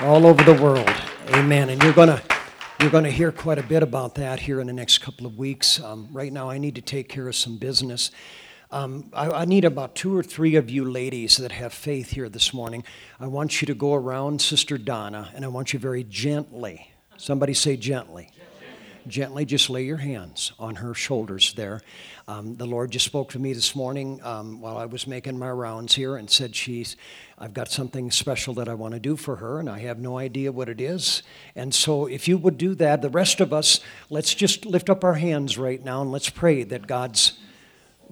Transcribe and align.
all 0.00 0.26
over 0.26 0.42
the 0.44 0.62
world. 0.62 0.88
Amen. 1.30 1.70
And 1.70 1.82
you're 1.82 1.92
going 1.92 2.08
to 2.08 2.22
you're 2.80 2.90
going 2.90 3.04
to 3.04 3.10
hear 3.10 3.32
quite 3.32 3.58
a 3.58 3.62
bit 3.62 3.82
about 3.82 4.14
that 4.14 4.38
here 4.38 4.60
in 4.60 4.68
the 4.68 4.72
next 4.72 4.98
couple 4.98 5.26
of 5.26 5.36
weeks. 5.36 5.80
Um, 5.80 6.08
right 6.12 6.32
now, 6.32 6.48
I 6.48 6.58
need 6.58 6.76
to 6.76 6.80
take 6.80 7.08
care 7.08 7.26
of 7.26 7.34
some 7.34 7.56
business. 7.56 8.12
Um, 8.70 9.10
I, 9.12 9.30
I, 9.30 9.44
need 9.46 9.64
about 9.64 9.96
two 9.96 10.16
or 10.16 10.22
three 10.22 10.54
of 10.54 10.70
you 10.70 10.84
ladies 10.84 11.38
that 11.38 11.50
have 11.50 11.72
faith 11.72 12.10
here 12.10 12.28
this 12.28 12.54
morning. 12.54 12.84
I 13.18 13.26
want 13.26 13.60
you 13.60 13.66
to 13.66 13.74
go 13.74 13.94
around 13.94 14.40
Sister 14.40 14.78
Donna, 14.78 15.32
and 15.34 15.44
I 15.44 15.48
want 15.48 15.72
you 15.72 15.78
very 15.78 16.04
gently. 16.04 16.92
Somebody 17.16 17.54
say 17.54 17.76
gently 17.76 18.30
gently 18.30 18.30
just 19.08 19.70
lay 19.70 19.84
your 19.84 19.96
hands 19.96 20.52
on 20.58 20.76
her 20.76 20.94
shoulders 20.94 21.52
there. 21.54 21.80
Um, 22.26 22.56
the 22.56 22.66
Lord 22.66 22.90
just 22.90 23.04
spoke 23.04 23.30
to 23.30 23.38
me 23.38 23.52
this 23.52 23.74
morning 23.74 24.20
um, 24.22 24.60
while 24.60 24.76
I 24.76 24.84
was 24.84 25.06
making 25.06 25.38
my 25.38 25.50
rounds 25.50 25.94
here 25.94 26.16
and 26.16 26.30
said, 26.30 26.54
She's, 26.54 26.96
I've 27.38 27.54
got 27.54 27.70
something 27.70 28.10
special 28.10 28.54
that 28.54 28.68
I 28.68 28.74
want 28.74 28.94
to 28.94 29.00
do 29.00 29.16
for 29.16 29.36
her, 29.36 29.60
and 29.60 29.68
I 29.68 29.78
have 29.80 29.98
no 29.98 30.18
idea 30.18 30.52
what 30.52 30.68
it 30.68 30.80
is. 30.80 31.22
And 31.56 31.74
so, 31.74 32.06
if 32.06 32.28
you 32.28 32.38
would 32.38 32.58
do 32.58 32.74
that, 32.76 33.02
the 33.02 33.10
rest 33.10 33.40
of 33.40 33.52
us, 33.52 33.80
let's 34.10 34.34
just 34.34 34.66
lift 34.66 34.90
up 34.90 35.04
our 35.04 35.14
hands 35.14 35.56
right 35.56 35.82
now 35.82 36.02
and 36.02 36.12
let's 36.12 36.30
pray 36.30 36.62
that 36.64 36.86
God's, 36.86 37.38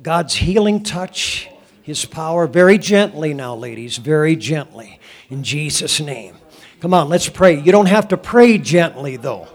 God's 0.02 0.34
healing 0.34 0.82
touch, 0.82 1.48
His 1.82 2.04
power, 2.04 2.46
very 2.46 2.78
gently 2.78 3.34
now, 3.34 3.54
ladies, 3.54 3.98
very 3.98 4.36
gently, 4.36 4.98
in 5.28 5.42
Jesus' 5.42 6.00
name. 6.00 6.36
Come 6.80 6.94
on, 6.94 7.08
let's 7.08 7.28
pray. 7.28 7.58
You 7.58 7.72
don't 7.72 7.86
have 7.86 8.08
to 8.08 8.16
pray 8.16 8.58
gently, 8.58 9.16
though. 9.16 9.48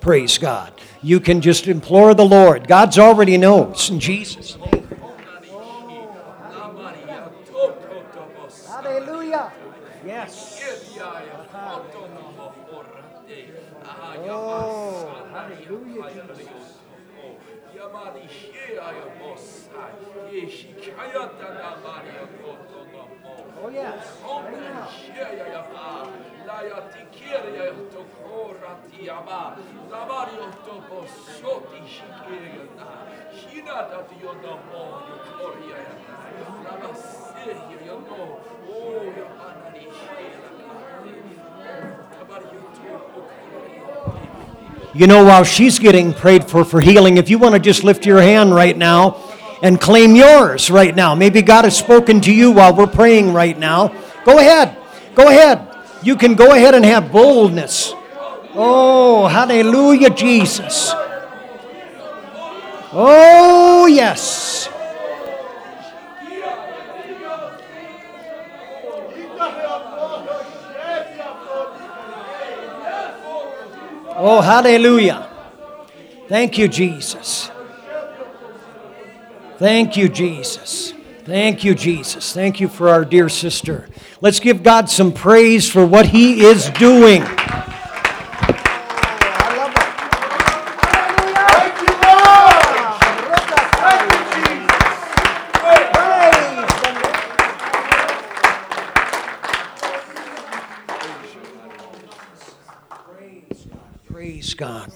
Praise 0.00 0.36
God. 0.36 0.73
You 1.04 1.20
can 1.20 1.42
just 1.42 1.68
implore 1.68 2.14
the 2.14 2.24
Lord. 2.24 2.66
God's 2.66 2.98
already 2.98 3.36
knows 3.36 3.90
in 3.90 4.00
Jesus' 4.00 4.56
name. 4.56 4.88
Hallelujah. 8.66 9.52
Yes. 10.06 10.62
Oh, 14.26 15.28
hallelujah, 15.30 16.24
Oh, 23.62 23.68
yes. 23.68 24.18
You 44.94 45.08
know, 45.08 45.24
while 45.24 45.42
she's 45.42 45.80
getting 45.80 46.14
prayed 46.14 46.44
for 46.44 46.64
for 46.64 46.80
healing, 46.80 47.16
if 47.16 47.28
you 47.28 47.38
want 47.38 47.54
to 47.54 47.60
just 47.60 47.82
lift 47.82 48.06
your 48.06 48.22
hand 48.22 48.54
right 48.54 48.76
now 48.76 49.33
and 49.64 49.80
claim 49.80 50.14
yours 50.14 50.70
right 50.70 50.94
now. 50.94 51.14
Maybe 51.14 51.40
God 51.40 51.64
has 51.64 51.74
spoken 51.74 52.20
to 52.20 52.32
you 52.32 52.50
while 52.50 52.76
we're 52.76 52.86
praying 52.86 53.32
right 53.32 53.58
now. 53.58 53.88
Go 54.26 54.38
ahead. 54.38 54.76
Go 55.14 55.26
ahead. 55.26 55.66
You 56.02 56.16
can 56.16 56.34
go 56.34 56.52
ahead 56.52 56.74
and 56.74 56.84
have 56.84 57.10
boldness. 57.10 57.94
Oh, 58.54 59.26
hallelujah, 59.26 60.10
Jesus. 60.10 60.92
Oh, 62.92 63.86
yes. 63.86 64.68
Oh, 74.16 74.42
hallelujah. 74.42 75.26
Thank 76.28 76.58
you, 76.58 76.68
Jesus. 76.68 77.50
Thank 79.64 79.96
you, 79.96 80.10
Jesus. 80.10 80.92
Thank 81.24 81.64
you, 81.64 81.74
Jesus. 81.74 82.34
Thank 82.34 82.60
you 82.60 82.68
for 82.68 82.90
our 82.90 83.02
dear 83.02 83.30
sister. 83.30 83.88
Let's 84.20 84.38
give 84.38 84.62
God 84.62 84.90
some 84.90 85.10
praise 85.10 85.70
for 85.70 85.86
what 85.86 86.04
He 86.04 86.44
is 86.44 86.68
doing. 86.68 87.24
Praise 104.04 104.52
God. 104.52 104.92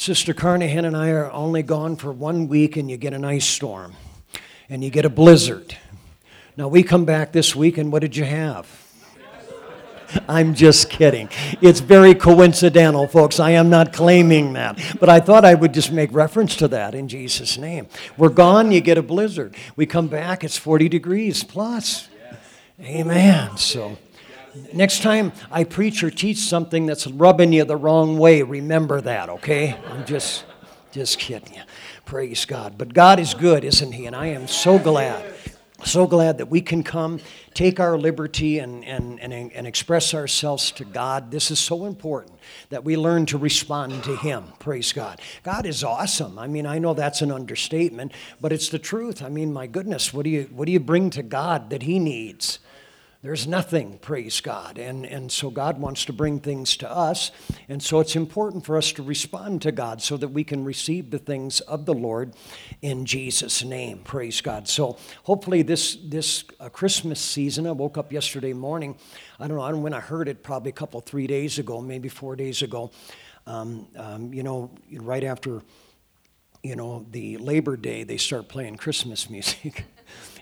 Sister 0.00 0.32
Carnahan 0.32 0.86
and 0.86 0.96
I 0.96 1.10
are 1.10 1.30
only 1.30 1.62
gone 1.62 1.94
for 1.94 2.10
one 2.10 2.48
week, 2.48 2.78
and 2.78 2.90
you 2.90 2.96
get 2.96 3.12
an 3.12 3.22
ice 3.22 3.44
storm 3.44 3.96
and 4.70 4.82
you 4.82 4.88
get 4.88 5.04
a 5.04 5.10
blizzard. 5.10 5.76
Now, 6.56 6.68
we 6.68 6.82
come 6.82 7.04
back 7.04 7.32
this 7.32 7.54
week, 7.54 7.76
and 7.76 7.92
what 7.92 8.00
did 8.00 8.16
you 8.16 8.24
have? 8.24 8.66
I'm 10.26 10.54
just 10.54 10.88
kidding. 10.88 11.28
It's 11.60 11.80
very 11.80 12.14
coincidental, 12.14 13.08
folks. 13.08 13.38
I 13.38 13.50
am 13.50 13.68
not 13.68 13.92
claiming 13.92 14.54
that. 14.54 14.80
But 14.98 15.10
I 15.10 15.20
thought 15.20 15.44
I 15.44 15.54
would 15.54 15.74
just 15.74 15.92
make 15.92 16.10
reference 16.14 16.56
to 16.56 16.68
that 16.68 16.94
in 16.94 17.06
Jesus' 17.06 17.58
name. 17.58 17.86
We're 18.16 18.30
gone, 18.30 18.72
you 18.72 18.80
get 18.80 18.96
a 18.96 19.02
blizzard. 19.02 19.54
We 19.76 19.84
come 19.84 20.08
back, 20.08 20.42
it's 20.42 20.56
40 20.56 20.88
degrees 20.88 21.44
plus. 21.44 22.08
Amen. 22.80 23.58
So. 23.58 23.98
Next 24.72 25.02
time 25.02 25.32
I 25.50 25.64
preach 25.64 26.02
or 26.02 26.10
teach 26.10 26.38
something 26.38 26.86
that's 26.86 27.06
rubbing 27.06 27.52
you 27.52 27.64
the 27.64 27.76
wrong 27.76 28.18
way, 28.18 28.42
remember 28.42 29.00
that, 29.00 29.28
okay? 29.28 29.76
I'm 29.88 30.04
just 30.04 30.44
just 30.92 31.18
kidding 31.18 31.54
you. 31.54 31.62
Praise 32.04 32.44
God. 32.44 32.76
But 32.76 32.92
God 32.92 33.20
is 33.20 33.34
good, 33.34 33.64
isn't 33.64 33.92
He? 33.92 34.06
And 34.06 34.16
I 34.16 34.26
am 34.26 34.48
so 34.48 34.78
glad, 34.78 35.24
so 35.84 36.06
glad 36.06 36.38
that 36.38 36.46
we 36.46 36.60
can 36.60 36.82
come, 36.82 37.20
take 37.54 37.78
our 37.78 37.96
liberty, 37.96 38.58
and, 38.58 38.84
and, 38.84 39.20
and, 39.20 39.32
and 39.52 39.66
express 39.66 40.12
ourselves 40.14 40.72
to 40.72 40.84
God. 40.84 41.30
This 41.30 41.50
is 41.50 41.60
so 41.60 41.86
important 41.86 42.38
that 42.70 42.84
we 42.84 42.96
learn 42.96 43.26
to 43.26 43.38
respond 43.38 44.02
to 44.04 44.16
Him. 44.16 44.44
Praise 44.58 44.92
God. 44.92 45.20
God 45.42 45.66
is 45.66 45.84
awesome. 45.84 46.38
I 46.38 46.48
mean, 46.48 46.66
I 46.66 46.78
know 46.78 46.94
that's 46.94 47.22
an 47.22 47.30
understatement, 47.30 48.12
but 48.40 48.52
it's 48.52 48.68
the 48.68 48.78
truth. 48.78 49.22
I 49.22 49.28
mean, 49.28 49.52
my 49.52 49.66
goodness, 49.68 50.12
what 50.12 50.24
do 50.24 50.30
you, 50.30 50.48
what 50.52 50.66
do 50.66 50.72
you 50.72 50.80
bring 50.80 51.10
to 51.10 51.22
God 51.22 51.70
that 51.70 51.82
He 51.82 51.98
needs? 51.98 52.58
There's 53.22 53.46
nothing, 53.46 53.98
praise 53.98 54.40
God. 54.40 54.78
And, 54.78 55.04
and 55.04 55.30
so 55.30 55.50
God 55.50 55.78
wants 55.78 56.06
to 56.06 56.12
bring 56.12 56.40
things 56.40 56.74
to 56.78 56.90
us. 56.90 57.30
And 57.68 57.82
so 57.82 58.00
it's 58.00 58.16
important 58.16 58.64
for 58.64 58.78
us 58.78 58.92
to 58.92 59.02
respond 59.02 59.60
to 59.62 59.72
God 59.72 60.00
so 60.00 60.16
that 60.16 60.28
we 60.28 60.42
can 60.42 60.64
receive 60.64 61.10
the 61.10 61.18
things 61.18 61.60
of 61.60 61.84
the 61.84 61.92
Lord 61.92 62.32
in 62.80 63.04
Jesus' 63.04 63.62
name, 63.62 63.98
praise 63.98 64.40
God. 64.40 64.68
So 64.68 64.96
hopefully, 65.24 65.60
this, 65.60 65.98
this 66.02 66.44
uh, 66.60 66.70
Christmas 66.70 67.20
season, 67.20 67.66
I 67.66 67.72
woke 67.72 67.98
up 67.98 68.10
yesterday 68.10 68.54
morning. 68.54 68.96
I 69.38 69.46
don't 69.46 69.58
know, 69.58 69.64
I 69.64 69.70
don't 69.70 69.82
when 69.82 69.92
I 69.92 70.00
heard 70.00 70.26
it, 70.26 70.42
probably 70.42 70.70
a 70.70 70.72
couple, 70.72 71.02
three 71.02 71.26
days 71.26 71.58
ago, 71.58 71.82
maybe 71.82 72.08
four 72.08 72.36
days 72.36 72.62
ago. 72.62 72.90
Um, 73.46 73.86
um, 73.96 74.32
you 74.32 74.42
know, 74.42 74.70
right 74.92 75.24
after, 75.24 75.60
you 76.62 76.74
know, 76.74 77.04
the 77.10 77.36
Labor 77.36 77.76
Day, 77.76 78.02
they 78.02 78.16
start 78.16 78.48
playing 78.48 78.76
Christmas 78.76 79.28
music. 79.30 79.84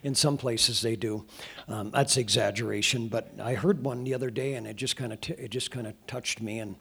In 0.03 0.14
some 0.14 0.36
places 0.36 0.81
they 0.81 0.97
do. 0.97 1.26
Um, 1.66 1.91
that's 1.91 2.16
exaggeration, 2.16 3.09
but 3.09 3.32
I 3.42 3.54
heard 3.54 3.84
one 3.84 4.04
the 4.04 4.14
other 4.14 4.31
day, 4.31 4.54
and 4.54 4.66
it 4.66 4.76
just 4.76 4.97
kind 4.97 5.12
of 5.12 5.20
t- 5.20 5.34
it 5.34 5.50
just 5.50 5.70
kind 5.70 5.86
of 5.86 5.94
touched 6.06 6.41
me. 6.41 6.60
And 6.60 6.76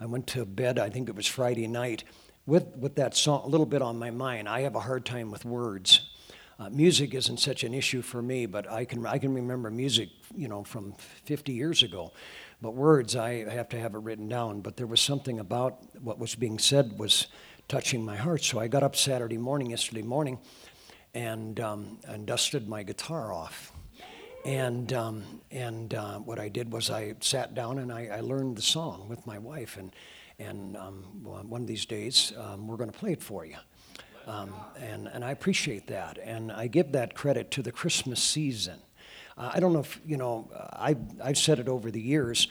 I 0.00 0.06
went 0.06 0.26
to 0.28 0.44
bed. 0.44 0.78
I 0.78 0.90
think 0.90 1.08
it 1.08 1.14
was 1.14 1.26
Friday 1.26 1.66
night 1.66 2.04
with 2.46 2.66
with 2.76 2.94
that 2.96 3.16
song 3.16 3.42
a 3.44 3.48
little 3.48 3.66
bit 3.66 3.82
on 3.82 3.98
my 3.98 4.10
mind. 4.10 4.48
I 4.48 4.62
have 4.62 4.74
a 4.74 4.80
hard 4.80 5.04
time 5.04 5.30
with 5.30 5.44
words. 5.44 6.08
Uh, 6.58 6.70
music 6.70 7.14
isn't 7.14 7.40
such 7.40 7.64
an 7.64 7.74
issue 7.74 8.02
for 8.02 8.22
me, 8.22 8.46
but 8.46 8.70
I 8.70 8.84
can 8.84 9.04
I 9.06 9.18
can 9.18 9.34
remember 9.34 9.70
music, 9.70 10.10
you 10.34 10.48
know, 10.48 10.64
from 10.64 10.94
50 11.24 11.52
years 11.52 11.82
ago. 11.82 12.12
But 12.60 12.74
words, 12.74 13.16
I 13.16 13.48
have 13.50 13.68
to 13.70 13.80
have 13.80 13.94
it 13.94 13.98
written 13.98 14.28
down. 14.28 14.60
But 14.60 14.76
there 14.76 14.86
was 14.86 15.00
something 15.00 15.40
about 15.40 15.78
what 16.00 16.18
was 16.18 16.34
being 16.36 16.58
said 16.58 16.98
was 16.98 17.26
touching 17.66 18.04
my 18.04 18.16
heart. 18.16 18.44
So 18.44 18.60
I 18.60 18.68
got 18.68 18.82
up 18.82 18.94
Saturday 18.94 19.38
morning, 19.38 19.70
yesterday 19.70 20.02
morning, 20.02 20.38
and, 21.14 21.60
um, 21.60 21.98
and 22.06 22.26
dusted 22.26 22.68
my 22.68 22.82
guitar 22.82 23.32
off. 23.32 23.72
And, 24.44 24.92
um, 24.92 25.40
and 25.50 25.94
uh, 25.94 26.18
what 26.18 26.40
I 26.40 26.48
did 26.48 26.72
was 26.72 26.90
I 26.90 27.14
sat 27.20 27.54
down 27.54 27.78
and 27.78 27.92
I, 27.92 28.06
I 28.06 28.20
learned 28.20 28.56
the 28.56 28.62
song 28.62 29.08
with 29.08 29.24
my 29.26 29.38
wife. 29.38 29.76
And, 29.76 29.94
and 30.38 30.76
um, 30.76 31.04
one 31.22 31.62
of 31.62 31.68
these 31.68 31.86
days, 31.86 32.32
um, 32.36 32.66
we're 32.66 32.76
going 32.76 32.90
to 32.90 32.98
play 32.98 33.12
it 33.12 33.22
for 33.22 33.44
you. 33.44 33.56
Um, 34.26 34.52
and, 34.80 35.08
and 35.08 35.24
I 35.24 35.30
appreciate 35.30 35.86
that. 35.88 36.18
And 36.22 36.50
I 36.50 36.66
give 36.66 36.92
that 36.92 37.14
credit 37.14 37.50
to 37.52 37.62
the 37.62 37.72
Christmas 37.72 38.22
season. 38.22 38.78
Uh, 39.36 39.50
I 39.54 39.60
don't 39.60 39.72
know 39.72 39.80
if, 39.80 40.00
you 40.06 40.16
know, 40.16 40.50
I've, 40.72 40.98
I've 41.22 41.38
said 41.38 41.58
it 41.58 41.68
over 41.68 41.90
the 41.90 42.00
years. 42.00 42.48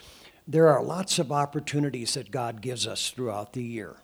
There 0.47 0.67
are 0.69 0.83
lots 0.83 1.19
of 1.19 1.31
opportunities 1.31 2.13
that 2.15 2.31
God 2.31 2.61
gives 2.61 2.87
us 2.87 3.09
throughout 3.09 3.53
the 3.53 3.63
year 3.63 3.97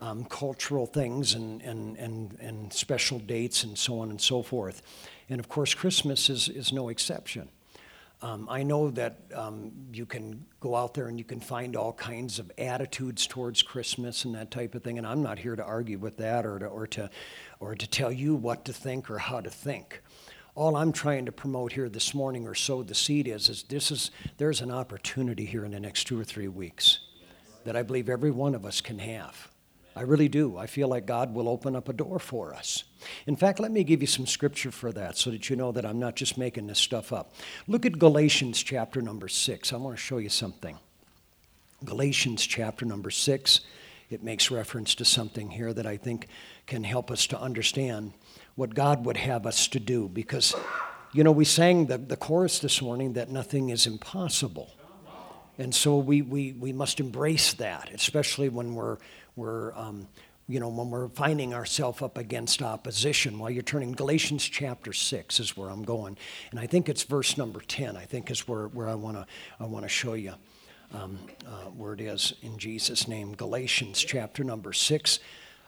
um, 0.00 0.24
cultural 0.24 0.86
things 0.86 1.34
and, 1.34 1.62
and, 1.62 1.96
and, 1.96 2.36
and 2.40 2.72
special 2.72 3.18
dates 3.18 3.64
and 3.64 3.76
so 3.76 4.00
on 4.00 4.10
and 4.10 4.20
so 4.20 4.42
forth. 4.42 4.82
And 5.28 5.40
of 5.40 5.48
course, 5.48 5.74
Christmas 5.74 6.30
is, 6.30 6.48
is 6.48 6.72
no 6.72 6.88
exception. 6.88 7.48
Um, 8.22 8.48
I 8.50 8.62
know 8.62 8.90
that 8.92 9.20
um, 9.34 9.72
you 9.92 10.06
can 10.06 10.46
go 10.60 10.74
out 10.74 10.94
there 10.94 11.08
and 11.08 11.18
you 11.18 11.24
can 11.24 11.38
find 11.38 11.76
all 11.76 11.92
kinds 11.92 12.38
of 12.38 12.50
attitudes 12.56 13.26
towards 13.26 13.62
Christmas 13.62 14.24
and 14.24 14.34
that 14.34 14.50
type 14.50 14.74
of 14.74 14.82
thing, 14.82 14.96
and 14.96 15.06
I'm 15.06 15.22
not 15.22 15.38
here 15.38 15.54
to 15.54 15.62
argue 15.62 15.98
with 15.98 16.16
that 16.16 16.46
or 16.46 16.58
to, 16.58 16.66
or 16.66 16.86
to, 16.88 17.10
or 17.60 17.74
to 17.74 17.86
tell 17.86 18.10
you 18.10 18.34
what 18.34 18.64
to 18.64 18.72
think 18.72 19.10
or 19.10 19.18
how 19.18 19.42
to 19.42 19.50
think. 19.50 20.02
All 20.54 20.76
I'm 20.76 20.92
trying 20.92 21.26
to 21.26 21.32
promote 21.32 21.74
here 21.74 21.90
this 21.90 22.14
morning 22.14 22.48
or 22.48 22.54
sow 22.54 22.82
the 22.82 22.94
seed 22.94 23.28
is, 23.28 23.50
is 23.50 23.64
this 23.64 23.90
is 23.90 24.10
there's 24.38 24.62
an 24.62 24.70
opportunity 24.70 25.44
here 25.44 25.66
in 25.66 25.72
the 25.72 25.80
next 25.80 26.04
two 26.04 26.18
or 26.18 26.24
three 26.24 26.48
weeks 26.48 27.00
that 27.64 27.76
I 27.76 27.82
believe 27.82 28.08
every 28.08 28.30
one 28.30 28.54
of 28.54 28.64
us 28.64 28.80
can 28.80 28.98
have. 28.98 29.50
I 29.96 30.02
really 30.02 30.28
do. 30.28 30.58
I 30.58 30.66
feel 30.66 30.88
like 30.88 31.06
God 31.06 31.34
will 31.34 31.48
open 31.48 31.74
up 31.74 31.88
a 31.88 31.94
door 31.94 32.18
for 32.18 32.52
us. 32.52 32.84
In 33.26 33.34
fact, 33.34 33.58
let 33.58 33.72
me 33.72 33.82
give 33.82 34.02
you 34.02 34.06
some 34.06 34.26
scripture 34.26 34.70
for 34.70 34.92
that 34.92 35.16
so 35.16 35.30
that 35.30 35.48
you 35.48 35.56
know 35.56 35.72
that 35.72 35.86
I'm 35.86 35.98
not 35.98 36.16
just 36.16 36.36
making 36.36 36.66
this 36.66 36.78
stuff 36.78 37.14
up. 37.14 37.32
Look 37.66 37.86
at 37.86 37.98
Galatians 37.98 38.62
chapter 38.62 39.00
number 39.00 39.26
6. 39.26 39.72
I 39.72 39.76
want 39.76 39.96
to 39.96 40.02
show 40.02 40.18
you 40.18 40.28
something. 40.28 40.78
Galatians 41.82 42.46
chapter 42.46 42.84
number 42.84 43.10
6. 43.10 43.60
It 44.10 44.22
makes 44.22 44.50
reference 44.50 44.94
to 44.96 45.06
something 45.06 45.50
here 45.50 45.72
that 45.72 45.86
I 45.86 45.96
think 45.96 46.28
can 46.66 46.84
help 46.84 47.10
us 47.10 47.26
to 47.28 47.40
understand 47.40 48.12
what 48.54 48.74
God 48.74 49.06
would 49.06 49.16
have 49.16 49.46
us 49.46 49.66
to 49.68 49.80
do. 49.80 50.10
Because, 50.10 50.54
you 51.14 51.24
know, 51.24 51.32
we 51.32 51.46
sang 51.46 51.86
the, 51.86 51.96
the 51.96 52.18
chorus 52.18 52.58
this 52.58 52.82
morning 52.82 53.14
that 53.14 53.30
nothing 53.30 53.70
is 53.70 53.86
impossible. 53.86 54.70
And 55.58 55.74
so 55.74 55.96
we, 55.96 56.20
we, 56.20 56.52
we 56.52 56.74
must 56.74 57.00
embrace 57.00 57.54
that, 57.54 57.90
especially 57.94 58.50
when 58.50 58.74
we're, 58.74 58.98
we're 59.36 59.72
um, 59.74 60.08
you 60.48 60.60
know, 60.60 60.68
when 60.68 60.90
we're 60.90 61.08
finding 61.08 61.54
ourselves 61.54 62.02
up 62.02 62.16
against 62.16 62.62
opposition. 62.62 63.38
While 63.38 63.50
you're 63.50 63.64
turning, 63.64 63.92
Galatians 63.92 64.44
chapter 64.44 64.92
6 64.92 65.40
is 65.40 65.56
where 65.56 65.70
I'm 65.70 65.82
going. 65.82 66.16
And 66.52 66.60
I 66.60 66.66
think 66.66 66.88
it's 66.88 67.02
verse 67.02 67.36
number 67.36 67.60
10, 67.60 67.96
I 67.96 68.04
think 68.04 68.30
is 68.30 68.46
where, 68.46 68.68
where 68.68 68.88
I 68.88 68.94
want 68.94 69.16
to 69.16 69.26
I 69.58 69.64
wanna 69.64 69.88
show 69.88 70.12
you 70.12 70.34
um, 70.94 71.18
uh, 71.46 71.70
where 71.76 71.94
it 71.94 72.00
is 72.00 72.34
in 72.42 72.58
Jesus' 72.58 73.08
name. 73.08 73.34
Galatians 73.34 73.98
chapter 73.98 74.44
number 74.44 74.72
6. 74.72 75.18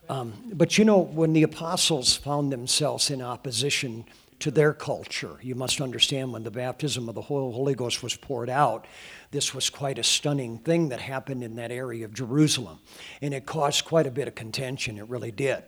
Um, 0.09 0.33
but 0.55 0.79
you 0.79 0.85
know, 0.85 0.99
when 0.99 1.33
the 1.33 1.43
apostles 1.43 2.17
found 2.17 2.53
themselves 2.53 3.11
in 3.11 3.21
opposition 3.21 4.05
to 4.41 4.51
their 4.51 4.73
culture. 4.73 5.37
You 5.43 5.55
must 5.55 5.81
understand 5.81 6.33
when 6.33 6.45
the 6.45 6.51
baptism 6.51 7.09
of 7.09 7.15
the 7.15 7.23
Holy 7.23 7.75
Ghost 7.75 8.03
was 8.03 8.17
poured 8.17 8.49
out, 8.49 8.87
this 9.31 9.55
was 9.55 9.69
quite 9.69 9.99
a 9.99 10.05
stunning 10.05 10.59
thing 10.59 10.91
that 10.91 11.01
happened 11.01 11.43
in 11.43 11.57
that 11.57 11.73
area 11.73 12.05
of 12.05 12.15
Jerusalem. 12.15 12.79
And 13.21 13.35
it 13.35 13.47
caused 13.47 13.85
quite 13.85 14.07
a 14.07 14.11
bit 14.11 14.29
of 14.29 14.35
contention, 14.35 14.99
it 14.99 15.09
really 15.09 15.33
did. 15.33 15.63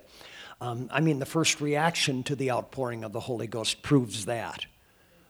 Um, 0.61 0.89
I 0.93 1.01
mean, 1.01 1.19
the 1.19 1.27
first 1.27 1.61
reaction 1.61 2.23
to 2.25 2.37
the 2.37 2.51
outpouring 2.51 3.03
of 3.03 3.13
the 3.13 3.21
Holy 3.21 3.47
Ghost 3.47 3.83
proves 3.83 4.27
that. 4.27 4.67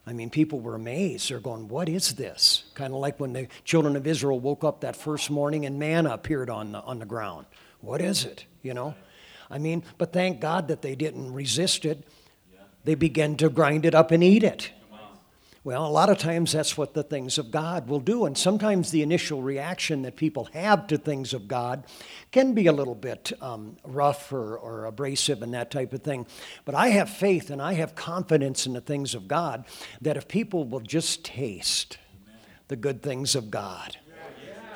I 0.07 0.13
mean, 0.13 0.29
people 0.29 0.59
were 0.59 0.75
amazed. 0.75 1.31
They're 1.31 1.39
going, 1.39 1.69
What 1.69 1.89
is 1.89 2.15
this? 2.15 2.65
Kind 2.75 2.93
of 2.93 2.99
like 2.99 3.21
when 3.21 3.33
the 3.33 3.47
children 3.65 3.95
of 3.95 4.07
Israel 4.07 4.41
woke 4.41 4.65
up 4.65 4.81
that 4.81 4.97
first 4.97 5.31
morning 5.31 5.67
and 5.67 5.79
manna 5.79 6.13
appeared 6.13 6.51
on 6.51 6.73
the, 6.73 6.81
on 6.81 6.99
the 6.99 7.07
ground. 7.07 7.47
What 7.81 8.01
is 8.01 8.25
it? 8.25 8.45
You 8.63 8.75
know? 8.75 8.95
I 9.51 9.59
mean, 9.59 9.85
but 9.99 10.13
thank 10.13 10.41
God 10.41 10.69
that 10.69 10.83
they 10.83 10.95
didn't 10.95 11.33
resist 11.33 11.85
it 11.85 12.05
they 12.85 12.95
begin 12.95 13.37
to 13.37 13.49
grind 13.49 13.85
it 13.85 13.95
up 13.95 14.11
and 14.11 14.23
eat 14.23 14.43
it. 14.43 14.71
Well, 15.63 15.87
a 15.87 15.89
lot 15.89 16.09
of 16.09 16.17
times 16.17 16.53
that's 16.53 16.79
what 16.79 16.95
the 16.95 17.03
things 17.03 17.37
of 17.37 17.51
God 17.51 17.87
will 17.87 18.01
do. 18.01 18.25
And 18.25 18.37
sometimes 18.37 18.91
the 18.91 19.03
initial 19.03 19.43
reaction 19.43 20.01
that 20.03 20.17
people 20.17 20.47
have 20.55 20.87
to 20.87 20.97
things 20.97 21.35
of 21.35 21.49
God 21.49 21.85
can 22.33 22.55
be 22.55 22.67
a 22.67 22.73
little 22.73 22.95
bit 22.95 23.33
um, 23.43 23.77
rough 23.85 24.33
or, 24.33 24.57
or 24.57 24.87
abrasive 24.87 25.43
and 25.43 25.53
that 25.53 25.71
type 25.71 25.93
of 25.93 26.03
thing. 26.03 26.27
But 26.65 26.75
I 26.75 26.89
have 26.89 27.11
faith 27.11 27.51
and 27.51 27.61
I 27.61 27.75
have 27.75 27.95
confidence 27.95 28.67
in 28.67 28.73
the 28.73 28.81
things 28.81 29.15
of 29.15 29.29
God 29.29 29.67
that 30.01 30.17
if 30.17 30.29
people 30.29 30.65
will 30.65 30.81
just 30.81 31.27
taste 31.27 31.99
the 32.69 32.77
good 32.77 33.03
things 33.03 33.35
of 33.35 33.51
God, 33.51 33.99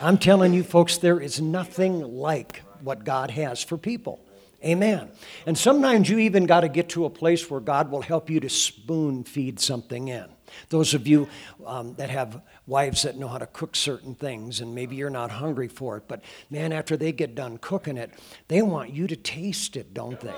I'm 0.03 0.19
telling 0.19 0.53
you, 0.53 0.63
folks, 0.63 0.99
there 0.99 1.19
is 1.19 1.41
nothing 1.41 2.03
like 2.03 2.61
what 2.83 3.05
God 3.05 3.31
has 3.31 3.63
for 3.65 3.79
people. 3.79 4.24
Amen. 4.65 5.11
And 5.47 5.59
sometimes 5.59 6.09
you 6.09 6.19
even 6.21 6.47
got 6.47 6.61
to 6.61 6.69
get 6.69 6.89
to 6.91 7.05
a 7.05 7.11
place 7.11 7.51
where 7.51 7.61
God 7.61 7.91
will 7.91 8.01
help 8.01 8.31
you 8.31 8.41
to 8.41 8.49
spoon 8.49 9.25
feed 9.25 9.61
something 9.61 10.09
in. 10.09 10.25
Those 10.71 10.95
of 10.95 11.07
you 11.07 11.29
um, 11.67 11.95
that 11.97 12.11
have 12.11 12.41
wives 12.67 13.03
that 13.03 13.17
know 13.19 13.29
how 13.29 13.39
to 13.39 13.47
cook 13.47 13.77
certain 13.77 14.15
things, 14.15 14.61
and 14.61 14.75
maybe 14.75 14.97
you're 14.97 15.11
not 15.11 15.31
hungry 15.31 15.69
for 15.69 15.97
it, 15.97 16.05
but 16.09 16.23
man, 16.49 16.73
after 16.73 16.97
they 16.97 17.13
get 17.13 17.35
done 17.35 17.59
cooking 17.59 17.97
it, 17.97 18.13
they 18.49 18.63
want 18.63 18.91
you 18.91 19.07
to 19.07 19.17
taste 19.17 19.77
it, 19.77 19.93
don't 19.93 20.21
they? 20.21 20.35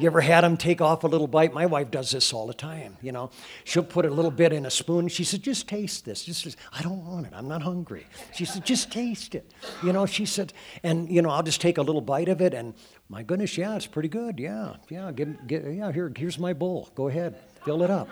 You 0.00 0.06
ever 0.06 0.22
had 0.22 0.44
them 0.44 0.56
take 0.56 0.80
off 0.80 1.04
a 1.04 1.06
little 1.06 1.26
bite? 1.26 1.52
My 1.52 1.66
wife 1.66 1.90
does 1.90 2.10
this 2.10 2.32
all 2.32 2.46
the 2.46 2.54
time. 2.54 2.96
You 3.02 3.12
know, 3.12 3.30
she'll 3.64 3.84
put 3.84 4.06
a 4.06 4.10
little 4.10 4.30
bit 4.30 4.50
in 4.50 4.64
a 4.64 4.70
spoon. 4.70 5.08
She 5.08 5.24
said, 5.24 5.42
"Just 5.42 5.68
taste 5.68 6.06
this." 6.06 6.24
Just, 6.24 6.56
I 6.72 6.80
don't 6.82 7.04
want 7.04 7.26
it. 7.26 7.32
I'm 7.34 7.48
not 7.48 7.60
hungry. 7.60 8.06
She 8.34 8.46
said, 8.46 8.64
"Just 8.64 8.90
taste 8.90 9.34
it." 9.34 9.52
You 9.82 9.92
know, 9.92 10.06
she 10.06 10.24
said, 10.24 10.54
and 10.82 11.10
you 11.10 11.20
know, 11.20 11.28
I'll 11.28 11.42
just 11.42 11.60
take 11.60 11.76
a 11.76 11.82
little 11.82 12.00
bite 12.00 12.30
of 12.30 12.40
it, 12.40 12.54
and 12.54 12.72
my 13.10 13.22
goodness, 13.22 13.58
yeah, 13.58 13.76
it's 13.76 13.86
pretty 13.86 14.08
good. 14.08 14.38
Yeah, 14.38 14.76
yeah, 14.88 15.12
give, 15.12 15.46
give, 15.46 15.70
yeah. 15.70 15.92
Here, 15.92 16.10
here's 16.16 16.38
my 16.38 16.54
bowl. 16.54 16.88
Go 16.94 17.08
ahead, 17.08 17.38
fill 17.64 17.82
it 17.82 17.90
up. 17.90 18.08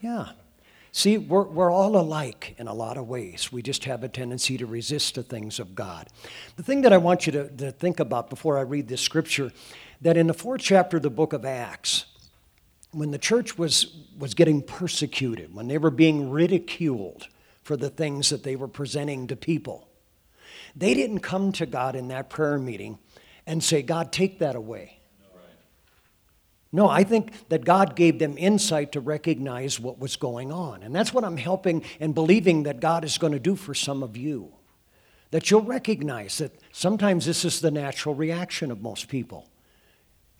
Yeah. 0.00 0.28
See, 0.92 1.18
we're, 1.18 1.44
we're 1.44 1.70
all 1.70 1.96
alike 1.96 2.56
in 2.58 2.66
a 2.66 2.74
lot 2.74 2.96
of 2.96 3.06
ways. 3.06 3.52
We 3.52 3.62
just 3.62 3.84
have 3.84 4.02
a 4.02 4.08
tendency 4.08 4.58
to 4.58 4.66
resist 4.66 5.14
the 5.14 5.22
things 5.22 5.60
of 5.60 5.76
God. 5.76 6.08
The 6.56 6.64
thing 6.64 6.80
that 6.80 6.92
I 6.92 6.96
want 6.96 7.26
you 7.26 7.32
to, 7.32 7.48
to 7.48 7.70
think 7.70 8.00
about 8.00 8.28
before 8.28 8.58
I 8.58 8.62
read 8.62 8.88
this 8.88 9.00
scripture 9.00 9.52
that 10.00 10.16
in 10.16 10.26
the 10.26 10.34
fourth 10.34 10.60
chapter 10.60 10.96
of 10.96 11.02
the 11.02 11.10
book 11.10 11.32
of 11.32 11.44
Acts, 11.44 12.06
when 12.92 13.10
the 13.10 13.18
church 13.18 13.56
was, 13.56 13.94
was 14.18 14.34
getting 14.34 14.62
persecuted, 14.62 15.54
when 15.54 15.68
they 15.68 15.78
were 15.78 15.90
being 15.90 16.30
ridiculed 16.30 17.28
for 17.62 17.76
the 17.76 17.90
things 17.90 18.30
that 18.30 18.42
they 18.42 18.56
were 18.56 18.68
presenting 18.68 19.26
to 19.28 19.36
people, 19.36 19.88
they 20.74 20.94
didn't 20.94 21.20
come 21.20 21.52
to 21.52 21.66
God 21.66 21.94
in 21.94 22.08
that 22.08 22.30
prayer 22.30 22.58
meeting 22.58 22.98
and 23.46 23.62
say, 23.62 23.82
God, 23.82 24.12
take 24.12 24.38
that 24.38 24.56
away. 24.56 25.00
No, 26.72 26.88
I 26.88 27.02
think 27.02 27.48
that 27.48 27.64
God 27.64 27.96
gave 27.96 28.20
them 28.20 28.38
insight 28.38 28.92
to 28.92 29.00
recognize 29.00 29.80
what 29.80 29.98
was 29.98 30.14
going 30.14 30.52
on. 30.52 30.84
And 30.84 30.94
that's 30.94 31.12
what 31.12 31.24
I'm 31.24 31.36
helping 31.36 31.82
and 31.98 32.14
believing 32.14 32.62
that 32.62 32.78
God 32.78 33.04
is 33.04 33.18
going 33.18 33.32
to 33.32 33.40
do 33.40 33.56
for 33.56 33.74
some 33.74 34.04
of 34.04 34.16
you. 34.16 34.52
That 35.32 35.50
you'll 35.50 35.62
recognize 35.62 36.38
that 36.38 36.52
sometimes 36.70 37.26
this 37.26 37.44
is 37.44 37.60
the 37.60 37.72
natural 37.72 38.14
reaction 38.14 38.70
of 38.70 38.82
most 38.82 39.08
people. 39.08 39.49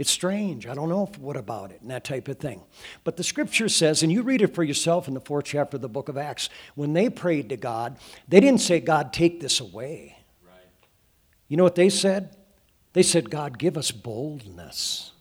It's 0.01 0.11
strange. 0.11 0.67
I 0.67 0.73
don't 0.73 0.89
know 0.89 1.07
if, 1.13 1.19
what 1.19 1.37
about 1.37 1.73
it 1.73 1.83
and 1.83 1.91
that 1.91 2.05
type 2.05 2.27
of 2.29 2.39
thing. 2.39 2.63
But 3.05 3.19
the 3.19 3.23
scripture 3.23 3.69
says, 3.69 4.03
and 4.03 4.11
you 4.11 4.23
read 4.23 4.41
it 4.41 4.55
for 4.55 4.65
yourself 4.65 5.09
in 5.09 5.13
the 5.13 5.21
fourth 5.21 5.45
chapter 5.45 5.77
of 5.77 5.83
the 5.83 5.91
book 5.91 6.09
of 6.09 6.17
Acts, 6.17 6.49
when 6.75 6.95
they 6.95 7.11
prayed 7.11 7.51
to 7.51 7.59
God, 7.59 7.99
they 8.27 8.41
didn't 8.41 8.63
say, 8.63 8.81
God, 8.81 9.13
take 9.13 9.43
this 9.43 9.61
away. 9.61 10.17
Right. 10.43 10.89
You 11.49 11.59
know 11.59 11.65
what 11.65 11.75
they 11.75 11.91
said? 11.91 12.35
They 12.95 13.03
said, 13.03 13.29
God, 13.29 13.59
give 13.59 13.77
us 13.77 13.91
boldness. 13.91 15.13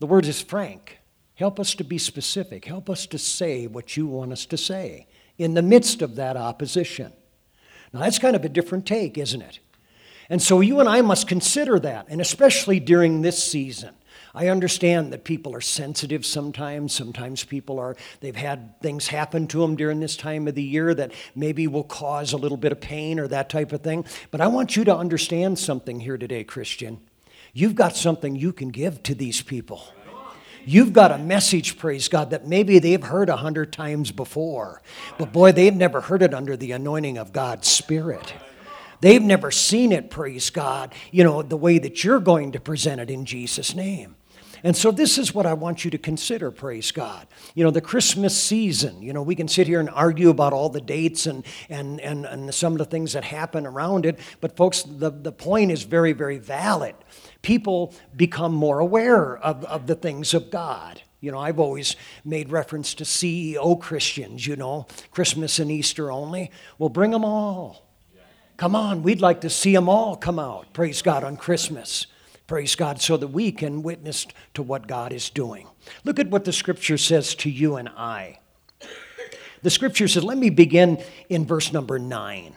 The 0.00 0.08
word 0.08 0.26
is 0.26 0.40
frank. 0.40 0.98
Help 1.36 1.60
us 1.60 1.76
to 1.76 1.84
be 1.84 1.98
specific. 1.98 2.64
Help 2.64 2.90
us 2.90 3.06
to 3.06 3.18
say 3.18 3.68
what 3.68 3.96
you 3.96 4.08
want 4.08 4.32
us 4.32 4.44
to 4.46 4.56
say 4.56 5.06
in 5.38 5.54
the 5.54 5.62
midst 5.62 6.02
of 6.02 6.16
that 6.16 6.36
opposition. 6.36 7.12
Now, 7.92 8.00
that's 8.00 8.18
kind 8.18 8.34
of 8.34 8.44
a 8.44 8.48
different 8.48 8.86
take, 8.86 9.16
isn't 9.16 9.40
it? 9.40 9.60
And 10.34 10.42
so 10.42 10.60
you 10.60 10.80
and 10.80 10.88
I 10.88 11.00
must 11.00 11.28
consider 11.28 11.78
that, 11.78 12.06
and 12.08 12.20
especially 12.20 12.80
during 12.80 13.22
this 13.22 13.40
season. 13.40 13.94
I 14.34 14.48
understand 14.48 15.12
that 15.12 15.22
people 15.22 15.54
are 15.54 15.60
sensitive 15.60 16.26
sometimes. 16.26 16.92
Sometimes 16.92 17.44
people 17.44 17.78
are, 17.78 17.94
they've 18.18 18.34
had 18.34 18.80
things 18.80 19.06
happen 19.06 19.46
to 19.46 19.60
them 19.60 19.76
during 19.76 20.00
this 20.00 20.16
time 20.16 20.48
of 20.48 20.56
the 20.56 20.62
year 20.64 20.92
that 20.92 21.12
maybe 21.36 21.68
will 21.68 21.84
cause 21.84 22.32
a 22.32 22.36
little 22.36 22.56
bit 22.56 22.72
of 22.72 22.80
pain 22.80 23.20
or 23.20 23.28
that 23.28 23.48
type 23.48 23.70
of 23.70 23.82
thing. 23.82 24.04
But 24.32 24.40
I 24.40 24.48
want 24.48 24.74
you 24.74 24.82
to 24.86 24.96
understand 24.96 25.60
something 25.60 26.00
here 26.00 26.18
today, 26.18 26.42
Christian. 26.42 26.98
You've 27.52 27.76
got 27.76 27.94
something 27.94 28.34
you 28.34 28.52
can 28.52 28.70
give 28.70 29.04
to 29.04 29.14
these 29.14 29.40
people. 29.40 29.84
You've 30.64 30.92
got 30.92 31.12
a 31.12 31.18
message, 31.18 31.78
praise 31.78 32.08
God, 32.08 32.30
that 32.30 32.44
maybe 32.44 32.80
they've 32.80 33.00
heard 33.00 33.28
a 33.28 33.36
hundred 33.36 33.72
times 33.72 34.10
before, 34.10 34.82
but 35.16 35.32
boy, 35.32 35.52
they've 35.52 35.76
never 35.76 36.00
heard 36.00 36.22
it 36.22 36.34
under 36.34 36.56
the 36.56 36.72
anointing 36.72 37.18
of 37.18 37.32
God's 37.32 37.68
Spirit. 37.68 38.34
They've 39.04 39.20
never 39.20 39.50
seen 39.50 39.92
it, 39.92 40.08
praise 40.08 40.48
God, 40.48 40.94
you 41.12 41.24
know, 41.24 41.42
the 41.42 41.58
way 41.58 41.78
that 41.78 42.02
you're 42.02 42.20
going 42.20 42.52
to 42.52 42.58
present 42.58 43.02
it 43.02 43.10
in 43.10 43.26
Jesus' 43.26 43.74
name. 43.74 44.16
And 44.62 44.74
so, 44.74 44.90
this 44.90 45.18
is 45.18 45.34
what 45.34 45.44
I 45.44 45.52
want 45.52 45.84
you 45.84 45.90
to 45.90 45.98
consider, 45.98 46.50
praise 46.50 46.90
God. 46.90 47.26
You 47.54 47.64
know, 47.64 47.70
the 47.70 47.82
Christmas 47.82 48.34
season, 48.34 49.02
you 49.02 49.12
know, 49.12 49.20
we 49.20 49.34
can 49.34 49.46
sit 49.46 49.66
here 49.66 49.78
and 49.78 49.90
argue 49.90 50.30
about 50.30 50.54
all 50.54 50.70
the 50.70 50.80
dates 50.80 51.26
and, 51.26 51.44
and, 51.68 52.00
and, 52.00 52.24
and 52.24 52.54
some 52.54 52.72
of 52.72 52.78
the 52.78 52.86
things 52.86 53.12
that 53.12 53.24
happen 53.24 53.66
around 53.66 54.06
it, 54.06 54.18
but 54.40 54.56
folks, 54.56 54.84
the, 54.84 55.10
the 55.10 55.32
point 55.32 55.70
is 55.70 55.82
very, 55.82 56.14
very 56.14 56.38
valid. 56.38 56.94
People 57.42 57.92
become 58.16 58.54
more 58.54 58.78
aware 58.78 59.36
of, 59.36 59.66
of 59.66 59.86
the 59.86 59.96
things 59.96 60.32
of 60.32 60.50
God. 60.50 61.02
You 61.20 61.30
know, 61.30 61.40
I've 61.40 61.60
always 61.60 61.94
made 62.24 62.50
reference 62.50 62.94
to 62.94 63.04
CEO 63.04 63.78
Christians, 63.78 64.46
you 64.46 64.56
know, 64.56 64.86
Christmas 65.10 65.58
and 65.58 65.70
Easter 65.70 66.10
only. 66.10 66.50
Well, 66.78 66.88
bring 66.88 67.10
them 67.10 67.26
all. 67.26 67.83
Come 68.56 68.76
on, 68.76 69.02
we'd 69.02 69.20
like 69.20 69.40
to 69.40 69.50
see 69.50 69.72
them 69.72 69.88
all 69.88 70.16
come 70.16 70.38
out, 70.38 70.72
praise 70.72 71.02
God, 71.02 71.24
on 71.24 71.36
Christmas. 71.36 72.06
Praise 72.46 72.74
God, 72.74 73.00
so 73.00 73.16
that 73.16 73.28
we 73.28 73.50
can 73.50 73.82
witness 73.82 74.26
to 74.52 74.62
what 74.62 74.86
God 74.86 75.12
is 75.12 75.30
doing. 75.30 75.66
Look 76.04 76.18
at 76.18 76.28
what 76.28 76.44
the 76.44 76.52
scripture 76.52 76.98
says 76.98 77.34
to 77.36 77.50
you 77.50 77.76
and 77.76 77.88
I. 77.88 78.38
The 79.62 79.70
scripture 79.70 80.06
says, 80.06 80.24
let 80.24 80.36
me 80.36 80.50
begin 80.50 81.02
in 81.30 81.46
verse 81.46 81.72
number 81.72 81.98
nine. 81.98 82.54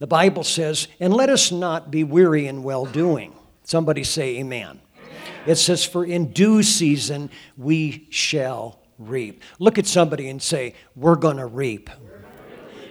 The 0.00 0.08
Bible 0.08 0.42
says, 0.44 0.88
and 0.98 1.14
let 1.14 1.28
us 1.28 1.52
not 1.52 1.90
be 1.90 2.02
weary 2.02 2.48
in 2.48 2.62
well 2.62 2.86
doing. 2.86 3.34
Somebody 3.64 4.02
say, 4.02 4.38
Amen. 4.38 4.80
It 5.46 5.54
says, 5.54 5.84
For 5.84 6.04
in 6.04 6.32
due 6.32 6.62
season 6.62 7.30
we 7.56 8.08
shall 8.10 8.80
reap. 8.98 9.44
Look 9.60 9.78
at 9.78 9.86
somebody 9.86 10.28
and 10.28 10.42
say, 10.42 10.74
We're 10.96 11.14
going 11.14 11.36
to 11.36 11.46
reap. 11.46 11.88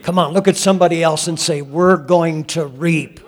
Come 0.04 0.18
on, 0.18 0.34
look 0.34 0.48
at 0.48 0.58
somebody 0.58 1.04
else 1.04 1.28
and 1.28 1.40
say, 1.40 1.62
We're 1.62 1.98
going 1.98 2.46
to 2.46 2.66
reap. 2.66 3.20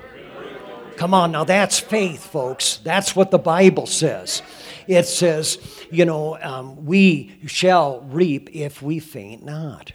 Come 0.98 1.14
on, 1.14 1.32
now 1.32 1.44
that's 1.44 1.80
faith, 1.80 2.24
folks. 2.28 2.78
That's 2.78 3.16
what 3.16 3.32
the 3.32 3.40
Bible 3.40 3.88
says. 3.88 4.44
It 4.88 5.08
says, 5.08 5.58
you 5.90 6.06
know, 6.06 6.38
um, 6.40 6.86
we 6.86 7.40
shall 7.48 8.02
reap 8.02 8.50
if 8.54 8.82
we 8.82 9.00
faint 9.00 9.44
not. 9.44 9.94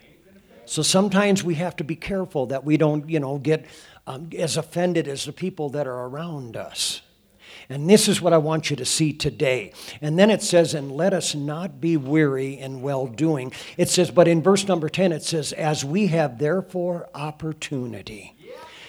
So 0.65 0.83
sometimes 0.83 1.45
we 1.45 1.55
have 1.55 1.77
to 1.77 1.85
be 1.85 1.95
careful 1.95 2.47
that 2.47 2.65
we 2.65 2.77
don't, 2.77 3.09
you 3.09 3.21
know, 3.21 3.39
get 3.39 3.67
um, 4.07 4.31
as 4.37 4.57
offended 4.57 5.07
as 5.07 5.25
the 5.25 5.33
people 5.33 5.71
that 5.71 5.87
are 5.87 6.07
around 6.07 6.57
us. 6.57 7.03
And 7.69 7.89
this 7.89 8.09
is 8.09 8.21
what 8.21 8.33
I 8.33 8.39
want 8.39 8.71
you 8.71 8.77
to 8.77 8.85
see 8.85 9.13
today. 9.13 9.73
And 10.01 10.19
then 10.19 10.31
it 10.31 10.43
says, 10.43 10.75
and 10.75 10.93
let 10.93 11.13
us 11.13 11.35
not 11.35 11.81
be 11.81 11.97
weary 11.97 12.59
in 12.59 12.83
well 12.83 13.07
doing. 13.07 13.53
It 13.77 13.89
says, 13.89 14.11
but 14.11 14.29
in 14.29 14.43
verse 14.43 14.69
number 14.69 14.89
10, 14.89 15.13
it 15.13 15.23
says, 15.23 15.53
as 15.53 15.85
we 15.85 16.09
have 16.09 16.39
therefore 16.39 17.09
opportunity. 17.15 18.35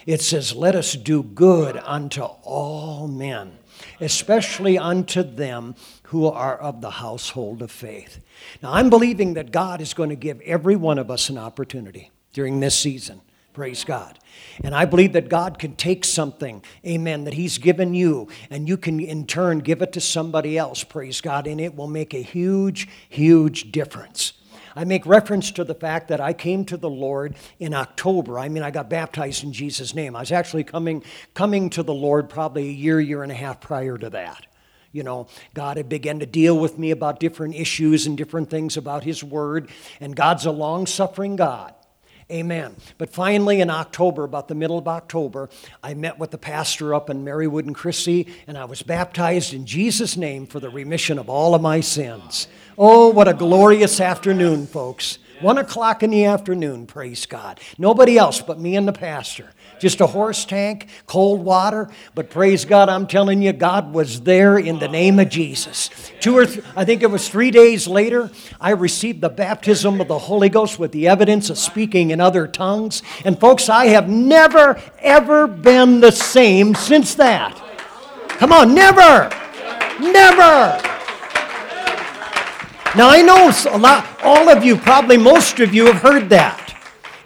It 0.05 0.21
says, 0.21 0.55
let 0.55 0.73
us 0.73 0.93
do 0.93 1.21
good 1.21 1.75
unto 1.75 2.21
all 2.21 3.09
men, 3.09 3.57
especially 3.99 4.77
unto 4.77 5.21
them 5.21 5.75
who 6.03 6.27
are 6.27 6.57
of 6.57 6.79
the 6.79 6.91
household 6.91 7.61
of 7.61 7.69
faith. 7.69 8.21
Now, 8.63 8.71
I'm 8.73 8.89
believing 8.89 9.33
that 9.33 9.51
God 9.51 9.81
is 9.81 9.93
going 9.93 10.09
to 10.09 10.15
give 10.15 10.39
every 10.41 10.77
one 10.77 10.97
of 10.97 11.11
us 11.11 11.29
an 11.29 11.37
opportunity 11.37 12.11
during 12.31 12.61
this 12.61 12.79
season. 12.79 13.19
Praise 13.57 13.83
God. 13.83 14.19
And 14.63 14.75
I 14.75 14.85
believe 14.85 15.13
that 15.13 15.29
God 15.29 15.57
can 15.57 15.75
take 15.75 16.05
something, 16.05 16.61
amen, 16.85 17.23
that 17.23 17.33
He's 17.33 17.57
given 17.57 17.95
you, 17.95 18.27
and 18.51 18.69
you 18.69 18.77
can 18.77 18.99
in 18.99 19.25
turn 19.25 19.61
give 19.61 19.81
it 19.81 19.93
to 19.93 19.99
somebody 19.99 20.59
else, 20.59 20.83
praise 20.83 21.21
God, 21.21 21.47
and 21.47 21.59
it 21.59 21.75
will 21.75 21.87
make 21.87 22.13
a 22.13 22.21
huge, 22.21 22.87
huge 23.09 23.71
difference. 23.71 24.33
I 24.75 24.83
make 24.83 25.07
reference 25.07 25.49
to 25.53 25.63
the 25.63 25.73
fact 25.73 26.09
that 26.09 26.21
I 26.21 26.33
came 26.33 26.65
to 26.65 26.77
the 26.77 26.87
Lord 26.87 27.35
in 27.57 27.73
October. 27.73 28.37
I 28.37 28.47
mean, 28.47 28.61
I 28.61 28.69
got 28.69 28.91
baptized 28.91 29.43
in 29.43 29.53
Jesus' 29.53 29.95
name. 29.95 30.15
I 30.15 30.19
was 30.19 30.31
actually 30.31 30.63
coming, 30.63 31.03
coming 31.33 31.71
to 31.71 31.81
the 31.81 31.95
Lord 31.95 32.29
probably 32.29 32.69
a 32.69 32.71
year, 32.71 32.99
year 32.99 33.23
and 33.23 33.31
a 33.31 33.35
half 33.35 33.59
prior 33.59 33.97
to 33.97 34.11
that. 34.11 34.45
You 34.91 35.01
know, 35.01 35.29
God 35.55 35.77
had 35.77 35.89
begun 35.89 36.19
to 36.19 36.27
deal 36.27 36.59
with 36.59 36.77
me 36.77 36.91
about 36.91 37.19
different 37.19 37.55
issues 37.55 38.05
and 38.05 38.15
different 38.15 38.51
things 38.51 38.77
about 38.77 39.03
His 39.03 39.23
Word, 39.23 39.71
and 39.99 40.15
God's 40.15 40.45
a 40.45 40.51
long 40.51 40.85
suffering 40.85 41.35
God. 41.37 41.73
Amen. 42.29 42.75
But 42.97 43.09
finally, 43.09 43.61
in 43.61 43.69
October, 43.69 44.25
about 44.25 44.49
the 44.49 44.55
middle 44.55 44.77
of 44.77 44.87
October, 44.87 45.49
I 45.81 45.93
met 45.93 46.19
with 46.19 46.31
the 46.31 46.37
pastor 46.37 46.93
up 46.93 47.09
in 47.09 47.23
Marywood 47.23 47.65
and 47.65 47.75
Chrissy, 47.75 48.27
and 48.47 48.57
I 48.57 48.65
was 48.65 48.81
baptized 48.81 49.53
in 49.53 49.65
Jesus' 49.65 50.17
name 50.17 50.45
for 50.45 50.59
the 50.59 50.69
remission 50.69 51.19
of 51.19 51.29
all 51.29 51.55
of 51.55 51.61
my 51.61 51.79
sins. 51.79 52.49
Oh, 52.77 53.09
what 53.09 53.29
a 53.29 53.33
glorious 53.33 54.01
afternoon, 54.01 54.67
folks. 54.67 55.19
One 55.39 55.57
o'clock 55.57 56.03
in 56.03 56.09
the 56.09 56.25
afternoon, 56.25 56.85
praise 56.85 57.25
God. 57.25 57.61
Nobody 57.77 58.17
else 58.17 58.41
but 58.41 58.59
me 58.59 58.75
and 58.75 58.87
the 58.87 58.93
pastor. 58.93 59.51
Just 59.79 60.01
a 60.01 60.07
horse 60.07 60.43
tank, 60.45 60.87
cold 61.05 61.43
water, 61.43 61.89
but 62.15 62.29
praise 62.29 62.65
God, 62.65 62.89
I'm 62.89 63.05
telling 63.05 63.41
you, 63.41 63.53
God 63.53 63.93
was 63.93 64.21
there 64.21 64.57
in 64.57 64.79
the 64.79 64.87
name 64.87 65.19
of 65.19 65.29
Jesus. 65.29 65.89
Two 66.19 66.37
or 66.37 66.45
th- 66.45 66.63
I 66.75 66.83
think 66.83 67.03
it 67.03 67.11
was 67.11 67.29
three 67.29 67.51
days 67.51 67.87
later, 67.87 68.31
I 68.59 68.71
received 68.71 69.21
the 69.21 69.29
baptism 69.29 70.01
of 70.01 70.07
the 70.07 70.17
Holy 70.17 70.49
Ghost 70.49 70.79
with 70.79 70.91
the 70.91 71.07
evidence 71.07 71.49
of 71.49 71.57
speaking 71.57 72.09
in 72.09 72.19
other 72.19 72.47
tongues. 72.47 73.03
And 73.23 73.39
folks, 73.39 73.69
I 73.69 73.87
have 73.87 74.09
never, 74.09 74.81
ever 74.99 75.45
been 75.45 75.99
the 75.99 76.11
same 76.11 76.73
since 76.73 77.13
that. 77.15 77.61
Come 78.29 78.51
on, 78.51 78.73
never, 78.73 79.29
never. 79.99 80.81
Now 82.95 83.09
I 83.09 83.21
know 83.21 83.51
a 83.69 83.77
lot, 83.77 84.07
all 84.23 84.49
of 84.49 84.63
you, 84.63 84.75
probably 84.75 85.17
most 85.17 85.59
of 85.59 85.73
you 85.73 85.85
have 85.85 86.01
heard 86.01 86.29
that. 86.29 86.66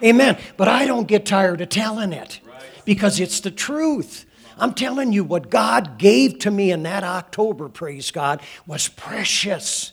Amen. 0.02 0.38
But 0.56 0.68
I 0.68 0.86
don't 0.86 1.08
get 1.08 1.26
tired 1.26 1.60
of 1.60 1.68
telling 1.68 2.12
it 2.12 2.40
because 2.84 3.20
it's 3.20 3.40
the 3.40 3.50
truth. 3.50 4.26
I'm 4.58 4.74
telling 4.74 5.12
you, 5.12 5.24
what 5.24 5.50
God 5.50 5.98
gave 5.98 6.38
to 6.40 6.50
me 6.50 6.70
in 6.70 6.82
that 6.82 7.04
October, 7.04 7.68
praise 7.68 8.10
God, 8.10 8.42
was 8.66 8.88
precious. 8.88 9.92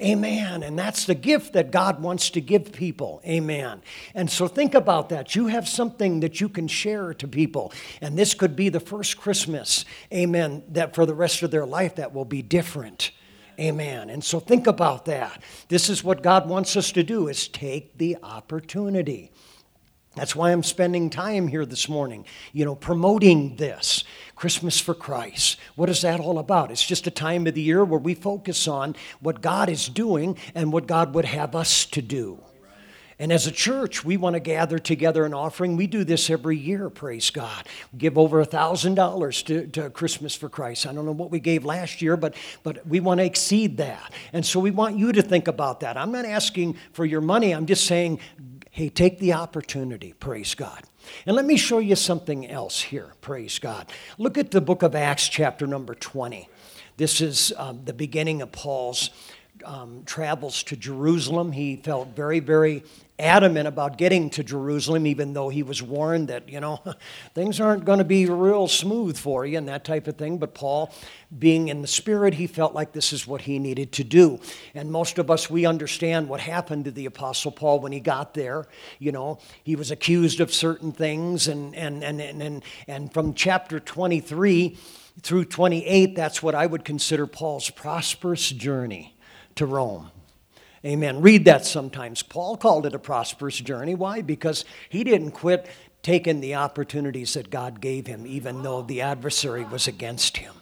Amen. 0.00 0.62
And 0.62 0.78
that's 0.78 1.06
the 1.06 1.14
gift 1.14 1.54
that 1.54 1.72
God 1.72 2.00
wants 2.00 2.30
to 2.30 2.40
give 2.40 2.72
people. 2.72 3.20
Amen. 3.26 3.82
And 4.14 4.30
so 4.30 4.46
think 4.46 4.74
about 4.74 5.08
that. 5.08 5.34
You 5.34 5.48
have 5.48 5.68
something 5.68 6.20
that 6.20 6.40
you 6.40 6.48
can 6.48 6.68
share 6.68 7.12
to 7.14 7.26
people. 7.26 7.72
And 8.00 8.16
this 8.16 8.32
could 8.34 8.54
be 8.54 8.68
the 8.68 8.78
first 8.78 9.18
Christmas, 9.18 9.84
amen, 10.12 10.62
that 10.68 10.94
for 10.94 11.04
the 11.04 11.14
rest 11.14 11.42
of 11.42 11.50
their 11.50 11.66
life 11.66 11.96
that 11.96 12.14
will 12.14 12.24
be 12.24 12.42
different. 12.42 13.10
Amen. 13.58 14.08
And 14.08 14.22
so 14.22 14.38
think 14.38 14.68
about 14.68 15.06
that. 15.06 15.42
This 15.66 15.90
is 15.90 16.04
what 16.04 16.22
God 16.22 16.48
wants 16.48 16.76
us 16.76 16.92
to 16.92 17.02
do 17.02 17.26
is 17.26 17.48
take 17.48 17.98
the 17.98 18.18
opportunity. 18.22 19.32
That's 20.18 20.34
why 20.34 20.50
I'm 20.50 20.64
spending 20.64 21.10
time 21.10 21.46
here 21.46 21.64
this 21.64 21.88
morning, 21.88 22.26
you 22.52 22.64
know, 22.64 22.74
promoting 22.74 23.56
this. 23.56 24.04
Christmas 24.38 24.78
for 24.78 24.94
Christ. 24.94 25.58
What 25.74 25.88
is 25.88 26.02
that 26.02 26.20
all 26.20 26.38
about? 26.38 26.70
It's 26.70 26.86
just 26.86 27.08
a 27.08 27.10
time 27.10 27.48
of 27.48 27.54
the 27.54 27.60
year 27.60 27.84
where 27.84 27.98
we 27.98 28.14
focus 28.14 28.68
on 28.68 28.94
what 29.18 29.40
God 29.40 29.68
is 29.68 29.88
doing 29.88 30.38
and 30.54 30.72
what 30.72 30.86
God 30.86 31.12
would 31.14 31.24
have 31.24 31.56
us 31.56 31.84
to 31.86 32.00
do. 32.00 32.40
And 33.20 33.32
as 33.32 33.48
a 33.48 33.50
church, 33.50 34.04
we 34.04 34.16
want 34.16 34.34
to 34.34 34.40
gather 34.40 34.78
together 34.78 35.24
an 35.26 35.34
offering. 35.34 35.76
We 35.76 35.88
do 35.88 36.04
this 36.04 36.30
every 36.30 36.56
year, 36.56 36.88
praise 36.88 37.30
God. 37.30 37.66
We 37.92 37.98
give 37.98 38.16
over 38.16 38.44
$1,000 38.44 39.44
to, 39.46 39.66
to 39.66 39.90
Christmas 39.90 40.36
for 40.36 40.48
Christ. 40.48 40.86
I 40.86 40.92
don't 40.92 41.04
know 41.04 41.10
what 41.10 41.32
we 41.32 41.40
gave 41.40 41.64
last 41.64 42.00
year, 42.00 42.16
but, 42.16 42.36
but 42.62 42.86
we 42.86 43.00
want 43.00 43.18
to 43.18 43.24
exceed 43.24 43.78
that. 43.78 44.12
And 44.32 44.46
so 44.46 44.60
we 44.60 44.70
want 44.70 44.98
you 44.98 45.10
to 45.10 45.20
think 45.20 45.48
about 45.48 45.80
that. 45.80 45.96
I'm 45.96 46.12
not 46.12 46.26
asking 46.26 46.76
for 46.92 47.04
your 47.04 47.20
money, 47.20 47.52
I'm 47.52 47.66
just 47.66 47.86
saying 47.86 48.20
Hey, 48.78 48.90
take 48.90 49.18
the 49.18 49.32
opportunity, 49.32 50.12
praise 50.12 50.54
God. 50.54 50.84
And 51.26 51.34
let 51.34 51.44
me 51.44 51.56
show 51.56 51.80
you 51.80 51.96
something 51.96 52.46
else 52.48 52.80
here, 52.80 53.12
praise 53.20 53.58
God. 53.58 53.90
Look 54.18 54.38
at 54.38 54.52
the 54.52 54.60
book 54.60 54.84
of 54.84 54.94
Acts, 54.94 55.26
chapter 55.26 55.66
number 55.66 55.96
20. 55.96 56.48
This 56.96 57.20
is 57.20 57.52
um, 57.56 57.80
the 57.86 57.92
beginning 57.92 58.40
of 58.40 58.52
Paul's 58.52 59.10
um, 59.64 60.04
travels 60.06 60.62
to 60.62 60.76
Jerusalem. 60.76 61.50
He 61.50 61.74
felt 61.74 62.14
very, 62.14 62.38
very 62.38 62.84
adamant 63.18 63.66
about 63.66 63.98
getting 63.98 64.30
to 64.30 64.44
Jerusalem, 64.44 65.06
even 65.06 65.32
though 65.32 65.48
he 65.48 65.62
was 65.62 65.82
warned 65.82 66.28
that, 66.28 66.48
you 66.48 66.60
know, 66.60 66.80
things 67.34 67.60
aren't 67.60 67.84
going 67.84 67.98
to 67.98 68.04
be 68.04 68.26
real 68.26 68.68
smooth 68.68 69.18
for 69.18 69.44
you 69.44 69.58
and 69.58 69.68
that 69.68 69.84
type 69.84 70.06
of 70.06 70.16
thing. 70.16 70.38
But 70.38 70.54
Paul, 70.54 70.92
being 71.36 71.68
in 71.68 71.82
the 71.82 71.88
Spirit, 71.88 72.34
he 72.34 72.46
felt 72.46 72.74
like 72.74 72.92
this 72.92 73.12
is 73.12 73.26
what 73.26 73.42
he 73.42 73.58
needed 73.58 73.92
to 73.92 74.04
do. 74.04 74.38
And 74.74 74.90
most 74.90 75.18
of 75.18 75.30
us, 75.30 75.50
we 75.50 75.66
understand 75.66 76.28
what 76.28 76.40
happened 76.40 76.84
to 76.84 76.90
the 76.90 77.06
Apostle 77.06 77.50
Paul 77.50 77.80
when 77.80 77.92
he 77.92 78.00
got 78.00 78.34
there. 78.34 78.66
You 78.98 79.12
know, 79.12 79.38
he 79.64 79.74
was 79.76 79.90
accused 79.90 80.40
of 80.40 80.52
certain 80.52 80.92
things, 80.92 81.48
and, 81.48 81.74
and, 81.74 82.04
and, 82.04 82.20
and, 82.20 82.42
and, 82.42 82.64
and 82.86 83.12
from 83.12 83.34
chapter 83.34 83.80
23 83.80 84.78
through 85.22 85.44
28, 85.46 86.14
that's 86.14 86.42
what 86.42 86.54
I 86.54 86.66
would 86.66 86.84
consider 86.84 87.26
Paul's 87.26 87.70
prosperous 87.70 88.50
journey 88.50 89.16
to 89.56 89.66
Rome. 89.66 90.12
Amen. 90.88 91.20
Read 91.20 91.44
that 91.44 91.66
sometimes. 91.66 92.22
Paul 92.22 92.56
called 92.56 92.86
it 92.86 92.94
a 92.94 92.98
prosperous 92.98 93.58
journey. 93.58 93.94
Why? 93.94 94.22
Because 94.22 94.64
he 94.88 95.04
didn't 95.04 95.32
quit 95.32 95.68
taking 96.02 96.40
the 96.40 96.54
opportunities 96.54 97.34
that 97.34 97.50
God 97.50 97.82
gave 97.82 98.06
him, 98.06 98.26
even 98.26 98.62
though 98.62 98.80
the 98.80 99.02
adversary 99.02 99.64
was 99.64 99.86
against 99.86 100.38
him. 100.38 100.54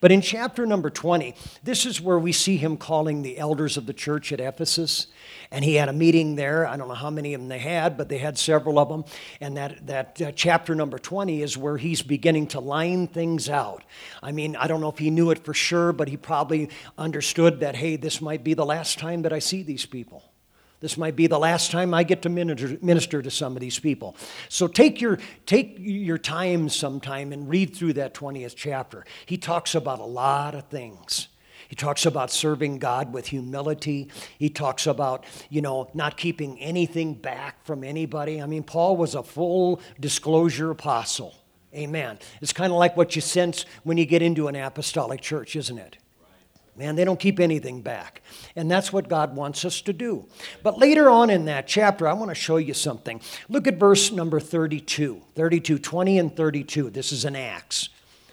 But 0.00 0.12
in 0.12 0.20
chapter 0.20 0.66
number 0.66 0.90
20, 0.90 1.34
this 1.62 1.86
is 1.86 2.00
where 2.00 2.18
we 2.18 2.32
see 2.32 2.56
him 2.56 2.76
calling 2.76 3.22
the 3.22 3.38
elders 3.38 3.76
of 3.76 3.86
the 3.86 3.92
church 3.92 4.32
at 4.32 4.40
Ephesus. 4.40 5.06
And 5.50 5.64
he 5.64 5.74
had 5.74 5.88
a 5.88 5.92
meeting 5.92 6.36
there. 6.36 6.66
I 6.66 6.76
don't 6.76 6.88
know 6.88 6.94
how 6.94 7.10
many 7.10 7.34
of 7.34 7.40
them 7.40 7.48
they 7.48 7.58
had, 7.58 7.96
but 7.96 8.08
they 8.08 8.18
had 8.18 8.38
several 8.38 8.78
of 8.78 8.88
them. 8.88 9.04
And 9.40 9.56
that, 9.56 9.86
that 9.86 10.22
uh, 10.22 10.32
chapter 10.32 10.74
number 10.74 10.98
20 10.98 11.42
is 11.42 11.56
where 11.56 11.76
he's 11.76 12.02
beginning 12.02 12.48
to 12.48 12.60
line 12.60 13.06
things 13.06 13.48
out. 13.48 13.84
I 14.22 14.32
mean, 14.32 14.56
I 14.56 14.66
don't 14.66 14.80
know 14.80 14.90
if 14.90 14.98
he 14.98 15.10
knew 15.10 15.30
it 15.30 15.44
for 15.44 15.54
sure, 15.54 15.92
but 15.92 16.08
he 16.08 16.16
probably 16.16 16.70
understood 16.96 17.60
that, 17.60 17.76
hey, 17.76 17.96
this 17.96 18.20
might 18.20 18.44
be 18.44 18.54
the 18.54 18.66
last 18.66 18.98
time 18.98 19.22
that 19.22 19.32
I 19.32 19.38
see 19.38 19.62
these 19.62 19.86
people. 19.86 20.29
This 20.80 20.96
might 20.96 21.14
be 21.14 21.26
the 21.26 21.38
last 21.38 21.70
time 21.70 21.92
I 21.92 22.02
get 22.02 22.22
to 22.22 22.28
minister, 22.30 22.78
minister, 22.80 23.20
to 23.20 23.30
some 23.30 23.54
of 23.54 23.60
these 23.60 23.78
people. 23.78 24.16
So 24.48 24.66
take 24.66 25.00
your, 25.00 25.18
take 25.44 25.76
your 25.78 26.18
time 26.18 26.70
sometime 26.70 27.32
and 27.32 27.48
read 27.48 27.76
through 27.76 27.94
that 27.94 28.14
20th 28.14 28.54
chapter. 28.56 29.04
He 29.26 29.36
talks 29.36 29.74
about 29.74 29.98
a 29.98 30.04
lot 30.04 30.54
of 30.54 30.68
things. 30.68 31.28
He 31.68 31.76
talks 31.76 32.04
about 32.04 32.32
serving 32.32 32.78
God 32.78 33.12
with 33.12 33.28
humility. 33.28 34.10
He 34.38 34.48
talks 34.48 34.86
about, 34.88 35.24
you 35.50 35.60
know, 35.60 35.88
not 35.94 36.16
keeping 36.16 36.58
anything 36.58 37.14
back 37.14 37.64
from 37.64 37.84
anybody. 37.84 38.42
I 38.42 38.46
mean, 38.46 38.64
Paul 38.64 38.96
was 38.96 39.14
a 39.14 39.22
full 39.22 39.80
disclosure 40.00 40.70
apostle. 40.70 41.36
Amen. 41.72 42.18
It's 42.40 42.52
kind 42.52 42.72
of 42.72 42.78
like 42.78 42.96
what 42.96 43.14
you 43.14 43.22
sense 43.22 43.66
when 43.84 43.98
you 43.98 44.04
get 44.04 44.22
into 44.22 44.48
an 44.48 44.56
apostolic 44.56 45.20
church, 45.20 45.54
isn't 45.54 45.78
it? 45.78 45.98
Man, 46.76 46.96
they 46.96 47.04
don't 47.04 47.20
keep 47.20 47.40
anything 47.40 47.82
back. 47.82 48.22
And 48.56 48.70
that's 48.70 48.92
what 48.92 49.08
God 49.08 49.36
wants 49.36 49.64
us 49.64 49.80
to 49.82 49.92
do. 49.92 50.26
But 50.62 50.78
later 50.78 51.10
on 51.10 51.28
in 51.28 51.44
that 51.46 51.66
chapter, 51.66 52.06
I 52.08 52.12
want 52.12 52.30
to 52.30 52.34
show 52.34 52.56
you 52.56 52.74
something. 52.74 53.20
Look 53.48 53.66
at 53.66 53.76
verse 53.76 54.12
number 54.12 54.40
32, 54.40 55.20
32, 55.34 55.78
20 55.78 56.18
and 56.18 56.34
32. 56.34 56.90
This 56.90 57.12
is 57.12 57.24
an 57.24 57.36
Acts. 57.36 57.90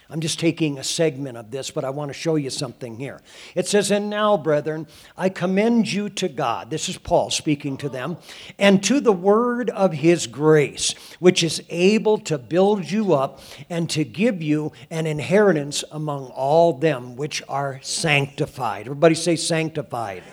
I'm 0.10 0.22
just 0.22 0.40
taking 0.40 0.78
a 0.78 0.84
segment 0.84 1.38
of 1.38 1.52
this, 1.52 1.70
but 1.70 1.84
I 1.84 1.90
want 1.90 2.10
to 2.10 2.14
show 2.14 2.36
you 2.36 2.50
something 2.50 2.98
here. 2.98 3.20
It 3.56 3.68
says, 3.68 3.92
And 3.92 4.10
now, 4.10 4.38
brethren, 4.38 4.88
I 5.18 5.28
commend 5.28 5.92
you 5.92 6.08
to 6.12 6.30
God. 6.30 6.70
This 6.70 6.88
is 6.88 6.98
Paul 6.98 7.30
speaking 7.30 7.76
to 7.78 7.90
them, 7.90 8.16
and 8.58 8.82
to 8.86 9.02
the 9.02 9.12
word 9.12 9.70
of 9.70 9.92
his 9.92 10.26
grace, 10.26 10.94
which 11.20 11.44
is 11.44 11.62
able 11.70 12.20
to 12.20 12.38
build 12.38 12.90
you 12.90 13.14
up 13.14 13.42
and 13.70 13.90
to 13.90 14.06
give 14.06 14.42
you 14.42 14.72
an 14.90 15.08
inheritance 15.08 15.84
among 15.92 16.28
all 16.28 16.72
them 16.72 17.18
which 17.18 17.44
are 17.50 17.80
sanctified. 17.84 18.86
Everybody 18.86 19.16
say 19.16 19.36
sanctified. 19.36 20.24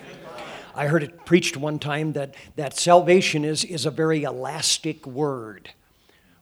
I 0.76 0.87
heard 0.87 1.02
it 1.02 1.25
preached 1.25 1.57
one 1.57 1.81
time 1.81 2.12
that, 2.12 2.35
that 2.54 2.76
salvation 2.76 3.45
is, 3.45 3.64
is 3.64 3.87
a 3.87 3.90
very 3.90 4.23
elastic 4.23 5.04
word. 5.04 5.71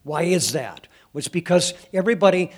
Why 0.04 0.22
is 0.22 0.52
that? 0.52 0.86
Was 1.12 1.28
because 1.28 1.74
everybody 1.92 2.50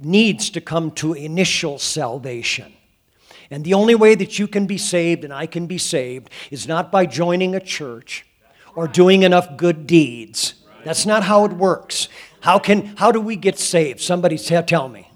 needs 0.00 0.50
to 0.50 0.60
come 0.60 0.90
to 0.92 1.12
initial 1.12 1.78
salvation. 1.78 2.72
And 3.50 3.64
the 3.64 3.74
only 3.74 3.94
way 3.94 4.14
that 4.14 4.38
you 4.38 4.46
can 4.46 4.66
be 4.66 4.78
saved 4.78 5.24
and 5.24 5.32
I 5.32 5.46
can 5.46 5.66
be 5.66 5.78
saved 5.78 6.30
is 6.50 6.68
not 6.68 6.92
by 6.92 7.06
joining 7.06 7.54
a 7.54 7.60
church 7.60 8.24
or 8.76 8.86
doing 8.86 9.22
enough 9.22 9.56
good 9.56 9.86
deeds. 9.86 10.54
That's 10.84 11.04
not 11.04 11.24
how 11.24 11.44
it 11.44 11.52
works. 11.52 12.08
How 12.40 12.58
can 12.58 12.96
how 12.96 13.12
do 13.12 13.20
we 13.20 13.36
get 13.36 13.58
saved? 13.58 14.00
Somebody 14.00 14.38
tell 14.38 14.88
me. 14.88 15.10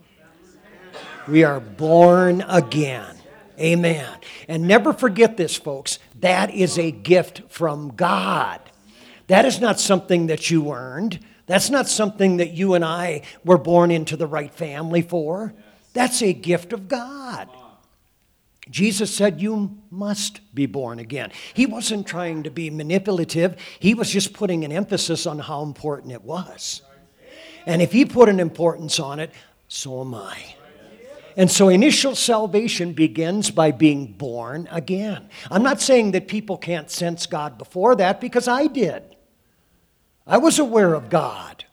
We 1.29 1.45
are 1.45 1.61
born 1.61 2.43
again. 2.43 3.17
Amen. 3.59 4.09
And 4.49 4.67
never 4.67 4.93
forget 4.93 5.37
this 5.37 5.57
folks. 5.57 5.99
That 6.21 6.51
is 6.51 6.79
a 6.79 6.91
gift 6.91 7.43
from 7.49 7.95
God. 7.95 8.61
That 9.29 9.45
is 9.45 9.61
not 9.61 9.81
something 9.81 10.27
that 10.27 10.51
you 10.51 10.73
earned. 10.73 11.21
That's 11.47 11.71
not 11.71 11.89
something 11.89 12.39
that 12.39 12.53
you 12.53 12.75
and 12.75 12.85
I 12.85 13.23
were 13.45 13.59
born 13.59 13.91
into 13.91 14.17
the 14.17 14.27
right 14.27 14.53
family 14.53 15.03
for. 15.03 15.55
That's 15.93 16.23
a 16.23 16.33
gift 16.33 16.73
of 16.73 16.89
God. 16.89 17.49
Jesus 18.71 19.15
said, 19.15 19.41
You 19.41 19.77
must 19.91 20.41
be 20.55 20.67
born 20.67 20.99
again. 20.99 21.33
He 21.53 21.67
wasn't 21.67 22.07
trying 22.07 22.45
to 22.45 22.51
be 22.51 22.71
manipulative, 22.71 23.57
he 23.79 23.95
was 23.95 24.11
just 24.11 24.33
putting 24.33 24.65
an 24.65 24.73
emphasis 24.73 25.27
on 25.27 25.39
how 25.39 25.63
important 25.63 26.13
it 26.13 26.25
was. 26.25 26.83
And 27.67 27.81
if 27.81 27.93
he 27.93 28.05
put 28.05 28.29
an 28.29 28.41
importance 28.41 29.01
on 29.01 29.21
it, 29.21 29.31
so 29.69 30.01
am 30.01 30.15
I. 30.15 30.55
And 31.37 31.51
so 31.51 31.69
initial 31.69 32.15
salvation 32.15 32.93
begins 32.93 33.51
by 33.51 33.73
being 33.73 34.07
born 34.07 34.69
again. 34.71 35.29
I'm 35.51 35.63
not 35.65 35.81
saying 35.81 36.13
that 36.13 36.29
people 36.29 36.57
can't 36.57 36.91
sense 36.91 37.27
God 37.27 37.59
before 37.59 37.97
that 37.97 38.21
because 38.21 38.47
I 38.47 38.69
did. 38.69 39.14
I 40.27 40.39
was 40.39 40.59
aware 40.59 40.95
of 40.95 41.11
God. 41.11 41.65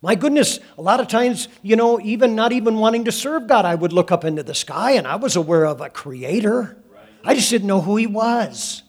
My 0.00 0.16
goodness, 0.16 0.58
a 0.76 0.82
lot 0.82 0.98
of 0.98 1.06
times, 1.06 1.46
you 1.62 1.76
know, 1.76 2.00
even 2.00 2.34
not 2.34 2.52
even 2.52 2.76
wanting 2.76 3.04
to 3.04 3.12
serve 3.12 3.46
God, 3.46 3.64
I 3.64 3.76
would 3.76 3.92
look 3.92 4.10
up 4.10 4.24
into 4.24 4.42
the 4.42 4.54
sky 4.54 4.92
and 4.92 5.06
I 5.06 5.16
was 5.16 5.36
aware 5.36 5.64
of 5.64 5.80
a 5.80 5.88
creator. 5.88 6.76
I 7.24 7.36
just 7.36 7.50
didn't 7.50 7.68
know 7.68 7.80
who 7.80 7.96
he 7.96 8.08
was. 8.08 8.82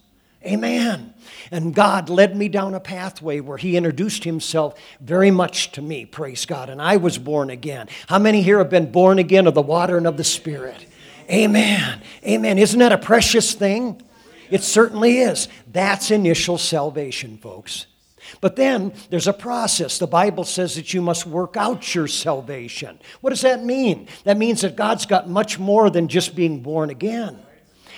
Amen. 0.46 1.14
And 1.52 1.74
God 1.74 2.10
led 2.10 2.36
me 2.36 2.50
down 2.50 2.74
a 2.74 2.80
pathway 2.80 3.40
where 3.40 3.58
He 3.58 3.78
introduced 3.78 4.24
Himself 4.24 4.78
very 5.00 5.32
much 5.32 5.72
to 5.74 5.82
me, 5.82 6.06
praise 6.06 6.46
God. 6.46 6.70
And 6.70 6.82
I 6.82 6.98
was 6.98 7.18
born 7.18 7.50
again. 7.50 7.88
How 8.08 8.20
many 8.20 8.42
here 8.42 8.58
have 8.58 8.70
been 8.70 8.92
born 8.92 9.20
again 9.20 9.48
of 9.48 9.54
the 9.54 9.62
water 9.62 9.98
and 9.98 10.08
of 10.08 10.18
the 10.18 10.24
Spirit? 10.24 10.86
Amen. 11.30 12.02
Amen. 12.26 12.58
Isn't 12.58 12.80
that 12.80 12.92
a 12.92 12.98
precious 12.98 13.54
thing? 13.54 14.02
It 14.50 14.64
certainly 14.64 15.20
is. 15.20 15.48
That's 15.72 16.12
initial 16.12 16.58
salvation, 16.58 17.38
folks. 17.38 17.86
But 18.42 18.56
then 18.56 18.94
there's 19.10 19.28
a 19.28 19.34
process. 19.34 20.00
The 20.00 20.08
Bible 20.08 20.44
says 20.44 20.76
that 20.76 20.94
you 20.94 21.02
must 21.02 21.26
work 21.26 21.58
out 21.58 21.94
your 21.94 22.08
salvation. 22.08 23.00
What 23.22 23.30
does 23.32 23.42
that 23.42 23.64
mean? 23.64 24.08
That 24.24 24.38
means 24.38 24.62
that 24.62 24.76
God's 24.76 25.06
got 25.06 25.30
much 25.30 25.60
more 25.60 25.90
than 25.90 26.08
just 26.08 26.36
being 26.36 26.62
born 26.62 26.90
again. 26.90 27.40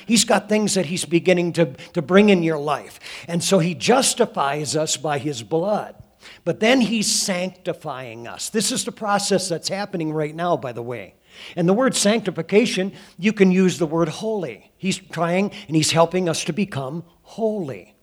He's 0.06 0.24
got 0.24 0.50
things 0.50 0.76
that 0.76 0.86
He's 0.86 1.06
beginning 1.06 1.54
to, 1.54 1.74
to 1.94 2.02
bring 2.02 2.30
in 2.30 2.44
your 2.44 2.60
life. 2.60 3.00
And 3.28 3.44
so 3.44 3.60
He 3.60 3.74
justifies 3.74 4.76
us 4.76 4.98
by 4.98 5.18
His 5.18 5.44
blood. 5.44 5.96
But 6.44 6.60
then 6.60 6.82
He's 6.82 7.12
sanctifying 7.12 8.28
us. 8.28 8.50
This 8.50 8.72
is 8.72 8.86
the 8.86 8.92
process 8.92 9.50
that's 9.50 9.70
happening 9.70 10.14
right 10.14 10.36
now, 10.36 10.58
by 10.58 10.72
the 10.72 10.84
way. 10.84 11.16
And 11.56 11.68
the 11.68 11.74
word 11.74 11.96
sanctification, 11.96 12.94
you 13.18 13.34
can 13.34 13.52
use 13.52 13.78
the 13.78 13.88
word 13.88 14.10
holy. 14.10 14.72
He's 14.78 14.98
trying 14.98 15.52
and 15.68 15.76
He's 15.76 15.92
helping 15.92 16.30
us 16.30 16.44
to 16.46 16.54
become 16.54 17.04
holy. 17.24 17.95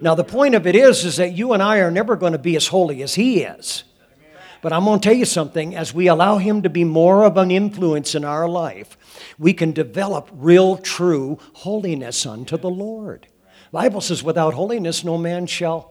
Now, 0.00 0.14
the 0.14 0.24
point 0.24 0.54
of 0.54 0.66
it 0.66 0.74
is, 0.74 1.04
is 1.04 1.16
that 1.16 1.36
you 1.36 1.52
and 1.52 1.62
I 1.62 1.78
are 1.78 1.90
never 1.90 2.16
going 2.16 2.32
to 2.32 2.38
be 2.38 2.56
as 2.56 2.68
holy 2.68 3.02
as 3.02 3.14
He 3.14 3.42
is. 3.42 3.84
But 4.62 4.72
I'm 4.72 4.84
going 4.84 5.00
to 5.00 5.08
tell 5.08 5.16
you 5.16 5.24
something 5.24 5.74
as 5.74 5.94
we 5.94 6.06
allow 6.06 6.38
Him 6.38 6.62
to 6.62 6.70
be 6.70 6.84
more 6.84 7.24
of 7.24 7.36
an 7.36 7.50
influence 7.50 8.14
in 8.14 8.24
our 8.24 8.48
life, 8.48 8.96
we 9.38 9.54
can 9.54 9.72
develop 9.72 10.28
real, 10.32 10.76
true 10.76 11.38
holiness 11.54 12.26
unto 12.26 12.56
the 12.56 12.70
Lord. 12.70 13.26
The 13.70 13.78
Bible 13.78 14.00
says, 14.00 14.22
without 14.22 14.54
holiness, 14.54 15.04
no 15.04 15.16
man 15.16 15.46
shall 15.46 15.89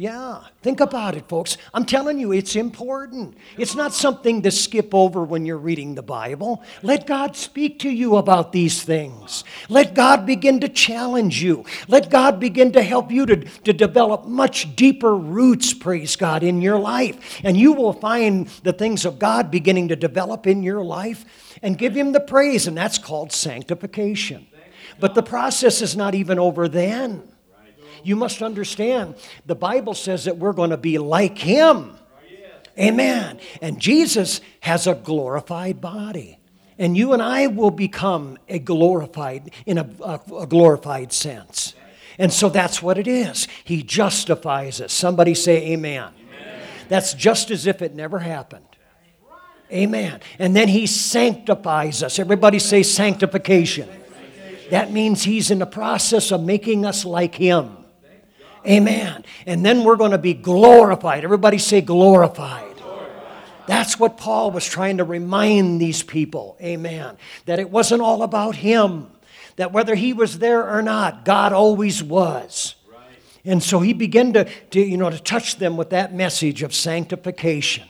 yeah, 0.00 0.44
think 0.62 0.78
about 0.78 1.16
it, 1.16 1.28
folks. 1.28 1.56
I'm 1.74 1.84
telling 1.84 2.20
you, 2.20 2.30
it's 2.30 2.54
important. 2.54 3.36
It's 3.56 3.74
not 3.74 3.92
something 3.92 4.42
to 4.42 4.52
skip 4.52 4.94
over 4.94 5.24
when 5.24 5.44
you're 5.44 5.58
reading 5.58 5.96
the 5.96 6.04
Bible. 6.04 6.62
Let 6.84 7.04
God 7.04 7.34
speak 7.34 7.80
to 7.80 7.90
you 7.90 8.14
about 8.14 8.52
these 8.52 8.80
things. 8.84 9.42
Let 9.68 9.94
God 9.94 10.24
begin 10.24 10.60
to 10.60 10.68
challenge 10.68 11.42
you. 11.42 11.64
Let 11.88 12.10
God 12.10 12.38
begin 12.38 12.70
to 12.74 12.82
help 12.84 13.10
you 13.10 13.26
to, 13.26 13.38
to 13.38 13.72
develop 13.72 14.24
much 14.24 14.76
deeper 14.76 15.16
roots, 15.16 15.74
praise 15.74 16.14
God, 16.14 16.44
in 16.44 16.62
your 16.62 16.78
life. 16.78 17.40
And 17.42 17.56
you 17.56 17.72
will 17.72 17.92
find 17.92 18.46
the 18.62 18.72
things 18.72 19.04
of 19.04 19.18
God 19.18 19.50
beginning 19.50 19.88
to 19.88 19.96
develop 19.96 20.46
in 20.46 20.62
your 20.62 20.84
life 20.84 21.58
and 21.60 21.76
give 21.76 21.96
Him 21.96 22.12
the 22.12 22.20
praise, 22.20 22.68
and 22.68 22.76
that's 22.76 22.98
called 22.98 23.32
sanctification. 23.32 24.46
But 25.00 25.16
the 25.16 25.24
process 25.24 25.82
is 25.82 25.96
not 25.96 26.14
even 26.14 26.38
over 26.38 26.68
then. 26.68 27.24
You 28.02 28.16
must 28.16 28.42
understand, 28.42 29.14
the 29.46 29.54
Bible 29.54 29.94
says 29.94 30.24
that 30.24 30.38
we're 30.38 30.52
going 30.52 30.70
to 30.70 30.76
be 30.76 30.98
like 30.98 31.38
Him. 31.38 31.96
Amen. 32.78 33.40
And 33.60 33.80
Jesus 33.80 34.40
has 34.60 34.86
a 34.86 34.94
glorified 34.94 35.80
body. 35.80 36.38
And 36.78 36.96
you 36.96 37.12
and 37.12 37.20
I 37.20 37.48
will 37.48 37.72
become 37.72 38.38
a 38.48 38.60
glorified, 38.60 39.50
in 39.66 39.78
a, 39.78 39.90
a, 40.00 40.20
a 40.42 40.46
glorified 40.46 41.12
sense. 41.12 41.74
And 42.18 42.32
so 42.32 42.48
that's 42.48 42.80
what 42.82 42.98
it 42.98 43.08
is. 43.08 43.48
He 43.64 43.82
justifies 43.82 44.80
us. 44.80 44.92
Somebody 44.92 45.34
say 45.34 45.72
amen. 45.72 46.12
amen. 46.12 46.62
That's 46.88 47.14
just 47.14 47.50
as 47.50 47.66
if 47.66 47.82
it 47.82 47.94
never 47.94 48.20
happened. 48.20 48.64
Amen. 49.72 50.20
And 50.38 50.56
then 50.56 50.68
he 50.68 50.86
sanctifies 50.86 52.02
us. 52.02 52.18
Everybody 52.18 52.58
say 52.58 52.82
sanctification. 52.82 53.88
That 54.70 54.92
means 54.92 55.22
he's 55.22 55.50
in 55.50 55.58
the 55.58 55.66
process 55.66 56.30
of 56.30 56.42
making 56.42 56.84
us 56.86 57.04
like 57.04 57.34
him. 57.34 57.77
Amen. 58.68 59.24
And 59.46 59.64
then 59.64 59.84
we're 59.84 59.96
going 59.96 60.10
to 60.10 60.18
be 60.18 60.34
glorified. 60.34 61.24
Everybody 61.24 61.58
say 61.58 61.80
glorified. 61.80 62.74
That's 63.66 63.98
what 63.98 64.16
Paul 64.16 64.50
was 64.50 64.66
trying 64.66 64.96
to 64.96 65.04
remind 65.04 65.80
these 65.80 66.02
people. 66.02 66.56
Amen. 66.60 67.18
That 67.44 67.58
it 67.58 67.70
wasn't 67.70 68.00
all 68.00 68.22
about 68.22 68.56
him. 68.56 69.08
That 69.56 69.72
whether 69.72 69.94
he 69.94 70.14
was 70.14 70.38
there 70.38 70.68
or 70.68 70.80
not, 70.80 71.24
God 71.24 71.52
always 71.52 72.02
was. 72.02 72.76
And 73.44 73.62
so 73.62 73.80
he 73.80 73.92
began 73.92 74.32
to, 74.32 74.44
to, 74.70 74.80
you 74.80 74.96
know, 74.96 75.10
to 75.10 75.18
touch 75.18 75.56
them 75.56 75.76
with 75.76 75.90
that 75.90 76.14
message 76.14 76.62
of 76.62 76.74
sanctification. 76.74 77.86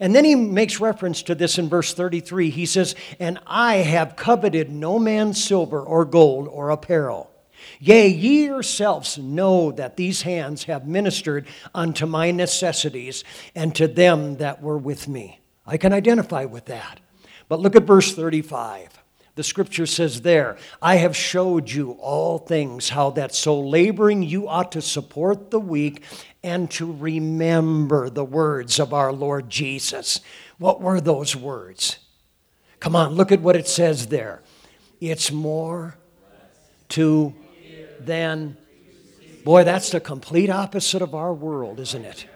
And 0.00 0.14
then 0.14 0.24
he 0.24 0.34
makes 0.34 0.80
reference 0.80 1.22
to 1.24 1.34
this 1.34 1.58
in 1.58 1.68
verse 1.68 1.92
33. 1.92 2.50
He 2.50 2.66
says, 2.66 2.94
And 3.18 3.38
I 3.46 3.76
have 3.76 4.16
coveted 4.16 4.70
no 4.70 4.98
man's 4.98 5.42
silver 5.42 5.80
or 5.80 6.04
gold 6.04 6.48
or 6.48 6.70
apparel. 6.70 7.30
Yea, 7.78 8.08
ye 8.08 8.44
yourselves 8.44 9.18
know 9.18 9.70
that 9.72 9.96
these 9.96 10.22
hands 10.22 10.64
have 10.64 10.86
ministered 10.86 11.46
unto 11.74 12.06
my 12.06 12.30
necessities 12.30 13.24
and 13.54 13.74
to 13.74 13.86
them 13.86 14.36
that 14.36 14.62
were 14.62 14.78
with 14.78 15.08
me. 15.08 15.40
I 15.66 15.76
can 15.76 15.92
identify 15.92 16.44
with 16.44 16.66
that. 16.66 17.00
But 17.48 17.60
look 17.60 17.76
at 17.76 17.84
verse 17.84 18.14
35. 18.14 19.02
The 19.34 19.44
scripture 19.44 19.84
says 19.84 20.22
there, 20.22 20.56
I 20.80 20.96
have 20.96 21.14
showed 21.14 21.70
you 21.70 21.92
all 22.00 22.38
things, 22.38 22.88
how 22.88 23.10
that 23.10 23.34
so 23.34 23.60
laboring 23.60 24.22
you 24.22 24.48
ought 24.48 24.72
to 24.72 24.80
support 24.80 25.50
the 25.50 25.60
weak 25.60 26.02
and 26.42 26.70
to 26.72 26.90
remember 26.90 28.08
the 28.08 28.24
words 28.24 28.80
of 28.80 28.94
our 28.94 29.12
Lord 29.12 29.50
Jesus. 29.50 30.20
What 30.56 30.80
were 30.80 31.02
those 31.02 31.36
words? 31.36 31.98
Come 32.80 32.96
on, 32.96 33.14
look 33.14 33.30
at 33.30 33.42
what 33.42 33.56
it 33.56 33.68
says 33.68 34.06
there. 34.06 34.42
It's 35.00 35.30
more 35.30 35.96
to 36.90 37.34
then, 38.06 38.56
boy, 39.44 39.64
that's 39.64 39.90
the 39.90 40.00
complete 40.00 40.50
opposite 40.50 41.02
of 41.02 41.14
our 41.14 41.34
world, 41.34 41.80
isn't 41.80 42.04
it? 42.04 42.26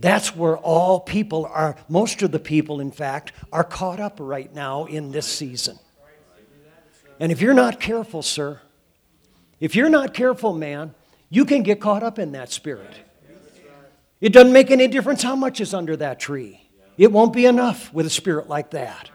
That's 0.00 0.36
where 0.36 0.56
all 0.56 1.00
people 1.00 1.46
are, 1.46 1.76
most 1.88 2.22
of 2.22 2.30
the 2.30 2.38
people, 2.38 2.80
in 2.80 2.92
fact, 2.92 3.32
are 3.52 3.64
caught 3.64 3.98
up 3.98 4.18
right 4.20 4.52
now 4.54 4.84
in 4.84 5.10
this 5.10 5.26
season. 5.26 5.78
And 7.18 7.32
if 7.32 7.40
you're 7.40 7.54
not 7.54 7.80
careful, 7.80 8.22
sir, 8.22 8.60
if 9.58 9.74
you're 9.74 9.88
not 9.88 10.14
careful, 10.14 10.52
man, 10.52 10.94
you 11.30 11.44
can 11.44 11.62
get 11.62 11.80
caught 11.80 12.04
up 12.04 12.18
in 12.18 12.32
that 12.32 12.52
spirit. 12.52 12.94
It 14.20 14.32
doesn't 14.32 14.52
make 14.52 14.70
any 14.70 14.86
difference 14.88 15.22
how 15.22 15.36
much 15.36 15.60
is 15.60 15.74
under 15.74 15.96
that 15.96 16.20
tree. 16.20 16.68
It 16.96 17.12
won't 17.12 17.32
be 17.32 17.46
enough 17.46 17.92
with 17.92 18.06
a 18.06 18.10
spirit 18.10 18.48
like 18.48 18.70
that. 18.70 19.10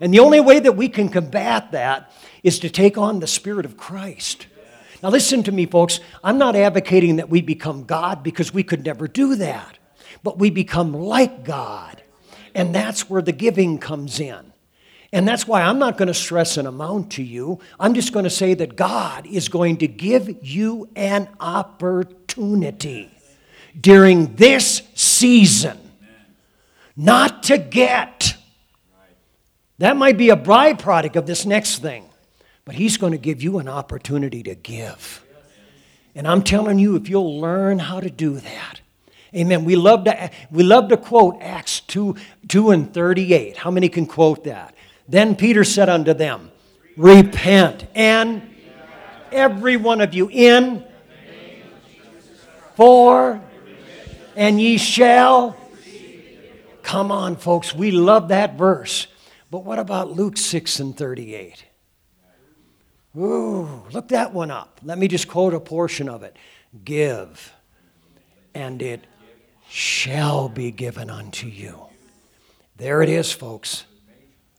And 0.00 0.12
the 0.12 0.20
only 0.20 0.40
way 0.40 0.60
that 0.60 0.72
we 0.72 0.88
can 0.88 1.08
combat 1.08 1.72
that 1.72 2.12
is 2.42 2.58
to 2.60 2.70
take 2.70 2.96
on 2.96 3.20
the 3.20 3.26
Spirit 3.26 3.64
of 3.64 3.76
Christ. 3.76 4.46
Now, 5.02 5.10
listen 5.10 5.42
to 5.44 5.52
me, 5.52 5.66
folks. 5.66 6.00
I'm 6.24 6.38
not 6.38 6.56
advocating 6.56 7.16
that 7.16 7.30
we 7.30 7.40
become 7.40 7.84
God 7.84 8.22
because 8.22 8.52
we 8.52 8.62
could 8.62 8.84
never 8.84 9.06
do 9.06 9.36
that, 9.36 9.78
but 10.22 10.38
we 10.38 10.50
become 10.50 10.92
like 10.92 11.44
God. 11.44 12.02
And 12.54 12.74
that's 12.74 13.08
where 13.08 13.22
the 13.22 13.32
giving 13.32 13.78
comes 13.78 14.18
in. 14.18 14.52
And 15.12 15.26
that's 15.26 15.46
why 15.46 15.62
I'm 15.62 15.78
not 15.78 15.96
going 15.96 16.08
to 16.08 16.14
stress 16.14 16.56
an 16.56 16.66
amount 16.66 17.12
to 17.12 17.22
you. 17.22 17.60
I'm 17.80 17.94
just 17.94 18.12
going 18.12 18.24
to 18.24 18.30
say 18.30 18.54
that 18.54 18.76
God 18.76 19.26
is 19.26 19.48
going 19.48 19.78
to 19.78 19.88
give 19.88 20.44
you 20.44 20.88
an 20.96 21.28
opportunity 21.40 23.10
during 23.80 24.34
this 24.34 24.82
season 24.94 25.78
not 26.96 27.44
to 27.44 27.56
get. 27.56 28.34
That 29.78 29.96
might 29.96 30.18
be 30.18 30.30
a 30.30 30.36
byproduct 30.36 31.14
of 31.14 31.26
this 31.26 31.46
next 31.46 31.78
thing, 31.78 32.07
but 32.68 32.74
He's 32.74 32.98
going 32.98 33.12
to 33.12 33.18
give 33.18 33.42
you 33.42 33.60
an 33.60 33.66
opportunity 33.66 34.42
to 34.42 34.54
give. 34.54 35.24
And 36.14 36.28
I'm 36.28 36.42
telling 36.42 36.78
you, 36.78 36.96
if 36.96 37.08
you'll 37.08 37.40
learn 37.40 37.78
how 37.78 37.98
to 37.98 38.10
do 38.10 38.34
that, 38.34 38.82
Amen. 39.34 39.64
We 39.64 39.74
love 39.74 40.04
to, 40.04 40.30
we 40.50 40.62
love 40.64 40.90
to 40.90 40.98
quote 40.98 41.38
Acts 41.40 41.80
2, 41.80 42.16
2 42.46 42.70
and 42.70 42.92
38. 42.92 43.56
How 43.56 43.70
many 43.70 43.88
can 43.88 44.04
quote 44.04 44.44
that? 44.44 44.74
Then 45.08 45.34
Peter 45.34 45.64
said 45.64 45.88
unto 45.88 46.12
them, 46.12 46.50
Repent, 46.94 47.86
and 47.94 48.42
every 49.32 49.78
one 49.78 50.02
of 50.02 50.12
you 50.12 50.28
in, 50.28 50.84
for, 52.76 53.40
and 54.36 54.60
ye 54.60 54.76
shall. 54.76 55.56
Come 56.82 57.10
on, 57.10 57.36
folks, 57.36 57.74
we 57.74 57.92
love 57.92 58.28
that 58.28 58.58
verse. 58.58 59.06
But 59.50 59.64
what 59.64 59.78
about 59.78 60.10
Luke 60.10 60.36
6 60.36 60.80
and 60.80 60.94
38? 60.94 61.64
Ooh, 63.18 63.82
look 63.90 64.08
that 64.08 64.32
one 64.32 64.50
up. 64.50 64.80
Let 64.84 64.96
me 64.96 65.08
just 65.08 65.26
quote 65.26 65.52
a 65.52 65.60
portion 65.60 66.08
of 66.08 66.22
it. 66.22 66.36
Give, 66.84 67.52
and 68.54 68.80
it 68.80 69.04
shall 69.68 70.48
be 70.48 70.70
given 70.70 71.10
unto 71.10 71.48
you. 71.48 71.86
There 72.76 73.02
it 73.02 73.08
is, 73.08 73.32
folks. 73.32 73.84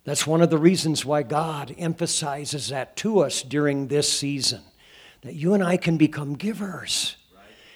That's 0.04 0.28
one 0.28 0.42
of 0.42 0.50
the 0.50 0.58
reasons 0.58 1.06
why 1.06 1.24
God 1.24 1.74
emphasizes 1.78 2.70
that 2.70 2.98
to 2.98 3.20
us 3.20 3.44
during 3.44 3.88
this 3.88 4.12
season 4.12 4.62
that 5.22 5.36
you 5.36 5.54
and 5.54 5.64
I 5.64 5.78
can 5.78 5.98
become 5.98 6.36
givers. 6.36 7.16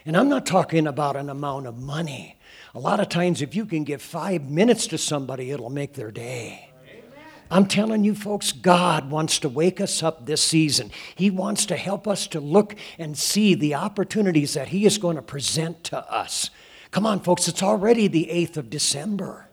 And 0.05 0.17
I'm 0.17 0.29
not 0.29 0.45
talking 0.45 0.87
about 0.87 1.15
an 1.15 1.29
amount 1.29 1.67
of 1.67 1.77
money. 1.77 2.37
A 2.75 2.79
lot 2.79 2.99
of 2.99 3.07
times, 3.07 3.41
if 3.41 3.55
you 3.55 3.65
can 3.65 3.83
give 3.83 4.01
five 4.01 4.49
minutes 4.49 4.87
to 4.87 4.97
somebody, 4.97 5.51
it'll 5.51 5.69
make 5.69 5.93
their 5.93 6.11
day. 6.11 6.72
I'm 7.53 7.67
telling 7.67 8.03
you, 8.03 8.15
folks, 8.15 8.51
God 8.51 9.11
wants 9.11 9.37
to 9.37 9.47
wake 9.47 9.79
us 9.79 10.01
up 10.01 10.25
this 10.25 10.41
season. 10.41 10.89
He 11.13 11.29
wants 11.29 11.67
to 11.67 11.75
help 11.75 12.07
us 12.07 12.25
to 12.29 12.39
look 12.39 12.75
and 12.97 13.15
see 13.15 13.53
the 13.53 13.75
opportunities 13.75 14.55
that 14.55 14.69
He 14.69 14.87
is 14.87 14.97
going 14.97 15.17
to 15.17 15.21
present 15.21 15.83
to 15.85 15.99
us. 16.11 16.49
Come 16.89 17.05
on, 17.05 17.19
folks, 17.19 17.47
it's 17.47 17.61
already 17.61 18.07
the 18.07 18.27
8th 18.31 18.57
of 18.57 18.71
December. 18.71 19.47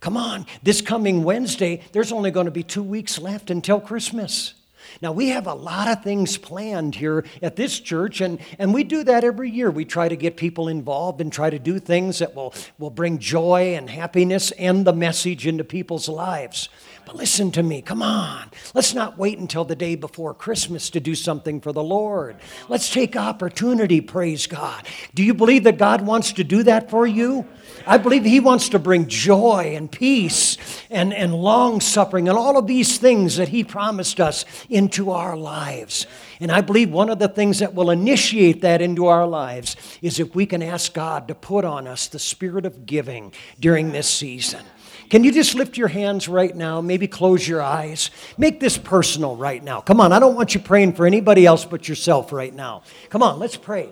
Come 0.00 0.16
on, 0.16 0.44
this 0.64 0.80
coming 0.80 1.22
Wednesday, 1.22 1.82
there's 1.92 2.10
only 2.10 2.32
going 2.32 2.46
to 2.46 2.50
be 2.50 2.64
two 2.64 2.82
weeks 2.82 3.16
left 3.16 3.48
until 3.48 3.80
Christmas. 3.80 4.54
Now, 5.00 5.12
we 5.12 5.28
have 5.28 5.46
a 5.46 5.54
lot 5.54 5.88
of 5.88 6.02
things 6.02 6.36
planned 6.36 6.96
here 6.96 7.24
at 7.42 7.54
this 7.54 7.78
church, 7.78 8.20
and, 8.20 8.40
and 8.58 8.74
we 8.74 8.82
do 8.82 9.04
that 9.04 9.22
every 9.22 9.50
year. 9.50 9.70
We 9.70 9.84
try 9.84 10.08
to 10.08 10.16
get 10.16 10.36
people 10.36 10.66
involved 10.68 11.20
and 11.20 11.32
try 11.32 11.48
to 11.48 11.58
do 11.58 11.78
things 11.78 12.18
that 12.18 12.34
will, 12.34 12.54
will 12.78 12.90
bring 12.90 13.18
joy 13.18 13.74
and 13.76 13.88
happiness 13.88 14.50
and 14.52 14.84
the 14.84 14.92
message 14.92 15.46
into 15.46 15.64
people's 15.64 16.08
lives. 16.08 16.68
But 17.10 17.16
listen 17.16 17.50
to 17.52 17.62
me, 17.64 17.82
come 17.82 18.02
on. 18.02 18.52
Let's 18.72 18.94
not 18.94 19.18
wait 19.18 19.36
until 19.40 19.64
the 19.64 19.74
day 19.74 19.96
before 19.96 20.32
Christmas 20.32 20.90
to 20.90 21.00
do 21.00 21.16
something 21.16 21.60
for 21.60 21.72
the 21.72 21.82
Lord. 21.82 22.36
Let's 22.68 22.88
take 22.88 23.16
opportunity, 23.16 24.00
praise 24.00 24.46
God. 24.46 24.86
Do 25.12 25.24
you 25.24 25.34
believe 25.34 25.64
that 25.64 25.76
God 25.76 26.02
wants 26.02 26.32
to 26.34 26.44
do 26.44 26.62
that 26.62 26.88
for 26.88 27.08
you? 27.08 27.48
I 27.84 27.98
believe 27.98 28.24
He 28.24 28.38
wants 28.38 28.68
to 28.68 28.78
bring 28.78 29.08
joy 29.08 29.72
and 29.74 29.90
peace 29.90 30.56
and, 30.88 31.12
and 31.12 31.34
long 31.34 31.80
suffering 31.80 32.28
and 32.28 32.38
all 32.38 32.56
of 32.56 32.68
these 32.68 32.98
things 32.98 33.38
that 33.38 33.48
He 33.48 33.64
promised 33.64 34.20
us 34.20 34.44
into 34.68 35.10
our 35.10 35.36
lives. 35.36 36.06
And 36.38 36.52
I 36.52 36.60
believe 36.60 36.92
one 36.92 37.10
of 37.10 37.18
the 37.18 37.26
things 37.26 37.58
that 37.58 37.74
will 37.74 37.90
initiate 37.90 38.60
that 38.60 38.80
into 38.80 39.06
our 39.06 39.26
lives 39.26 39.74
is 40.00 40.20
if 40.20 40.36
we 40.36 40.46
can 40.46 40.62
ask 40.62 40.94
God 40.94 41.26
to 41.26 41.34
put 41.34 41.64
on 41.64 41.88
us 41.88 42.06
the 42.06 42.20
spirit 42.20 42.64
of 42.64 42.86
giving 42.86 43.32
during 43.58 43.90
this 43.90 44.08
season. 44.08 44.64
Can 45.10 45.24
you 45.24 45.32
just 45.32 45.56
lift 45.56 45.76
your 45.76 45.88
hands 45.88 46.28
right 46.28 46.54
now? 46.54 46.80
Maybe 46.80 47.08
close 47.08 47.46
your 47.46 47.60
eyes. 47.60 48.10
Make 48.38 48.60
this 48.60 48.78
personal 48.78 49.34
right 49.34 49.62
now. 49.62 49.80
Come 49.80 50.00
on, 50.00 50.12
I 50.12 50.20
don't 50.20 50.36
want 50.36 50.54
you 50.54 50.60
praying 50.60 50.92
for 50.94 51.04
anybody 51.04 51.44
else 51.44 51.64
but 51.64 51.88
yourself 51.88 52.32
right 52.32 52.54
now. 52.54 52.82
Come 53.10 53.22
on, 53.22 53.40
let's 53.40 53.56
pray. 53.56 53.88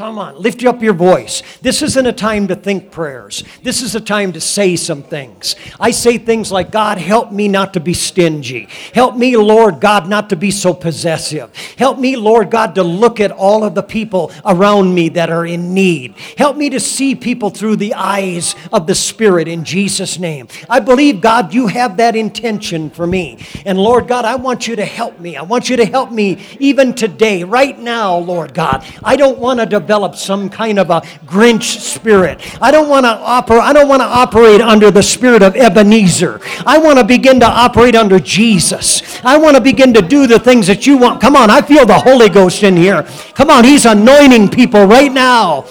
Come 0.00 0.18
on, 0.18 0.40
lift 0.40 0.64
up 0.64 0.82
your 0.82 0.94
voice. 0.94 1.42
This 1.60 1.82
isn't 1.82 2.06
a 2.06 2.12
time 2.14 2.48
to 2.48 2.54
think 2.54 2.90
prayers. 2.90 3.44
This 3.62 3.82
is 3.82 3.94
a 3.94 4.00
time 4.00 4.32
to 4.32 4.40
say 4.40 4.74
some 4.74 5.02
things. 5.02 5.56
I 5.78 5.90
say 5.90 6.16
things 6.16 6.50
like, 6.50 6.70
God, 6.70 6.96
help 6.96 7.32
me 7.32 7.48
not 7.48 7.74
to 7.74 7.80
be 7.80 7.92
stingy. 7.92 8.66
Help 8.94 9.14
me, 9.14 9.36
Lord 9.36 9.78
God, 9.78 10.08
not 10.08 10.30
to 10.30 10.36
be 10.36 10.50
so 10.52 10.72
possessive. 10.72 11.54
Help 11.76 11.98
me, 11.98 12.16
Lord 12.16 12.50
God, 12.50 12.74
to 12.76 12.82
look 12.82 13.20
at 13.20 13.30
all 13.30 13.62
of 13.62 13.74
the 13.74 13.82
people 13.82 14.32
around 14.46 14.94
me 14.94 15.10
that 15.10 15.28
are 15.28 15.44
in 15.44 15.74
need. 15.74 16.14
Help 16.38 16.56
me 16.56 16.70
to 16.70 16.80
see 16.80 17.14
people 17.14 17.50
through 17.50 17.76
the 17.76 17.92
eyes 17.92 18.56
of 18.72 18.86
the 18.86 18.94
Spirit 18.94 19.48
in 19.48 19.64
Jesus' 19.64 20.18
name. 20.18 20.48
I 20.70 20.80
believe, 20.80 21.20
God, 21.20 21.52
you 21.52 21.66
have 21.66 21.98
that 21.98 22.16
intention 22.16 22.88
for 22.88 23.06
me. 23.06 23.44
And 23.66 23.76
Lord 23.76 24.08
God, 24.08 24.24
I 24.24 24.36
want 24.36 24.66
you 24.66 24.76
to 24.76 24.84
help 24.86 25.20
me. 25.20 25.36
I 25.36 25.42
want 25.42 25.68
you 25.68 25.76
to 25.76 25.84
help 25.84 26.10
me 26.10 26.42
even 26.58 26.94
today, 26.94 27.44
right 27.44 27.78
now, 27.78 28.16
Lord 28.16 28.54
God. 28.54 28.82
I 29.04 29.16
don't 29.16 29.38
want 29.38 29.60
to 29.60 29.66
develop 29.90 30.14
some 30.14 30.48
kind 30.48 30.78
of 30.78 30.88
a 30.88 31.00
Grinch 31.26 31.80
spirit. 31.80 32.38
I 32.62 32.70
don't 32.70 32.88
want 32.88 33.04
to 33.06 33.10
operate. 33.10 33.62
I 33.62 33.72
don't 33.72 33.88
want 33.88 34.02
to 34.02 34.06
operate 34.06 34.60
under 34.60 34.88
the 34.92 35.02
spirit 35.02 35.42
of 35.42 35.56
Ebenezer. 35.56 36.40
I 36.64 36.78
want 36.78 37.00
to 37.00 37.04
begin 37.04 37.40
to 37.40 37.46
operate 37.46 37.96
under 37.96 38.20
Jesus. 38.20 39.02
I 39.24 39.36
want 39.36 39.56
to 39.56 39.60
begin 39.60 39.92
to 39.94 40.00
do 40.00 40.28
the 40.28 40.38
things 40.38 40.68
that 40.68 40.86
you 40.86 40.96
want. 40.96 41.20
Come 41.20 41.34
on, 41.34 41.50
I 41.50 41.60
feel 41.60 41.86
the 41.86 41.98
Holy 41.98 42.28
Ghost 42.28 42.62
in 42.62 42.76
here. 42.76 43.02
Come 43.34 43.50
on, 43.50 43.64
He's 43.64 43.84
anointing 43.84 44.50
people 44.50 44.84
right 44.84 45.12
now. 45.12 45.66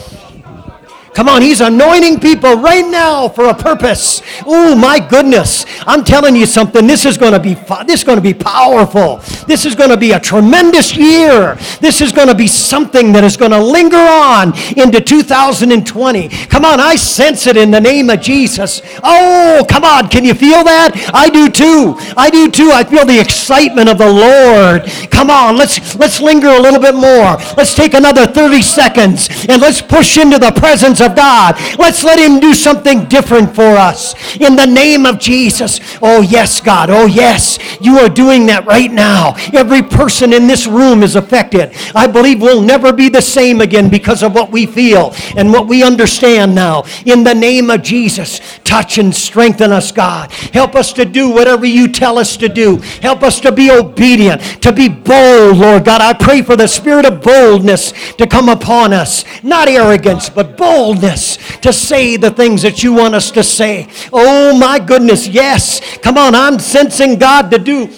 Come 1.13 1.27
on, 1.27 1.41
he's 1.41 1.61
anointing 1.61 2.19
people 2.19 2.55
right 2.55 2.87
now 2.87 3.27
for 3.29 3.45
a 3.45 3.53
purpose. 3.53 4.21
Oh 4.45 4.75
my 4.75 4.99
goodness. 4.99 5.65
I'm 5.87 6.03
telling 6.03 6.35
you 6.35 6.45
something. 6.45 6.87
This 6.87 7.05
is 7.05 7.17
going 7.17 7.33
to 7.33 7.39
be 7.39 7.55
this 7.85 8.01
is 8.01 8.03
going 8.03 8.17
to 8.17 8.21
be 8.21 8.33
powerful. 8.33 9.17
This 9.47 9.65
is 9.65 9.75
going 9.75 9.89
to 9.89 9.97
be 9.97 10.11
a 10.11 10.19
tremendous 10.19 10.95
year. 10.95 11.55
This 11.81 12.01
is 12.01 12.11
going 12.11 12.27
to 12.27 12.35
be 12.35 12.47
something 12.47 13.11
that 13.13 13.23
is 13.23 13.37
going 13.37 13.51
to 13.51 13.59
linger 13.59 13.97
on 13.97 14.53
into 14.77 15.01
2020. 15.01 16.29
Come 16.47 16.65
on, 16.65 16.79
I 16.79 16.95
sense 16.95 17.47
it 17.47 17.57
in 17.57 17.71
the 17.71 17.81
name 17.81 18.09
of 18.09 18.21
Jesus. 18.21 18.81
Oh, 19.03 19.65
come 19.67 19.83
on. 19.83 20.09
Can 20.09 20.23
you 20.23 20.33
feel 20.33 20.63
that? 20.63 21.11
I 21.13 21.29
do 21.29 21.49
too. 21.49 21.95
I 22.15 22.29
do 22.29 22.49
too. 22.49 22.71
I 22.71 22.83
feel 22.83 23.05
the 23.05 23.19
excitement 23.19 23.89
of 23.89 23.97
the 23.97 24.09
Lord. 24.09 24.83
Come 25.11 25.29
on, 25.29 25.57
let's 25.57 25.95
let's 25.95 26.21
linger 26.21 26.49
a 26.49 26.59
little 26.59 26.79
bit 26.79 26.95
more. 26.95 27.37
Let's 27.57 27.75
take 27.75 27.93
another 27.93 28.25
30 28.25 28.61
seconds 28.61 29.29
and 29.47 29.61
let's 29.61 29.81
push 29.81 30.17
into 30.17 30.37
the 30.37 30.51
presence 30.51 30.98
of 31.01 31.15
God. 31.15 31.55
Let's 31.77 32.03
let 32.03 32.19
Him 32.19 32.39
do 32.39 32.53
something 32.53 33.05
different 33.05 33.55
for 33.55 33.75
us 33.75 34.15
in 34.38 34.55
the 34.55 34.65
name 34.65 35.05
of 35.05 35.19
Jesus. 35.19 35.79
Oh, 36.01 36.21
yes, 36.21 36.62
God. 36.62 36.89
Oh, 36.89 37.05
yes. 37.05 37.59
You 37.81 37.99
are 37.99 38.09
doing 38.09 38.45
that 38.47 38.65
right 38.65 38.91
now. 38.91 39.35
Every 39.53 39.81
person 39.81 40.33
in 40.33 40.47
this 40.47 40.67
room 40.67 41.03
is 41.03 41.15
affected. 41.15 41.71
I 41.95 42.07
believe 42.07 42.41
we'll 42.41 42.62
never 42.62 42.91
be 42.93 43.09
the 43.09 43.21
same 43.21 43.62
again 43.62 43.89
because 43.89 44.23
of 44.23 44.33
what 44.33 44.51
we 44.51 44.65
feel 44.65 45.13
and 45.35 45.51
what 45.51 45.67
we 45.67 45.83
understand 45.83 46.55
now. 46.55 46.83
In 47.05 47.23
the 47.23 47.33
name 47.33 47.69
of 47.69 47.81
Jesus, 47.81 48.39
touch 48.63 48.97
and 48.97 49.13
strengthen 49.13 49.71
us, 49.71 49.91
God. 49.91 50.31
Help 50.31 50.75
us 50.75 50.93
to 50.93 51.05
do 51.05 51.29
whatever 51.29 51.65
you 51.65 51.88
tell 51.88 52.17
us 52.17 52.38
to 52.38 52.49
do. 52.49 52.77
Help 53.01 53.23
us 53.23 53.39
to 53.41 53.51
be 53.51 53.71
obedient, 53.71 54.41
to 54.62 54.71
be 54.71 54.89
bold, 54.89 55.57
Lord 55.57 55.85
God. 55.85 56.01
I 56.01 56.13
pray 56.13 56.41
for 56.41 56.55
the 56.55 56.67
spirit 56.67 57.05
of 57.05 57.21
boldness 57.21 57.93
to 58.13 58.27
come 58.27 58.49
upon 58.49 58.93
us. 58.93 59.23
Not 59.43 59.67
arrogance, 59.67 60.29
but 60.29 60.57
bold 60.57 60.88
boldness 60.89 61.38
to 61.60 61.71
say 61.71 62.17
the 62.17 62.32
things 62.32 62.62
that 62.63 62.84
you 62.84 62.93
want 62.93 63.13
us 63.13 63.32
to 63.32 63.43
say. 63.43 63.88
Oh 64.12 64.58
my 64.58 64.80
goodness, 64.80 65.28
yes. 65.28 65.82
Come 65.99 66.17
on, 66.17 66.34
I'm 66.34 66.60
sensing 66.60 67.19
God 67.19 67.52
to 67.52 67.60
do. 67.60 67.89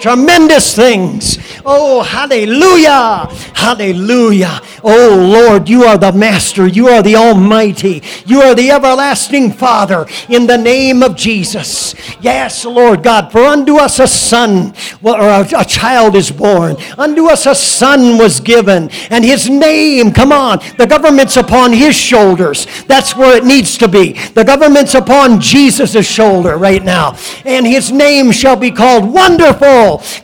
Tremendous 0.00 0.74
things. 0.74 1.38
Oh, 1.64 2.02
hallelujah. 2.02 3.26
Hallelujah. 3.54 4.60
Oh, 4.82 5.16
Lord, 5.18 5.68
you 5.68 5.84
are 5.84 5.96
the 5.96 6.12
master. 6.12 6.66
You 6.66 6.88
are 6.88 7.02
the 7.02 7.16
almighty. 7.16 8.02
You 8.26 8.42
are 8.42 8.54
the 8.54 8.70
everlasting 8.70 9.52
Father 9.52 10.06
in 10.28 10.46
the 10.46 10.58
name 10.58 11.02
of 11.02 11.16
Jesus. 11.16 11.94
Yes, 12.20 12.66
Lord 12.66 13.02
God, 13.02 13.32
for 13.32 13.44
unto 13.44 13.76
us 13.76 13.98
a 13.98 14.06
son, 14.06 14.74
or 15.02 15.16
a, 15.18 15.64
child 15.64 16.16
is 16.16 16.30
born. 16.30 16.76
Unto 16.98 17.26
us 17.26 17.46
a 17.46 17.54
son 17.54 18.18
was 18.18 18.40
given, 18.40 18.90
and 19.10 19.24
his 19.24 19.48
name, 19.48 20.12
come 20.12 20.32
on, 20.32 20.60
the 20.76 20.86
government's 20.86 21.38
upon 21.38 21.72
his 21.72 21.96
shoulders. 21.96 22.66
That's 22.86 23.16
where 23.16 23.36
it 23.36 23.44
needs 23.44 23.78
to 23.78 23.88
be. 23.88 24.12
The 24.34 24.44
government's 24.44 24.94
upon 24.94 25.40
Jesus' 25.40 26.06
shoulder 26.06 26.58
right 26.58 26.84
now. 26.84 27.16
And 27.46 27.66
his 27.66 27.90
name 27.90 28.32
shall 28.32 28.56
be 28.56 28.70
called 28.70 29.10
Wonderful, 29.10 29.63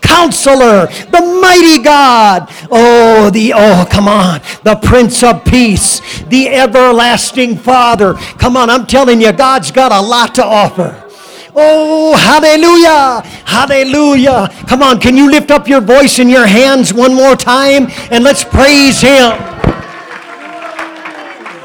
Counselor, 0.01 0.87
the 0.87 1.41
Mighty 1.41 1.83
God. 1.83 2.49
Oh, 2.71 3.31
the, 3.31 3.53
oh, 3.55 3.87
come 3.91 4.09
on, 4.09 4.41
the 4.63 4.77
Prince 4.77 5.23
of 5.23 5.45
Peace, 5.45 6.01
the 6.25 6.49
Everlasting 6.49 7.57
Father. 7.57 8.15
Come 8.39 8.57
on, 8.57 8.71
I'm 8.71 8.87
telling 8.87 9.21
you, 9.21 9.33
God's 9.33 9.71
got 9.71 9.93
a 9.93 10.01
lot 10.01 10.35
to 10.37 10.45
offer. 10.45 11.07
Oh, 11.55 12.15
hallelujah! 12.17 13.23
Hallelujah! 13.45 14.49
Come 14.69 14.83
on, 14.83 15.01
can 15.01 15.17
you 15.17 15.29
lift 15.31 15.51
up 15.51 15.67
your 15.67 15.81
voice 15.81 16.21
and 16.21 16.31
your 16.31 16.47
hands 16.47 16.95
one 16.95 17.15
more 17.15 17.35
time 17.35 17.89
and 18.11 18.23
let's 18.23 18.45
praise 18.45 19.01
Him? 19.01 19.33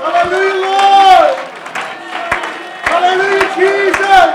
Hallelujah, 0.01 0.55
Lord! 0.65 1.37
Hallelujah, 2.89 3.47
Jesus! 3.55 4.29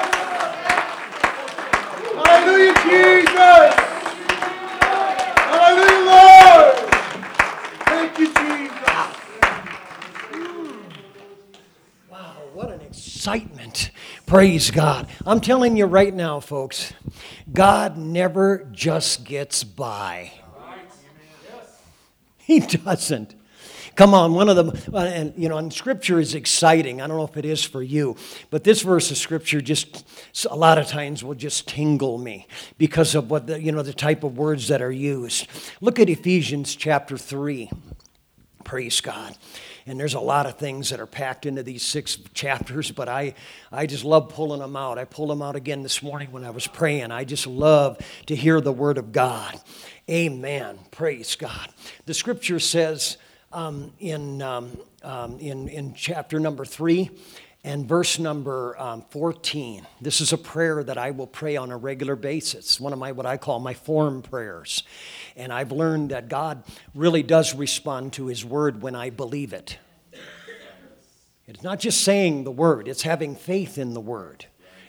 Hallelujah, 2.14 2.74
Jesus! 2.86 3.74
Hallelujah, 5.50 6.02
Lord! 6.06 6.74
Thank 7.86 8.18
you, 8.20 8.26
Jesus! 8.26 9.16
Wow, 12.08 12.36
what 12.54 12.70
an 12.70 12.80
excitement. 13.20 13.90
Praise 14.24 14.70
God. 14.70 15.06
I'm 15.26 15.42
telling 15.42 15.76
you 15.76 15.84
right 15.84 16.14
now, 16.14 16.40
folks, 16.40 16.94
God 17.52 17.98
never 17.98 18.66
just 18.72 19.24
gets 19.26 19.62
by. 19.62 20.32
He 22.38 22.60
doesn't. 22.60 23.34
Come 23.94 24.14
on, 24.14 24.32
one 24.32 24.48
of 24.48 24.56
them, 24.56 24.72
uh, 24.94 25.00
and 25.00 25.34
you 25.36 25.50
know, 25.50 25.58
and 25.58 25.70
scripture 25.70 26.18
is 26.18 26.34
exciting. 26.34 27.02
I 27.02 27.06
don't 27.06 27.18
know 27.18 27.24
if 27.24 27.36
it 27.36 27.44
is 27.44 27.62
for 27.62 27.82
you, 27.82 28.16
but 28.48 28.64
this 28.64 28.80
verse 28.80 29.10
of 29.10 29.18
scripture 29.18 29.60
just 29.60 30.06
a 30.50 30.56
lot 30.56 30.78
of 30.78 30.86
times 30.86 31.22
will 31.22 31.34
just 31.34 31.68
tingle 31.68 32.16
me 32.16 32.46
because 32.78 33.14
of 33.14 33.30
what 33.30 33.48
the, 33.48 33.60
you 33.60 33.70
know, 33.70 33.82
the 33.82 33.92
type 33.92 34.24
of 34.24 34.38
words 34.38 34.68
that 34.68 34.80
are 34.80 34.90
used. 34.90 35.46
Look 35.82 36.00
at 36.00 36.08
Ephesians 36.08 36.74
chapter 36.74 37.18
3. 37.18 37.70
Praise 38.64 39.02
God. 39.02 39.36
And 39.86 39.98
there's 39.98 40.14
a 40.14 40.20
lot 40.20 40.46
of 40.46 40.58
things 40.58 40.90
that 40.90 41.00
are 41.00 41.06
packed 41.06 41.46
into 41.46 41.62
these 41.62 41.82
six 41.82 42.16
chapters, 42.34 42.90
but 42.90 43.08
I, 43.08 43.34
I 43.72 43.86
just 43.86 44.04
love 44.04 44.28
pulling 44.28 44.60
them 44.60 44.76
out. 44.76 44.98
I 44.98 45.04
pulled 45.04 45.30
them 45.30 45.42
out 45.42 45.56
again 45.56 45.82
this 45.82 46.02
morning 46.02 46.32
when 46.32 46.44
I 46.44 46.50
was 46.50 46.66
praying. 46.66 47.10
I 47.10 47.24
just 47.24 47.46
love 47.46 47.98
to 48.26 48.36
hear 48.36 48.60
the 48.60 48.72
Word 48.72 48.98
of 48.98 49.12
God. 49.12 49.60
Amen. 50.08 50.78
Praise 50.90 51.36
God. 51.36 51.68
The 52.06 52.14
scripture 52.14 52.58
says 52.58 53.16
um, 53.52 53.92
in, 53.98 54.42
um, 54.42 54.78
um, 55.02 55.38
in, 55.38 55.68
in 55.68 55.94
chapter 55.94 56.38
number 56.38 56.64
three, 56.64 57.10
and 57.62 57.86
verse 57.86 58.18
number 58.18 58.78
um, 58.78 59.04
14 59.10 59.86
this 60.00 60.20
is 60.20 60.32
a 60.32 60.38
prayer 60.38 60.82
that 60.82 60.96
i 60.96 61.10
will 61.10 61.26
pray 61.26 61.56
on 61.56 61.70
a 61.70 61.76
regular 61.76 62.16
basis. 62.16 62.80
One 62.80 62.92
of 62.92 62.98
my 62.98 63.12
what 63.12 63.26
i 63.26 63.36
call 63.36 63.60
my 63.60 63.74
form 63.74 64.22
prayers. 64.22 64.82
And 65.36 65.52
i've 65.52 65.72
learned 65.72 66.10
that 66.10 66.28
god 66.28 66.64
really 66.94 67.22
does 67.22 67.54
respond 67.54 68.14
to 68.14 68.26
his 68.26 68.44
word 68.44 68.82
when 68.82 68.94
i 68.94 69.10
believe 69.10 69.52
it. 69.52 69.78
It's 71.46 71.62
not 71.62 71.80
just 71.80 72.02
saying 72.02 72.44
the 72.44 72.50
word 72.50 72.88
it's 72.88 73.02
having 73.02 73.36
faith 73.36 73.76
in 73.78 73.94
the 73.94 74.00
word. 74.00 74.46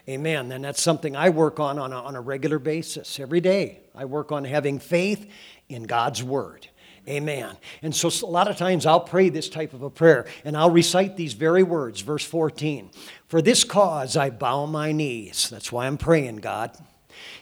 Amen. 0.10 0.51
And 0.51 0.63
that's 0.63 0.81
something 0.81 1.15
i 1.15 1.29
work 1.29 1.60
on 1.60 1.77
on 1.77 1.91
a, 1.91 1.97
on 1.97 2.15
a 2.15 2.21
regular 2.21 2.60
basis. 2.60 3.19
Every 3.19 3.41
day 3.41 3.81
i 3.93 4.05
work 4.05 4.31
on 4.31 4.45
having 4.45 4.79
faith 4.79 5.29
in 5.67 5.84
god's 5.84 6.23
word 6.23 6.67
Amen. 7.07 7.57
And 7.81 7.95
so 7.95 8.09
a 8.25 8.29
lot 8.29 8.47
of 8.47 8.57
times 8.57 8.85
I'll 8.85 8.99
pray 8.99 9.29
this 9.29 9.49
type 9.49 9.73
of 9.73 9.81
a 9.81 9.89
prayer 9.89 10.25
and 10.45 10.55
I'll 10.55 10.69
recite 10.69 11.17
these 11.17 11.33
very 11.33 11.63
words, 11.63 12.01
verse 12.01 12.23
14. 12.23 12.91
For 13.27 13.41
this 13.41 13.63
cause 13.63 14.15
I 14.15 14.29
bow 14.29 14.67
my 14.67 14.91
knees. 14.91 15.49
That's 15.49 15.71
why 15.71 15.87
I'm 15.87 15.97
praying, 15.97 16.37
God. 16.37 16.77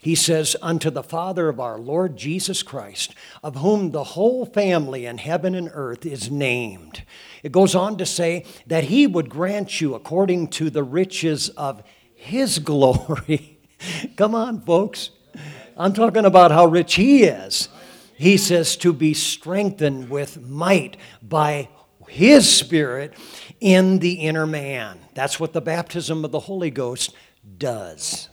He 0.02 0.16
says, 0.16 0.56
Unto 0.62 0.90
the 0.90 1.04
Father 1.04 1.50
of 1.50 1.60
our 1.60 1.78
Lord 1.78 2.18
Jesus 2.18 2.64
Christ, 2.64 3.14
of 3.44 3.58
whom 3.58 3.92
the 3.92 4.04
whole 4.04 4.46
family 4.46 5.06
in 5.06 5.18
heaven 5.18 5.56
and 5.56 5.70
earth 5.74 6.06
is 6.06 6.32
named. 6.32 7.04
It 7.44 7.52
goes 7.52 7.76
on 7.76 7.98
to 7.98 8.06
say 8.06 8.46
that 8.68 8.86
He 8.86 9.08
would 9.08 9.30
grant 9.30 9.82
you 9.82 9.96
according 9.96 10.50
to 10.50 10.70
the 10.70 10.84
riches 10.84 11.50
of 11.50 11.84
His 12.14 12.60
glory. 12.60 13.60
Come 14.16 14.36
on, 14.36 14.62
folks. 14.62 15.12
I'm 15.78 15.94
talking 15.94 16.26
about 16.26 16.52
how 16.52 16.66
rich 16.66 16.96
He 16.96 17.24
is 17.24 17.70
he 18.20 18.36
says 18.36 18.76
to 18.76 18.92
be 18.92 19.14
strengthened 19.14 20.10
with 20.10 20.46
might 20.46 20.98
by 21.24 21.70
his 22.10 22.54
spirit 22.54 23.14
in 23.62 24.00
the 24.00 24.16
inner 24.16 24.46
man. 24.46 25.00
That's 25.14 25.40
what 25.40 25.54
the 25.54 25.62
baptism 25.62 26.26
of 26.26 26.32
the 26.32 26.42
Holy 26.42 26.70
Ghost 26.70 27.16
does. 27.58 28.28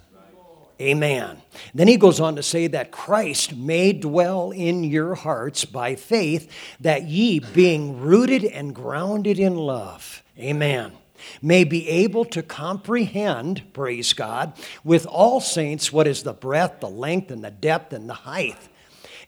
Amen. 0.81 1.40
Then 1.72 1.87
he 1.87 1.96
goes 1.96 2.18
on 2.18 2.35
to 2.35 2.42
say 2.42 2.66
that 2.66 2.90
Christ 2.90 3.55
may 3.55 3.92
dwell 3.92 4.51
in 4.51 4.83
your 4.83 5.14
hearts 5.14 5.64
by 5.64 5.94
faith, 5.94 6.51
that 6.81 7.05
ye, 7.05 7.38
being 7.38 8.01
rooted 8.01 8.44
and 8.44 8.75
grounded 8.75 9.38
in 9.38 9.55
love, 9.55 10.25
amen, 10.37 10.94
may 11.40 11.62
be 11.62 11.88
able 11.88 12.25
to 12.25 12.42
comprehend, 12.42 13.72
praise 13.72 14.12
God, 14.14 14.53
with 14.83 15.07
all 15.07 15.38
saints 15.38 15.92
what 15.92 16.09
is 16.09 16.25
the 16.25 16.35
breadth, 16.35 16.81
the 16.81 16.88
length, 16.88 17.31
and 17.31 17.44
the 17.44 17.53
depth, 17.53 17.92
and 17.92 18.11
the 18.11 18.14
height 18.14 18.59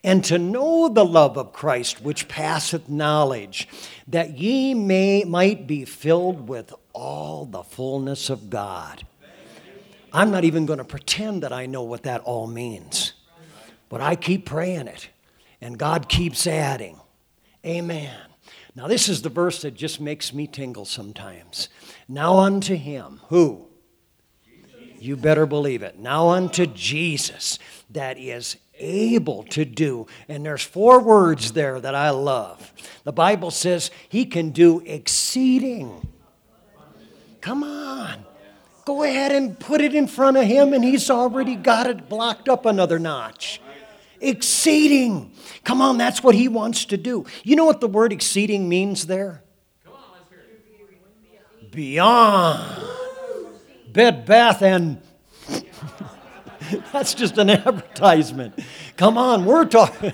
and 0.04 0.24
to 0.24 0.38
know 0.38 0.88
the 0.88 1.04
love 1.04 1.36
of 1.36 1.52
Christ 1.52 2.02
which 2.02 2.28
passeth 2.28 2.88
knowledge, 2.88 3.68
that 4.06 4.38
ye 4.38 4.74
may 4.74 5.24
might 5.24 5.66
be 5.66 5.84
filled 5.84 6.48
with 6.48 6.72
all 6.92 7.44
the 7.44 7.62
fullness 7.62 8.30
of 8.30 8.50
God. 8.50 9.06
I'm 10.12 10.30
not 10.30 10.44
even 10.44 10.66
going 10.66 10.78
to 10.78 10.84
pretend 10.84 11.42
that 11.42 11.52
I 11.52 11.66
know 11.66 11.82
what 11.82 12.04
that 12.04 12.22
all 12.22 12.46
means, 12.46 13.12
but 13.88 14.00
I 14.00 14.16
keep 14.16 14.46
praying 14.46 14.88
it, 14.88 15.08
and 15.60 15.78
God 15.78 16.08
keeps 16.08 16.46
adding. 16.46 16.98
Amen. 17.66 18.16
Now, 18.74 18.86
this 18.86 19.08
is 19.08 19.22
the 19.22 19.28
verse 19.28 19.62
that 19.62 19.74
just 19.74 20.00
makes 20.00 20.32
me 20.32 20.46
tingle 20.46 20.84
sometimes. 20.84 21.68
Now 22.06 22.38
unto 22.38 22.76
him, 22.76 23.20
who? 23.28 23.66
You 25.00 25.16
better 25.16 25.46
believe 25.46 25.82
it. 25.82 25.98
Now 25.98 26.28
unto 26.30 26.66
Jesus, 26.66 27.58
that 27.90 28.18
is 28.18 28.56
able 28.78 29.44
to 29.44 29.64
do. 29.64 30.06
And 30.28 30.44
there's 30.44 30.62
four 30.62 31.00
words 31.00 31.52
there 31.52 31.80
that 31.80 31.94
I 31.94 32.10
love. 32.10 32.72
The 33.04 33.12
Bible 33.12 33.50
says 33.50 33.90
he 34.08 34.24
can 34.24 34.50
do 34.50 34.80
exceeding. 34.80 36.06
Come 37.40 37.62
on. 37.62 38.24
Go 38.84 39.02
ahead 39.02 39.32
and 39.32 39.58
put 39.58 39.80
it 39.80 39.94
in 39.94 40.06
front 40.06 40.38
of 40.38 40.44
him, 40.44 40.72
and 40.72 40.82
he's 40.82 41.10
already 41.10 41.56
got 41.56 41.86
it 41.86 42.08
blocked 42.08 42.48
up 42.48 42.64
another 42.64 42.98
notch. 42.98 43.60
Exceeding. 44.20 45.30
Come 45.62 45.82
on, 45.82 45.98
that's 45.98 46.22
what 46.22 46.34
he 46.34 46.48
wants 46.48 46.86
to 46.86 46.96
do. 46.96 47.26
You 47.44 47.54
know 47.56 47.66
what 47.66 47.80
the 47.80 47.86
word 47.86 48.12
exceeding 48.12 48.68
means 48.68 49.06
there? 49.06 49.42
Beyond. 51.70 52.82
Bed, 53.92 54.24
bath, 54.24 54.62
and 54.62 55.02
That's 56.92 57.14
just 57.14 57.38
an 57.38 57.50
advertisement. 57.50 58.58
Come 58.96 59.18
on, 59.18 59.44
we're 59.44 59.64
talking. 59.64 60.12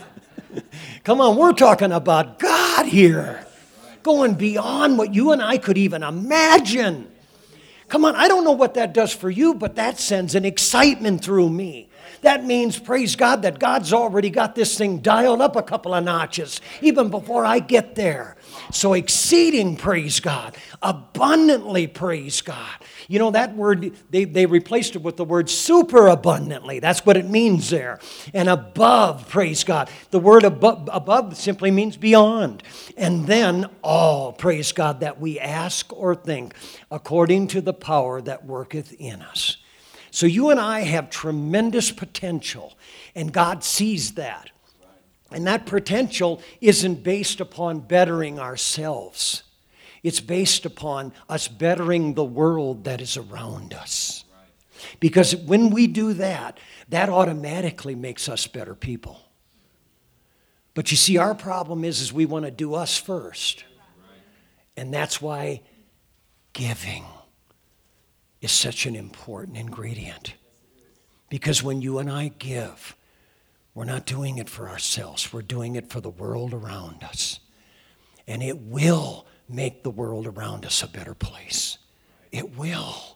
Come 1.04 1.20
on, 1.20 1.36
we're 1.36 1.52
talking 1.52 1.92
about 1.92 2.38
God 2.38 2.86
here. 2.86 3.46
Going 4.02 4.34
beyond 4.34 4.98
what 4.98 5.14
you 5.14 5.32
and 5.32 5.42
I 5.42 5.58
could 5.58 5.78
even 5.78 6.02
imagine. 6.02 7.10
Come 7.88 8.04
on, 8.04 8.14
I 8.14 8.28
don't 8.28 8.44
know 8.44 8.52
what 8.52 8.74
that 8.74 8.94
does 8.94 9.12
for 9.12 9.30
you, 9.30 9.54
but 9.54 9.76
that 9.76 9.98
sends 9.98 10.34
an 10.34 10.44
excitement 10.44 11.24
through 11.24 11.50
me. 11.50 11.88
That 12.22 12.44
means, 12.44 12.78
praise 12.78 13.16
God, 13.16 13.42
that 13.42 13.58
God's 13.58 13.92
already 13.92 14.30
got 14.30 14.54
this 14.54 14.78
thing 14.78 14.98
dialed 14.98 15.42
up 15.42 15.56
a 15.56 15.62
couple 15.62 15.92
of 15.92 16.04
notches, 16.04 16.60
even 16.80 17.10
before 17.10 17.44
I 17.44 17.58
get 17.58 17.94
there. 17.94 18.36
So, 18.72 18.92
exceeding, 18.94 19.77
praise 19.77 20.20
God, 20.20 20.57
abundantly, 20.83 21.87
praise 21.87 22.40
God. 22.40 22.74
You 23.09 23.18
know, 23.18 23.31
that 23.33 23.55
word, 23.55 23.92
they, 24.11 24.24
they 24.24 24.46
replaced 24.46 24.96
it 24.96 25.03
with 25.03 25.16
the 25.16 25.24
word 25.24 25.50
super 25.50 26.07
abundantly. 26.07 26.79
That's 26.81 27.05
what 27.05 27.16
it 27.16 27.29
means 27.29 27.70
there. 27.70 28.00
And 28.33 28.48
above, 28.48 29.29
praise 29.29 29.64
God. 29.64 29.90
The 30.11 30.18
word 30.18 30.44
above, 30.44 30.88
above 30.92 31.37
simply 31.37 31.70
means 31.70 31.96
beyond. 31.96 32.62
And 32.96 33.27
then 33.27 33.66
all, 33.83 34.33
praise 34.33 34.72
God, 34.72 35.00
that 35.00 35.20
we 35.20 35.38
ask 35.38 35.92
or 35.92 36.14
think 36.14 36.55
according 36.90 37.48
to 37.48 37.61
the 37.61 37.74
power 37.74 38.20
that 38.22 38.44
worketh 38.44 38.92
in 38.98 39.22
us. 39.22 39.59
So 40.11 40.27
you 40.27 40.50
and 40.50 40.61
I 40.61 40.81
have 40.81 41.11
tremendous 41.11 41.90
potential, 41.90 42.79
and 43.16 43.33
God 43.33 43.64
sees 43.64 44.12
that. 44.12 44.50
And 45.30 45.46
that 45.46 45.66
potential 45.66 46.42
isn't 46.60 47.02
based 47.02 47.40
upon 47.40 47.80
bettering 47.80 48.38
ourselves. 48.38 49.42
It's 50.02 50.20
based 50.20 50.66
upon 50.66 51.12
us 51.28 51.48
bettering 51.48 52.14
the 52.14 52.24
world 52.24 52.84
that 52.84 53.00
is 53.00 53.16
around 53.16 53.72
us. 53.72 54.24
Because 55.00 55.34
when 55.34 55.70
we 55.70 55.87
do 55.87 56.12
that, 56.14 56.58
that 56.90 57.08
automatically 57.08 57.94
makes 57.94 58.28
us 58.28 58.46
better 58.46 58.74
people. 58.74 59.20
But 60.74 60.90
you 60.90 60.96
see, 60.96 61.16
our 61.16 61.34
problem 61.34 61.84
is, 61.84 62.00
is 62.00 62.12
we 62.12 62.26
want 62.26 62.44
to 62.44 62.50
do 62.50 62.74
us 62.74 62.98
first. 62.98 63.64
And 64.76 64.92
that's 64.92 65.22
why 65.22 65.62
giving 66.52 67.04
is 68.40 68.52
such 68.52 68.84
an 68.84 68.94
important 68.94 69.56
ingredient. 69.56 70.34
Because 71.30 71.62
when 71.62 71.80
you 71.80 71.98
and 71.98 72.10
I 72.10 72.28
give, 72.38 72.96
we're 73.74 73.84
not 73.84 74.06
doing 74.06 74.38
it 74.38 74.48
for 74.48 74.68
ourselves, 74.68 75.32
we're 75.32 75.42
doing 75.42 75.76
it 75.76 75.90
for 75.90 76.00
the 76.00 76.10
world 76.10 76.54
around 76.54 77.02
us. 77.02 77.40
And 78.26 78.42
it 78.42 78.58
will 78.58 79.26
make 79.48 79.82
the 79.82 79.90
world 79.90 80.26
around 80.26 80.64
us 80.64 80.82
a 80.82 80.88
better 80.88 81.14
place. 81.14 81.78
It 82.32 82.56
will. 82.56 83.14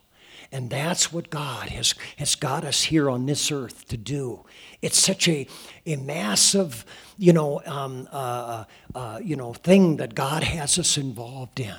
And 0.51 0.69
that's 0.69 1.13
what 1.13 1.29
God 1.29 1.69
has, 1.69 1.93
has 2.17 2.35
got 2.35 2.63
us 2.63 2.83
here 2.83 3.09
on 3.09 3.25
this 3.25 3.51
earth 3.51 3.87
to 3.89 3.97
do. 3.97 4.45
It's 4.81 4.97
such 4.97 5.27
a, 5.27 5.47
a 5.85 5.95
massive, 5.95 6.85
you 7.17 7.33
know, 7.33 7.61
um, 7.65 8.07
uh, 8.11 8.15
uh, 8.15 8.63
uh, 8.95 9.19
you 9.23 9.35
know, 9.35 9.53
thing 9.53 9.97
that 9.97 10.15
God 10.15 10.43
has 10.43 10.79
us 10.79 10.97
involved 10.97 11.59
in. 11.59 11.75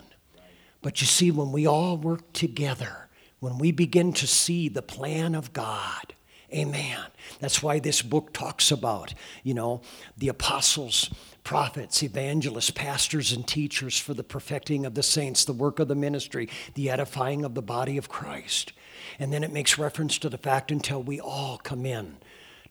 But 0.82 1.00
you 1.00 1.06
see, 1.06 1.30
when 1.30 1.50
we 1.50 1.66
all 1.66 1.96
work 1.96 2.32
together, 2.32 3.08
when 3.40 3.58
we 3.58 3.72
begin 3.72 4.12
to 4.14 4.26
see 4.26 4.68
the 4.68 4.82
plan 4.82 5.34
of 5.34 5.52
God, 5.52 6.14
Amen. 6.52 6.98
That's 7.38 7.62
why 7.62 7.78
this 7.78 8.02
book 8.02 8.32
talks 8.32 8.70
about, 8.70 9.14
you 9.44 9.54
know, 9.54 9.82
the 10.16 10.28
apostles, 10.28 11.10
prophets, 11.44 12.02
evangelists, 12.02 12.70
pastors, 12.70 13.32
and 13.32 13.46
teachers 13.46 13.98
for 13.98 14.14
the 14.14 14.24
perfecting 14.24 14.84
of 14.84 14.94
the 14.94 15.02
saints, 15.02 15.44
the 15.44 15.52
work 15.52 15.78
of 15.78 15.88
the 15.88 15.94
ministry, 15.94 16.48
the 16.74 16.90
edifying 16.90 17.44
of 17.44 17.54
the 17.54 17.62
body 17.62 17.96
of 17.96 18.08
Christ. 18.08 18.72
And 19.18 19.32
then 19.32 19.44
it 19.44 19.52
makes 19.52 19.78
reference 19.78 20.18
to 20.18 20.28
the 20.28 20.38
fact 20.38 20.70
until 20.70 21.02
we 21.02 21.20
all 21.20 21.58
come 21.58 21.86
in 21.86 22.16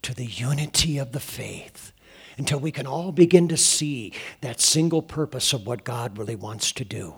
to 0.02 0.14
the 0.14 0.26
unity 0.26 0.98
of 0.98 1.12
the 1.12 1.20
faith, 1.20 1.94
until 2.38 2.60
we 2.60 2.72
can 2.72 2.88
all 2.88 3.12
begin 3.12 3.48
to 3.48 3.58
see 3.58 4.14
that 4.42 4.60
single 4.60 5.02
purpose 5.02 5.54
of 5.54 5.66
what 5.66 5.84
God 5.84 6.18
really 6.18 6.36
wants 6.36 6.72
to 6.74 6.86
do. 6.86 7.16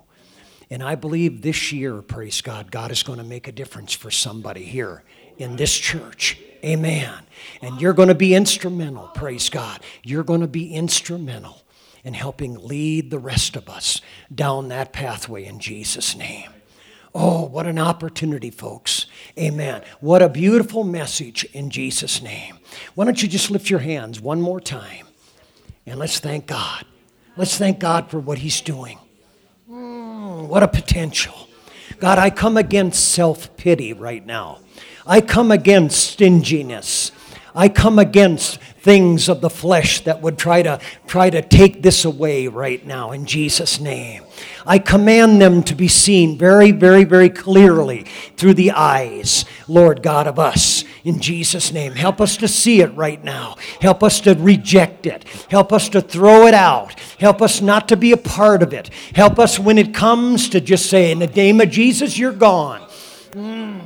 And 0.69 0.81
I 0.81 0.95
believe 0.95 1.41
this 1.41 1.71
year, 1.73 2.01
praise 2.01 2.41
God, 2.41 2.71
God 2.71 2.91
is 2.91 3.03
going 3.03 3.19
to 3.19 3.25
make 3.25 3.47
a 3.47 3.51
difference 3.51 3.93
for 3.93 4.09
somebody 4.09 4.63
here 4.63 5.03
in 5.37 5.55
this 5.55 5.75
church. 5.77 6.37
Amen. 6.63 7.13
And 7.61 7.81
you're 7.81 7.93
going 7.93 8.09
to 8.09 8.15
be 8.15 8.35
instrumental, 8.35 9.07
praise 9.09 9.49
God. 9.49 9.81
You're 10.03 10.23
going 10.23 10.41
to 10.41 10.47
be 10.47 10.73
instrumental 10.73 11.61
in 12.03 12.13
helping 12.13 12.55
lead 12.55 13.11
the 13.11 13.19
rest 13.19 13.55
of 13.55 13.69
us 13.69 14.01
down 14.33 14.69
that 14.69 14.93
pathway 14.93 15.45
in 15.45 15.59
Jesus' 15.59 16.15
name. 16.15 16.49
Oh, 17.13 17.45
what 17.45 17.67
an 17.67 17.77
opportunity, 17.77 18.49
folks. 18.49 19.05
Amen. 19.37 19.83
What 19.99 20.21
a 20.21 20.29
beautiful 20.29 20.83
message 20.83 21.43
in 21.53 21.69
Jesus' 21.69 22.21
name. 22.21 22.57
Why 22.95 23.05
don't 23.05 23.21
you 23.21 23.27
just 23.27 23.51
lift 23.51 23.69
your 23.69 23.79
hands 23.79 24.21
one 24.21 24.41
more 24.41 24.61
time 24.61 25.07
and 25.85 25.99
let's 25.99 26.19
thank 26.19 26.47
God. 26.47 26.85
Let's 27.35 27.57
thank 27.57 27.79
God 27.79 28.09
for 28.09 28.19
what 28.19 28.37
He's 28.37 28.61
doing. 28.61 28.97
Mm, 29.69 30.47
what 30.47 30.63
a 30.63 30.67
potential. 30.67 31.47
God, 32.01 32.17
I 32.17 32.31
come 32.31 32.57
against 32.57 33.09
self 33.13 33.55
pity 33.57 33.93
right 33.93 34.25
now. 34.25 34.57
I 35.05 35.21
come 35.21 35.51
against 35.51 36.13
stinginess. 36.13 37.11
I 37.53 37.69
come 37.69 37.99
against 37.99 38.57
things 38.79 39.29
of 39.29 39.41
the 39.41 39.51
flesh 39.51 40.03
that 40.05 40.19
would 40.19 40.39
try 40.39 40.63
to 40.63 40.79
try 41.05 41.29
to 41.29 41.43
take 41.43 41.83
this 41.83 42.03
away 42.03 42.47
right 42.47 42.83
now 42.87 43.11
in 43.11 43.27
Jesus 43.27 43.79
name. 43.79 44.23
I 44.65 44.79
command 44.79 45.39
them 45.39 45.61
to 45.63 45.75
be 45.75 45.87
seen 45.87 46.39
very 46.39 46.71
very 46.71 47.03
very 47.03 47.29
clearly 47.29 48.07
through 48.35 48.55
the 48.55 48.71
eyes, 48.71 49.45
Lord 49.67 50.01
God 50.01 50.25
of 50.25 50.39
us. 50.39 50.70
In 51.03 51.19
Jesus 51.19 51.73
name, 51.73 51.93
help 51.93 52.21
us 52.21 52.37
to 52.37 52.47
see 52.47 52.81
it 52.81 52.93
right 52.95 53.23
now. 53.23 53.55
Help 53.79 54.03
us 54.03 54.19
to 54.21 54.35
reject 54.35 55.07
it. 55.07 55.23
Help 55.49 55.73
us 55.73 55.89
to 55.89 56.01
throw 56.01 56.45
it 56.45 56.53
out. 56.53 56.99
Help 57.19 57.41
us 57.41 57.59
not 57.59 57.87
to 57.87 57.97
be 57.97 58.11
a 58.11 58.17
part 58.17 58.61
of 58.61 58.71
it. 58.71 58.89
Help 59.15 59.39
us 59.39 59.57
when 59.57 59.77
it 59.79 59.93
comes 59.93 60.49
to 60.49 60.61
just 60.61 60.89
say 60.89 61.11
in 61.11 61.19
the 61.19 61.27
name 61.27 61.59
of 61.59 61.71
Jesus 61.71 62.17
you're 62.17 62.31
gone. 62.31 62.81
Mm. 63.31 63.81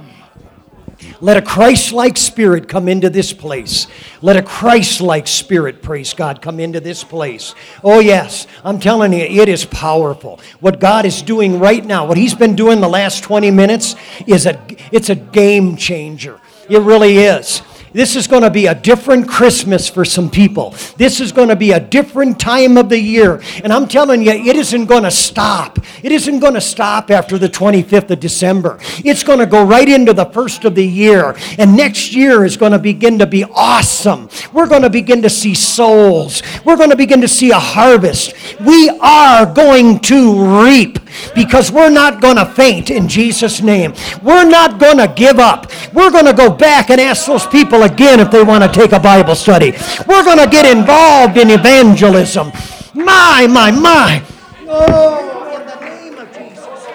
Let 1.21 1.38
a 1.38 1.41
Christ 1.41 1.93
like 1.93 2.17
spirit 2.17 2.67
come 2.67 2.88
into 2.88 3.10
this 3.10 3.32
place. 3.32 3.88
Let 4.21 4.36
a 4.36 4.41
Christ 4.41 5.01
like 5.01 5.28
spirit, 5.28 5.82
praise 5.82 6.13
God, 6.13 6.41
come 6.41 6.60
into 6.60 6.80
this 6.80 7.04
place. 7.04 7.56
Oh, 7.84 7.99
yes, 7.99 8.47
I'm 8.63 8.80
telling 8.80 9.13
you, 9.13 9.19
it 9.19 9.47
is 9.47 9.65
powerful. 9.65 10.39
What 10.60 10.80
God 10.80 11.06
is 11.06 11.21
doing 11.21 11.60
right 11.60 11.84
now, 11.86 12.06
what 12.06 12.17
He's 12.17 12.36
been 12.36 12.56
doing 12.56 12.82
the 12.82 12.89
last 12.89 13.23
20 13.23 13.51
minutes, 13.51 13.95
is 14.28 14.45
a, 14.45 14.60
it's 14.91 15.10
a 15.10 15.15
game 15.15 15.78
changer. 15.78 16.39
It 16.67 16.82
really 16.82 17.17
is. 17.17 17.62
This 17.96 18.18
is 18.18 18.28
going 18.28 18.42
to 18.42 18.50
be 18.50 18.68
a 18.68 18.76
different 18.76 19.26
Christmas 19.26 19.88
for 19.90 20.04
some 20.04 20.30
people. 20.30 20.76
This 20.98 21.22
is 21.22 21.32
going 21.32 21.48
to 21.48 21.56
be 21.56 21.72
a 21.72 21.80
different 21.80 22.38
time 22.38 22.76
of 22.76 22.90
the 22.90 23.00
year. 23.00 23.42
And 23.64 23.72
I'm 23.72 23.88
telling 23.88 24.22
you, 24.22 24.32
it 24.32 24.58
isn't 24.58 24.88
going 24.88 25.04
to 25.04 25.12
stop. 25.12 25.80
It 26.04 26.12
isn't 26.12 26.40
going 26.40 26.56
to 26.56 26.62
stop 26.62 27.10
after 27.10 27.38
the 27.38 27.48
25th 27.48 28.12
of 28.12 28.20
December. 28.20 28.80
It's 29.06 29.24
going 29.24 29.40
to 29.40 29.46
go 29.46 29.64
right 29.64 29.88
into 29.88 30.12
the 30.12 30.26
first 30.26 30.66
of 30.66 30.76
the 30.76 30.86
year. 30.86 31.38
And 31.58 31.78
next 31.78 32.14
year 32.14 32.44
is 32.44 32.58
going 32.58 32.74
to 32.74 32.80
begin 32.80 33.18
to 33.20 33.26
be 33.26 33.46
awesome. 33.46 34.28
We're 34.52 34.68
going 34.68 34.82
to 34.82 34.90
begin 34.90 35.22
to 35.22 35.30
see 35.30 35.56
souls. 35.56 36.44
We're 36.66 36.76
going 36.76 36.90
to 36.90 36.98
begin 36.98 37.22
to 37.22 37.30
see 37.30 37.52
a 37.52 37.60
harvest. 37.60 38.34
We 38.60 38.90
are 39.02 39.46
going 39.46 40.00
to 40.00 40.66
reap 40.66 41.00
because 41.34 41.72
we're 41.72 41.90
not 41.90 42.22
going 42.22 42.36
to 42.36 42.46
faint 42.46 42.90
in 42.90 43.08
Jesus' 43.08 43.62
name. 43.62 43.94
We're 44.22 44.50
not 44.50 44.80
going 44.80 44.98
to 44.98 45.08
give 45.08 45.40
up. 45.40 45.72
We're 45.94 46.12
going 46.12 46.26
to 46.26 46.34
go 46.34 46.50
back 46.50 46.90
and 46.90 47.00
ask 47.00 47.26
those 47.26 47.48
people 47.48 47.85
again 47.86 48.19
if 48.19 48.32
they 48.32 48.43
want 48.43 48.63
to 48.63 48.69
take 48.69 48.91
a 48.91 49.00
Bible 49.00 49.36
study. 49.36 49.71
We're 50.08 50.24
going 50.24 50.39
to 50.39 50.50
get 50.50 50.65
involved 50.65 51.38
in 51.38 51.50
evangelism. 51.50 52.52
My, 52.93 53.48
my, 53.50 53.71
my. 53.71 54.24
Oh, 54.67 55.60
in 55.60 55.65
the 55.67 55.86
name 55.86 56.17
of 56.17 56.28
Jesus. 56.34 56.86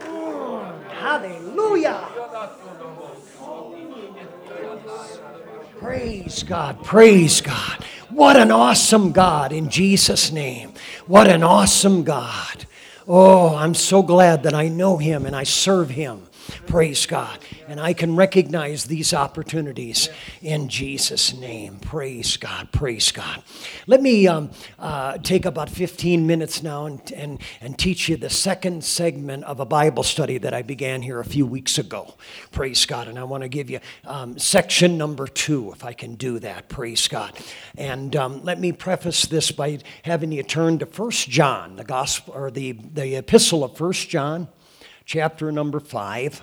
Mm, 0.00 0.90
hallelujah. 0.92 2.08
Praise 5.78 6.42
God. 6.42 6.84
Praise 6.84 7.40
God. 7.40 7.84
What 8.10 8.36
an 8.36 8.50
awesome 8.50 9.12
God 9.12 9.52
in 9.52 9.68
Jesus' 9.68 10.32
name. 10.32 10.72
What 11.06 11.28
an 11.28 11.42
awesome 11.42 12.02
God. 12.02 12.66
Oh, 13.06 13.54
I'm 13.54 13.74
so 13.74 14.02
glad 14.02 14.42
that 14.42 14.54
I 14.54 14.68
know 14.68 14.96
Him 14.96 15.26
and 15.26 15.36
I 15.36 15.44
serve 15.44 15.90
Him. 15.90 16.26
Praise 16.66 17.06
God. 17.06 17.38
And 17.68 17.80
I 17.80 17.92
can 17.92 18.16
recognize 18.16 18.84
these 18.84 19.12
opportunities 19.12 20.08
in 20.42 20.68
Jesus' 20.68 21.34
name. 21.34 21.78
Praise 21.78 22.36
God. 22.36 22.70
Praise 22.72 23.12
God. 23.12 23.42
Let 23.86 24.02
me 24.02 24.26
um, 24.26 24.50
uh, 24.78 25.18
take 25.18 25.44
about 25.44 25.70
15 25.70 26.26
minutes 26.26 26.62
now 26.62 26.86
and, 26.86 27.12
and, 27.12 27.40
and 27.60 27.78
teach 27.78 28.08
you 28.08 28.16
the 28.16 28.30
second 28.30 28.84
segment 28.84 29.44
of 29.44 29.60
a 29.60 29.64
Bible 29.64 30.02
study 30.02 30.38
that 30.38 30.54
I 30.54 30.62
began 30.62 31.02
here 31.02 31.20
a 31.20 31.24
few 31.24 31.46
weeks 31.46 31.78
ago. 31.78 32.14
Praise 32.52 32.86
God. 32.86 33.08
And 33.08 33.18
I 33.18 33.24
want 33.24 33.42
to 33.42 33.48
give 33.48 33.70
you 33.70 33.80
um, 34.04 34.38
section 34.38 34.98
number 34.98 35.26
two, 35.26 35.72
if 35.72 35.84
I 35.84 35.92
can 35.92 36.14
do 36.14 36.38
that. 36.40 36.68
Praise 36.68 37.08
God. 37.08 37.32
And 37.76 38.14
um, 38.16 38.42
let 38.42 38.60
me 38.60 38.72
preface 38.72 39.26
this 39.26 39.50
by 39.50 39.78
having 40.02 40.32
you 40.32 40.42
turn 40.42 40.78
to 40.78 40.86
First 40.86 41.28
John, 41.28 41.76
the 41.76 41.84
gospel 41.84 42.34
or 42.34 42.50
the, 42.50 42.72
the 42.72 43.16
epistle 43.16 43.64
of 43.64 43.76
First 43.76 44.08
John 44.08 44.48
chapter 45.06 45.50
number 45.50 45.80
five. 45.80 46.42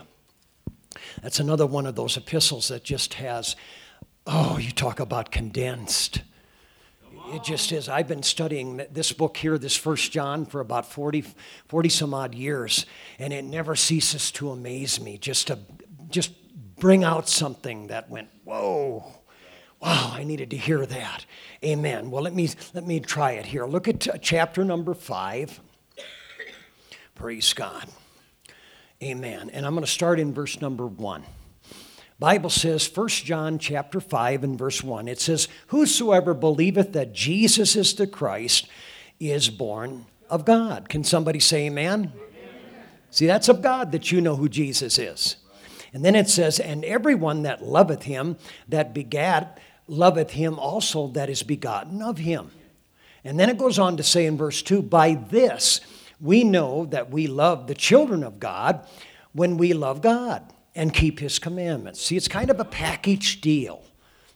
That's 1.22 1.40
another 1.40 1.68
one 1.68 1.86
of 1.86 1.96
those 1.96 2.18
epistles 2.18 2.70
that 2.70 2.84
just 2.84 3.16
has, 3.16 3.56
oh, 4.26 4.58
you 4.58 4.72
talk 4.72 5.00
about 5.00 5.32
condensed. 5.32 6.22
It 7.34 7.44
just 7.44 7.72
is. 7.72 7.90
I've 7.90 8.08
been 8.08 8.24
studying 8.24 8.82
this 8.92 9.12
book 9.12 9.38
here, 9.38 9.58
this 9.58 9.76
First 9.76 10.12
John, 10.12 10.46
for 10.46 10.60
about 10.60 10.92
40, 10.92 11.26
40 11.68 11.90
some 11.90 12.14
odd 12.14 12.34
years, 12.36 12.86
and 13.20 13.34
it 13.34 13.44
never 13.44 13.76
ceases 13.76 14.32
to 14.34 14.52
amaze 14.52 15.00
me 15.00 15.18
just 15.18 15.48
to 15.48 15.60
just 16.10 16.32
bring 16.78 17.04
out 17.04 17.28
something 17.28 17.88
that 17.88 18.10
went, 18.10 18.30
whoa, 18.44 19.04
wow, 19.82 20.12
I 20.14 20.24
needed 20.24 20.52
to 20.52 20.58
hear 20.58 20.86
that. 20.86 21.26
Amen. 21.64 22.12
Well, 22.12 22.24
let 22.24 22.34
me, 22.34 22.50
let 22.74 22.86
me 22.86 23.00
try 23.00 23.32
it 23.32 23.48
here. 23.48 23.66
Look 23.66 23.88
at 23.88 24.08
uh, 24.08 24.18
chapter 24.18 24.64
number 24.64 24.94
five. 24.94 25.60
Praise 27.16 27.54
God. 27.54 27.88
Amen. 29.04 29.50
And 29.52 29.66
I'm 29.66 29.74
going 29.74 29.86
to 29.86 29.92
start 29.92 30.18
in 30.18 30.34
verse 30.34 30.62
number 30.62 30.88
1. 30.88 31.24
Bible 32.20 32.50
says 32.50 32.90
1 32.96 33.10
John 33.10 33.60
chapter 33.60 34.00
5 34.00 34.46
and 34.46 34.58
verse 34.58 34.82
1. 34.82 35.10
It 35.10 35.20
says, 35.20 35.50
"Whosoever 35.68 36.34
believeth 36.34 36.94
that 36.94 37.12
Jesus 37.12 37.76
is 37.76 37.94
the 37.94 38.08
Christ 38.08 38.66
is 39.20 39.50
born 39.50 40.06
of 40.30 40.46
God." 40.46 40.88
Can 40.88 41.04
somebody 41.04 41.42
say 41.42 41.66
amen? 41.66 42.14
amen? 42.16 42.84
See, 43.12 43.28
that's 43.28 43.50
of 43.50 43.62
God 43.62 43.92
that 43.92 44.10
you 44.10 44.22
know 44.22 44.38
who 44.38 44.48
Jesus 44.48 44.98
is. 44.98 45.36
And 45.94 46.06
then 46.06 46.16
it 46.16 46.30
says, 46.30 46.62
And 46.62 46.86
everyone 46.86 47.44
that 47.44 47.62
loveth 47.62 48.04
him, 48.04 48.38
that 48.70 48.94
begat, 48.94 49.60
loveth 49.88 50.32
him 50.32 50.58
also 50.58 51.08
that 51.10 51.30
is 51.30 51.44
begotten 51.44 52.02
of 52.02 52.20
him. 52.20 52.52
And 53.26 53.38
then 53.38 53.50
it 53.50 53.58
goes 53.58 53.80
on 53.80 53.98
to 53.98 54.04
say 54.04 54.26
in 54.26 54.38
verse 54.38 54.62
2 54.62 54.82
By 54.82 55.16
this 55.16 55.82
we 56.24 56.44
know 56.44 56.86
that 56.86 57.12
we 57.12 57.28
love 57.28 57.68
the 57.68 57.76
children 57.76 58.24
of 58.24 58.40
God 58.40 58.88
when 59.34 59.58
we 59.58 59.74
love 59.74 60.02
God 60.02 60.42
and 60.74 60.94
keep 60.94 61.20
his 61.20 61.38
commandments. 61.38 62.02
See, 62.02 62.16
it's 62.16 62.30
kind 62.30 62.50
of 62.50 62.60
a 62.60 62.66
package 62.66 63.42
deal. 63.42 63.84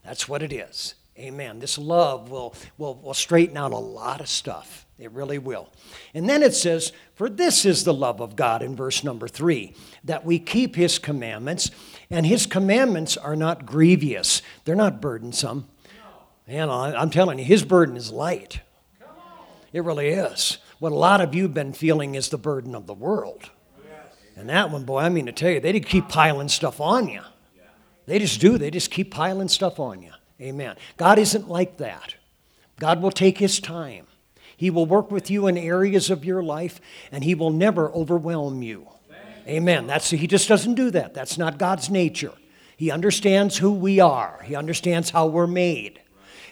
That's 0.03 0.27
what 0.27 0.43
it 0.43 0.51
is. 0.51 0.95
Amen. 1.17 1.59
This 1.59 1.77
love 1.77 2.29
will, 2.29 2.53
will, 2.77 2.95
will 2.95 3.13
straighten 3.13 3.57
out 3.57 3.71
a 3.71 3.77
lot 3.77 4.21
of 4.21 4.27
stuff. 4.27 4.85
It 4.99 5.11
really 5.11 5.37
will. 5.37 5.69
And 6.13 6.29
then 6.29 6.43
it 6.43 6.53
says, 6.53 6.91
For 7.15 7.29
this 7.29 7.65
is 7.65 7.83
the 7.83 7.93
love 7.93 8.19
of 8.19 8.35
God 8.35 8.61
in 8.61 8.75
verse 8.75 9.03
number 9.03 9.27
three, 9.27 9.73
that 10.03 10.25
we 10.25 10.39
keep 10.39 10.75
his 10.75 10.99
commandments, 10.99 11.71
and 12.09 12.25
his 12.25 12.45
commandments 12.45 13.15
are 13.15 13.35
not 13.35 13.65
grievous, 13.65 14.41
they're 14.65 14.75
not 14.75 15.01
burdensome. 15.01 15.67
And 16.47 16.71
I'm 16.71 17.09
telling 17.09 17.39
you, 17.39 17.45
his 17.45 17.63
burden 17.63 17.97
is 17.97 18.11
light. 18.11 18.61
It 19.73 19.83
really 19.83 20.09
is. 20.09 20.59
What 20.79 20.91
a 20.91 20.95
lot 20.95 21.21
of 21.21 21.33
you 21.33 21.43
have 21.43 21.53
been 21.53 21.73
feeling 21.73 22.15
is 22.15 22.29
the 22.29 22.37
burden 22.37 22.75
of 22.75 22.87
the 22.87 22.93
world. 22.93 23.49
And 24.35 24.49
that 24.49 24.69
one, 24.69 24.83
boy, 24.83 24.99
I 24.99 25.09
mean 25.09 25.25
to 25.25 25.31
tell 25.31 25.49
you, 25.49 25.59
they 25.59 25.71
did 25.71 25.87
keep 25.87 26.09
piling 26.09 26.49
stuff 26.49 26.79
on 26.79 27.07
you. 27.07 27.21
They 28.05 28.19
just 28.19 28.39
do. 28.39 28.57
They 28.57 28.69
just 28.71 28.91
keep 28.91 29.11
piling 29.11 29.47
stuff 29.47 29.79
on 29.79 30.01
you. 30.01 30.11
Amen. 30.39 30.75
God 30.95 31.17
isn't 31.17 31.49
like 31.49 31.77
that. 31.77 32.15
God 32.79 33.01
will 33.01 33.11
take 33.11 33.39
his 33.39 33.59
time. 33.59 34.05
He 34.55 34.69
will 34.69 34.85
work 34.85 35.11
with 35.11 35.29
you 35.29 35.47
in 35.47 35.57
areas 35.57 36.09
of 36.09 36.23
your 36.23 36.43
life, 36.43 36.79
and 37.11 37.23
he 37.23 37.35
will 37.35 37.49
never 37.49 37.91
overwhelm 37.91 38.61
you. 38.61 38.87
Amen. 39.47 39.87
That's 39.87 40.09
he 40.09 40.27
just 40.27 40.47
doesn't 40.47 40.75
do 40.75 40.91
that. 40.91 41.13
That's 41.13 41.37
not 41.37 41.57
God's 41.57 41.89
nature. 41.89 42.33
He 42.75 42.91
understands 42.91 43.57
who 43.57 43.71
we 43.71 43.99
are. 43.99 44.41
He 44.45 44.55
understands 44.55 45.09
how 45.09 45.27
we're 45.27 45.47
made. 45.47 46.01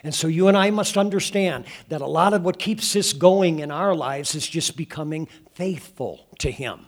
And 0.05 0.15
so 0.15 0.27
you 0.27 0.47
and 0.47 0.55
I 0.55 0.69
must 0.69 0.97
understand 0.97 1.65
that 1.89 1.99
a 1.99 2.05
lot 2.05 2.33
of 2.33 2.43
what 2.43 2.59
keeps 2.59 2.93
this 2.93 3.11
going 3.11 3.59
in 3.59 3.71
our 3.71 3.93
lives 3.93 4.35
is 4.35 4.47
just 4.47 4.77
becoming 4.77 5.27
faithful 5.55 6.27
to 6.39 6.51
him. 6.51 6.87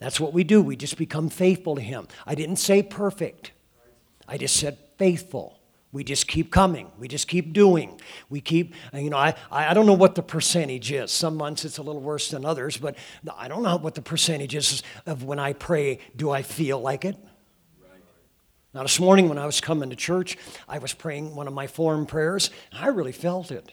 That's 0.00 0.18
what 0.18 0.32
we 0.32 0.44
do. 0.44 0.62
We 0.62 0.76
just 0.76 0.96
become 0.96 1.28
faithful 1.28 1.76
to 1.76 1.80
Him. 1.80 2.08
I 2.26 2.34
didn't 2.34 2.56
say 2.56 2.82
perfect, 2.82 3.52
I 4.26 4.38
just 4.38 4.56
said 4.56 4.78
faithful. 4.98 5.56
We 5.92 6.04
just 6.04 6.28
keep 6.28 6.52
coming. 6.52 6.88
We 7.00 7.08
just 7.08 7.26
keep 7.26 7.52
doing. 7.52 8.00
We 8.28 8.40
keep, 8.40 8.76
you 8.94 9.10
know, 9.10 9.16
I, 9.16 9.34
I 9.50 9.74
don't 9.74 9.86
know 9.86 9.92
what 9.92 10.14
the 10.14 10.22
percentage 10.22 10.92
is. 10.92 11.10
Some 11.10 11.36
months 11.36 11.64
it's 11.64 11.78
a 11.78 11.82
little 11.82 12.00
worse 12.00 12.30
than 12.30 12.44
others, 12.44 12.76
but 12.76 12.96
I 13.36 13.48
don't 13.48 13.64
know 13.64 13.76
what 13.76 13.96
the 13.96 14.00
percentage 14.00 14.54
is 14.54 14.84
of 15.04 15.24
when 15.24 15.40
I 15.40 15.52
pray, 15.52 15.98
do 16.14 16.30
I 16.30 16.42
feel 16.42 16.78
like 16.80 17.04
it? 17.04 17.16
Now, 18.72 18.82
this 18.82 19.00
morning 19.00 19.28
when 19.28 19.38
I 19.38 19.46
was 19.46 19.60
coming 19.60 19.90
to 19.90 19.96
church, 19.96 20.38
I 20.68 20.78
was 20.78 20.92
praying 20.92 21.34
one 21.34 21.48
of 21.48 21.52
my 21.54 21.66
form 21.66 22.06
prayers. 22.06 22.50
I 22.72 22.86
really 22.88 23.12
felt 23.12 23.50
it. 23.50 23.72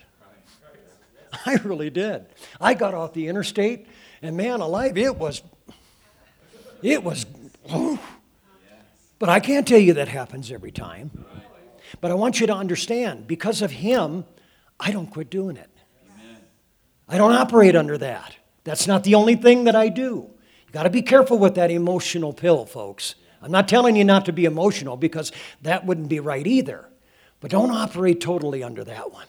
I 1.46 1.56
really 1.64 1.90
did. 1.90 2.26
I 2.60 2.74
got 2.74 2.94
off 2.94 3.14
the 3.14 3.28
interstate, 3.28 3.88
and 4.22 4.36
man 4.36 4.60
alive, 4.60 4.98
it 4.98 5.16
was 5.16 5.44
it 6.82 7.04
was, 7.04 7.26
oh. 7.70 8.00
but 9.20 9.30
I 9.30 9.40
can't 9.40 9.68
tell 9.68 9.80
you 9.80 9.94
that 9.96 10.08
happens 10.08 10.52
every 10.52 10.72
time. 10.72 11.26
But 12.02 12.12
I 12.12 12.14
want 12.14 12.40
you 12.40 12.48
to 12.48 12.54
understand 12.54 13.28
because 13.28 13.62
of 13.62 13.72
Him, 13.72 14.26
I 14.80 14.92
don't 14.92 15.08
quit 15.08 15.30
doing 15.30 15.58
it. 15.58 15.70
I 17.08 17.18
don't 17.18 17.34
operate 17.34 17.76
under 17.76 17.98
that. 17.98 18.36
That's 18.64 18.86
not 18.86 19.04
the 19.04 19.16
only 19.16 19.36
thing 19.36 19.64
that 19.64 19.76
I 19.76 19.90
do. 19.90 20.30
You 20.68 20.74
got 20.74 20.84
to 20.84 20.90
be 20.90 21.02
careful 21.02 21.38
with 21.40 21.56
that 21.56 21.72
emotional 21.72 22.34
pill, 22.34 22.66
folks. 22.66 23.16
I'm 23.48 23.54
not 23.54 23.70
telling 23.70 23.96
you 23.96 24.04
not 24.04 24.26
to 24.26 24.34
be 24.34 24.44
emotional 24.44 24.98
because 24.98 25.32
that 25.62 25.86
wouldn't 25.86 26.10
be 26.10 26.20
right 26.20 26.46
either. 26.46 26.90
But 27.40 27.50
don't 27.50 27.72
operate 27.72 28.20
totally 28.20 28.62
under 28.62 28.84
that 28.84 29.14
one. 29.14 29.28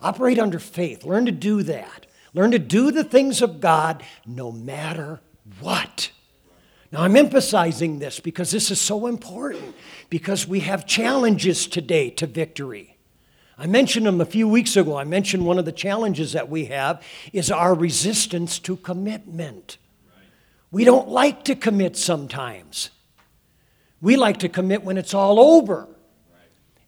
Operate 0.00 0.38
under 0.38 0.58
faith. 0.58 1.04
Learn 1.04 1.26
to 1.26 1.32
do 1.32 1.62
that. 1.64 2.06
Learn 2.32 2.50
to 2.52 2.58
do 2.58 2.90
the 2.90 3.04
things 3.04 3.42
of 3.42 3.60
God 3.60 4.02
no 4.24 4.50
matter 4.50 5.20
what. 5.60 6.12
Now, 6.90 7.02
I'm 7.02 7.14
emphasizing 7.14 7.98
this 7.98 8.20
because 8.20 8.50
this 8.50 8.70
is 8.70 8.80
so 8.80 9.06
important 9.06 9.76
because 10.08 10.48
we 10.48 10.60
have 10.60 10.86
challenges 10.86 11.66
today 11.66 12.08
to 12.08 12.26
victory. 12.26 12.96
I 13.58 13.66
mentioned 13.66 14.06
them 14.06 14.22
a 14.22 14.24
few 14.24 14.48
weeks 14.48 14.78
ago. 14.78 14.96
I 14.96 15.04
mentioned 15.04 15.44
one 15.44 15.58
of 15.58 15.66
the 15.66 15.72
challenges 15.72 16.32
that 16.32 16.48
we 16.48 16.64
have 16.66 17.02
is 17.34 17.50
our 17.50 17.74
resistance 17.74 18.58
to 18.60 18.76
commitment. 18.76 19.76
We 20.70 20.84
don't 20.84 21.08
like 21.08 21.44
to 21.44 21.54
commit 21.54 21.98
sometimes. 21.98 22.88
We 24.00 24.16
like 24.16 24.38
to 24.38 24.48
commit 24.48 24.84
when 24.84 24.96
it's 24.96 25.14
all 25.14 25.38
over. 25.40 25.88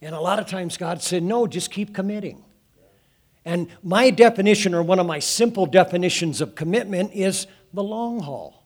And 0.02 0.14
a 0.14 0.20
lot 0.20 0.38
of 0.38 0.46
times 0.46 0.76
God 0.76 1.02
said, 1.02 1.22
no, 1.22 1.46
just 1.46 1.70
keep 1.70 1.94
committing. 1.94 2.44
And 3.44 3.68
my 3.82 4.11
definition, 4.11 4.74
or 4.74 4.82
one 4.82 4.98
of 4.98 5.06
my 5.06 5.18
simple 5.18 5.66
definitions 5.66 6.40
of 6.40 6.54
commitment, 6.54 7.12
is 7.14 7.46
the 7.72 7.82
long 7.82 8.20
haul. 8.20 8.62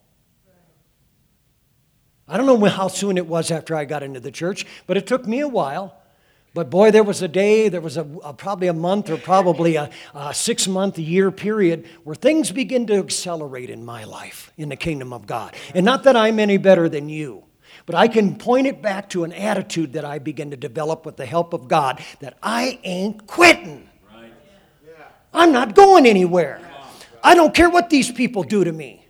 I 2.27 2.37
don't 2.37 2.45
know 2.45 2.63
how 2.65 2.87
soon 2.87 3.17
it 3.17 3.27
was 3.27 3.51
after 3.51 3.75
I 3.75 3.85
got 3.85 4.03
into 4.03 4.19
the 4.19 4.31
church, 4.31 4.65
but 4.87 4.97
it 4.97 5.07
took 5.07 5.27
me 5.27 5.39
a 5.41 5.47
while. 5.47 5.95
But 6.53 6.69
boy, 6.69 6.91
there 6.91 7.03
was 7.03 7.21
a 7.21 7.27
day, 7.27 7.69
there 7.69 7.81
was 7.81 7.97
a, 7.97 8.07
a 8.23 8.33
probably 8.33 8.67
a 8.67 8.73
month 8.73 9.09
or 9.09 9.17
probably 9.17 9.75
a, 9.75 9.89
a 10.13 10.33
six 10.33 10.67
month, 10.67 10.97
a 10.97 11.01
year 11.01 11.29
period 11.29 11.85
where 12.03 12.15
things 12.15 12.51
begin 12.51 12.87
to 12.87 12.95
accelerate 12.95 13.69
in 13.69 13.83
my 13.85 14.05
life 14.05 14.51
in 14.57 14.69
the 14.69 14.75
kingdom 14.75 15.13
of 15.13 15.27
God. 15.27 15.53
And 15.73 15.85
not 15.85 16.03
that 16.03 16.15
I'm 16.15 16.39
any 16.39 16.57
better 16.57 16.87
than 16.87 17.09
you, 17.09 17.44
but 17.85 17.95
I 17.95 18.07
can 18.07 18.35
point 18.35 18.67
it 18.67 18.81
back 18.81 19.09
to 19.11 19.23
an 19.23 19.31
attitude 19.31 19.93
that 19.93 20.05
I 20.05 20.19
begin 20.19 20.51
to 20.51 20.57
develop 20.57 21.05
with 21.05 21.17
the 21.17 21.25
help 21.25 21.53
of 21.53 21.67
God 21.67 22.03
that 22.19 22.37
I 22.41 22.79
ain't 22.83 23.27
quitting. 23.27 23.87
Right. 24.13 24.31
I'm 25.33 25.51
not 25.51 25.75
going 25.75 26.05
anywhere. 26.05 26.59
I 27.23 27.35
don't 27.35 27.53
care 27.53 27.69
what 27.69 27.89
these 27.89 28.11
people 28.11 28.43
do 28.43 28.63
to 28.63 28.71
me. 28.71 29.05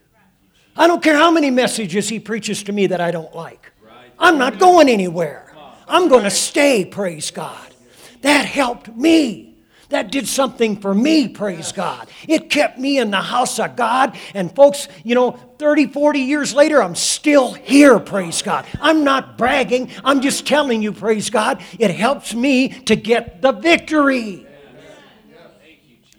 I 0.77 0.87
don't 0.87 1.01
care 1.01 1.15
how 1.15 1.31
many 1.31 1.51
messages 1.51 2.09
he 2.09 2.19
preaches 2.19 2.63
to 2.63 2.73
me 2.73 2.87
that 2.87 2.99
I 2.99 3.11
don't 3.11 3.33
like. 3.33 3.71
I'm 4.19 4.37
not 4.37 4.59
going 4.59 4.89
anywhere. 4.89 5.53
I'm 5.87 6.07
going 6.07 6.23
to 6.23 6.29
stay, 6.29 6.85
praise 6.85 7.31
God. 7.31 7.73
That 8.21 8.45
helped 8.45 8.87
me. 8.87 9.54
That 9.89 10.11
did 10.11 10.27
something 10.27 10.77
for 10.77 10.93
me, 10.93 11.27
praise 11.27 11.71
God. 11.71 12.09
It 12.27 12.49
kept 12.49 12.79
me 12.79 12.97
in 12.97 13.11
the 13.11 13.21
house 13.21 13.59
of 13.59 13.75
God. 13.75 14.17
And 14.33 14.53
folks, 14.55 14.87
you 15.03 15.13
know, 15.13 15.31
30, 15.59 15.87
40 15.87 16.19
years 16.19 16.53
later, 16.53 16.81
I'm 16.81 16.95
still 16.95 17.53
here, 17.53 17.99
praise 17.99 18.41
God. 18.41 18.65
I'm 18.81 19.03
not 19.03 19.37
bragging. 19.37 19.91
I'm 20.03 20.21
just 20.21 20.47
telling 20.47 20.81
you, 20.81 20.91
praise 20.91 21.29
God, 21.29 21.61
it 21.77 21.91
helps 21.91 22.33
me 22.33 22.69
to 22.69 22.95
get 22.95 23.41
the 23.41 23.51
victory. 23.51 24.47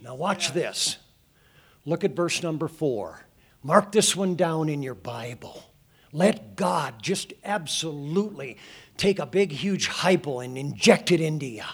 Now, 0.02 0.14
watch 0.14 0.52
this. 0.52 0.98
Look 1.84 2.04
at 2.04 2.14
verse 2.14 2.42
number 2.42 2.68
four. 2.68 3.26
Mark 3.62 3.90
this 3.90 4.14
one 4.14 4.36
down 4.36 4.68
in 4.68 4.82
your 4.82 4.94
Bible. 4.94 5.64
Let 6.12 6.54
God 6.54 7.02
just 7.02 7.32
absolutely 7.44 8.58
take 8.96 9.18
a 9.18 9.26
big, 9.26 9.50
huge 9.50 9.88
hypo 9.88 10.38
and 10.40 10.56
inject 10.56 11.10
it 11.10 11.20
into 11.20 11.46
you. 11.46 11.64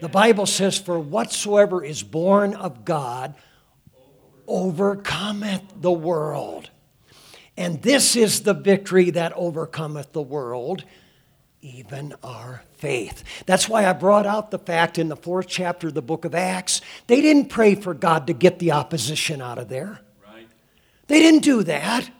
The 0.00 0.08
Bible 0.08 0.46
says, 0.46 0.78
For 0.78 0.98
whatsoever 0.98 1.84
is 1.84 2.02
born 2.02 2.54
of 2.54 2.84
God 2.84 3.34
overcometh 4.46 5.62
the 5.80 5.92
world. 5.92 6.70
And 7.56 7.80
this 7.82 8.16
is 8.16 8.42
the 8.42 8.54
victory 8.54 9.10
that 9.10 9.32
overcometh 9.32 10.12
the 10.12 10.22
world, 10.22 10.84
even 11.62 12.14
our 12.22 12.62
faith. 12.74 13.24
That's 13.46 13.68
why 13.68 13.86
I 13.86 13.94
brought 13.94 14.26
out 14.26 14.50
the 14.50 14.58
fact 14.58 14.98
in 14.98 15.08
the 15.08 15.16
fourth 15.16 15.46
chapter 15.48 15.88
of 15.88 15.94
the 15.94 16.02
book 16.02 16.24
of 16.26 16.34
Acts, 16.34 16.82
they 17.06 17.22
didn't 17.22 17.48
pray 17.48 17.74
for 17.74 17.94
God 17.94 18.26
to 18.26 18.34
get 18.34 18.58
the 18.58 18.72
opposition 18.72 19.40
out 19.40 19.58
of 19.58 19.68
there. 19.68 20.00
They 21.08 21.20
didn't 21.20 21.44
do 21.44 21.62
that. 21.62 22.10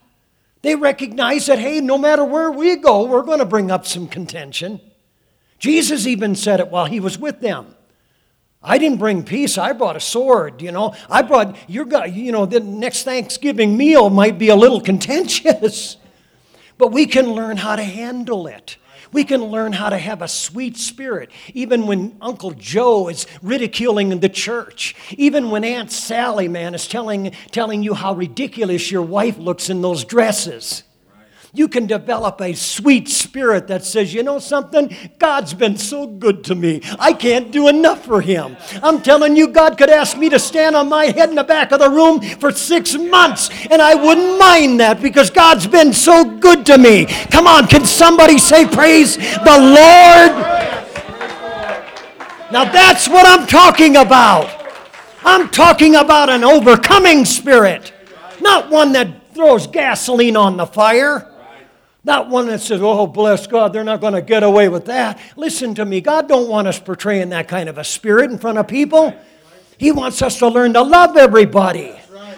They 0.62 0.74
recognized 0.74 1.48
that, 1.48 1.58
hey, 1.58 1.80
no 1.80 1.98
matter 1.98 2.24
where 2.24 2.50
we 2.50 2.76
go, 2.76 3.04
we're 3.04 3.22
going 3.22 3.40
to 3.40 3.44
bring 3.44 3.70
up 3.70 3.86
some 3.86 4.08
contention. 4.08 4.80
Jesus 5.58 6.06
even 6.06 6.34
said 6.34 6.60
it 6.60 6.68
while 6.68 6.86
he 6.86 7.00
was 7.00 7.18
with 7.18 7.40
them. 7.40 7.74
I 8.62 8.78
didn't 8.78 8.98
bring 8.98 9.22
peace. 9.22 9.58
I 9.58 9.72
brought 9.72 9.96
a 9.96 10.00
sword. 10.00 10.60
You 10.60 10.72
know, 10.72 10.94
I 11.08 11.22
brought 11.22 11.56
your 11.68 11.84
guy. 11.84 12.06
You 12.06 12.32
know, 12.32 12.46
the 12.46 12.60
next 12.60 13.04
Thanksgiving 13.04 13.76
meal 13.76 14.10
might 14.10 14.38
be 14.38 14.48
a 14.48 14.56
little 14.56 14.80
contentious, 14.90 15.96
but 16.76 16.92
we 16.92 17.06
can 17.06 17.32
learn 17.32 17.56
how 17.56 17.76
to 17.76 17.84
handle 17.84 18.46
it. 18.46 18.76
We 19.12 19.22
can 19.22 19.44
learn 19.44 19.72
how 19.72 19.88
to 19.88 19.98
have 19.98 20.20
a 20.20 20.28
sweet 20.28 20.76
spirit, 20.76 21.30
even 21.54 21.86
when 21.86 22.16
Uncle 22.20 22.50
Joe 22.50 23.08
is 23.08 23.26
ridiculing 23.40 24.18
the 24.18 24.28
church, 24.28 24.96
even 25.16 25.50
when 25.50 25.62
Aunt 25.62 25.92
Sally, 25.92 26.48
man, 26.48 26.74
is 26.74 26.88
telling, 26.88 27.30
telling 27.52 27.84
you 27.84 27.94
how 27.94 28.14
ridiculous 28.14 28.90
your 28.90 29.02
wife 29.02 29.38
looks 29.38 29.70
in 29.70 29.80
those 29.80 30.04
dresses. 30.04 30.82
You 31.56 31.68
can 31.68 31.86
develop 31.86 32.42
a 32.42 32.52
sweet 32.52 33.08
spirit 33.08 33.68
that 33.68 33.82
says, 33.82 34.12
you 34.12 34.22
know 34.22 34.38
something? 34.38 34.94
God's 35.18 35.54
been 35.54 35.78
so 35.78 36.06
good 36.06 36.44
to 36.44 36.54
me. 36.54 36.82
I 36.98 37.14
can't 37.14 37.50
do 37.50 37.68
enough 37.68 38.04
for 38.04 38.20
him. 38.20 38.58
I'm 38.82 39.00
telling 39.00 39.36
you, 39.36 39.48
God 39.48 39.78
could 39.78 39.88
ask 39.88 40.18
me 40.18 40.28
to 40.28 40.38
stand 40.38 40.76
on 40.76 40.90
my 40.90 41.06
head 41.06 41.30
in 41.30 41.34
the 41.34 41.44
back 41.44 41.72
of 41.72 41.78
the 41.78 41.88
room 41.88 42.20
for 42.20 42.52
six 42.52 42.94
months, 42.94 43.48
and 43.70 43.80
I 43.80 43.94
wouldn't 43.94 44.38
mind 44.38 44.80
that 44.80 45.00
because 45.00 45.30
God's 45.30 45.66
been 45.66 45.94
so 45.94 46.24
good 46.24 46.66
to 46.66 46.76
me. 46.76 47.06
Come 47.30 47.46
on, 47.46 47.66
can 47.68 47.86
somebody 47.86 48.36
say, 48.36 48.66
Praise 48.66 49.16
the 49.16 49.56
Lord? 49.58 50.32
Now 52.52 52.70
that's 52.70 53.08
what 53.08 53.26
I'm 53.26 53.46
talking 53.46 53.96
about. 53.96 54.50
I'm 55.24 55.48
talking 55.48 55.94
about 55.94 56.28
an 56.28 56.44
overcoming 56.44 57.24
spirit, 57.24 57.94
not 58.42 58.68
one 58.68 58.92
that 58.92 59.32
throws 59.32 59.66
gasoline 59.66 60.36
on 60.36 60.58
the 60.58 60.66
fire. 60.66 61.32
Not 62.06 62.30
one 62.30 62.46
that 62.46 62.60
says, 62.60 62.80
"Oh, 62.80 63.08
bless 63.08 63.48
God, 63.48 63.72
they're 63.72 63.82
not 63.82 64.00
going 64.00 64.12
to 64.12 64.22
get 64.22 64.44
away 64.44 64.68
with 64.68 64.84
that." 64.84 65.18
Listen 65.34 65.74
to 65.74 65.84
me. 65.84 66.00
God 66.00 66.28
don't 66.28 66.48
want 66.48 66.68
us 66.68 66.78
portraying 66.78 67.30
that 67.30 67.48
kind 67.48 67.68
of 67.68 67.78
a 67.78 67.84
spirit 67.84 68.30
in 68.30 68.38
front 68.38 68.58
of 68.58 68.68
people. 68.68 69.12
He 69.76 69.90
wants 69.90 70.22
us 70.22 70.38
to 70.38 70.46
learn 70.46 70.72
to 70.74 70.82
love 70.82 71.16
everybody. 71.16 71.92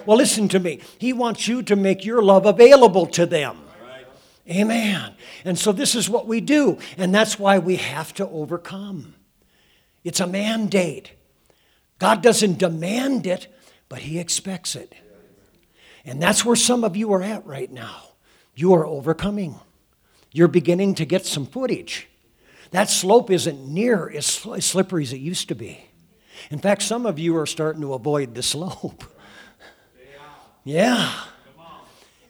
Well, 0.07 0.17
listen 0.17 0.49
to 0.49 0.59
me. 0.59 0.81
He 0.99 1.13
wants 1.13 1.47
you 1.47 1.63
to 1.65 1.77
make 1.77 2.03
your 2.03 2.23
love 2.23 2.47
available 2.47 3.05
to 3.09 3.27
them. 3.27 3.59
Amen. 4.51 5.13
And 5.45 5.59
so 5.59 5.71
this 5.73 5.95
is 5.95 6.09
what 6.09 6.27
we 6.27 6.41
do, 6.41 6.79
and 6.97 7.15
that's 7.15 7.39
why 7.39 7.59
we 7.59 7.77
have 7.77 8.15
to 8.15 8.27
overcome. 8.27 9.17
It's 10.03 10.21
a 10.21 10.27
mandate. 10.27 11.13
God 11.99 12.23
doesn't 12.23 12.59
demand 12.59 13.27
it, 13.27 13.55
but 13.91 13.99
He 13.99 14.19
expects 14.19 14.75
it. 14.75 14.95
And 16.07 16.23
that's 16.23 16.43
where 16.43 16.57
some 16.57 16.85
of 16.85 16.97
you 16.97 17.13
are 17.13 17.23
at 17.23 17.45
right 17.45 17.71
now. 17.71 18.08
You 18.59 18.75
are 18.75 18.85
overcoming. 18.85 19.55
You're 20.33 20.49
beginning 20.49 20.97
to 20.97 21.05
get 21.05 21.25
some 21.25 21.47
footage. 21.47 22.09
That 22.73 22.91
slope 22.91 23.31
isn't 23.31 23.69
near 23.69 24.11
as 24.11 24.27
slippery 24.27 25.05
as 25.05 25.13
it 25.13 25.21
used 25.21 25.47
to 25.51 25.55
be. 25.55 25.79
In 26.51 26.59
fact, 26.59 26.83
some 26.83 27.07
of 27.07 27.21
you 27.21 27.37
are 27.37 27.47
starting 27.47 27.83
to 27.83 27.95
avoid 27.95 28.35
the 28.35 28.43
slope. 28.43 29.05
Yeah. 30.65 31.15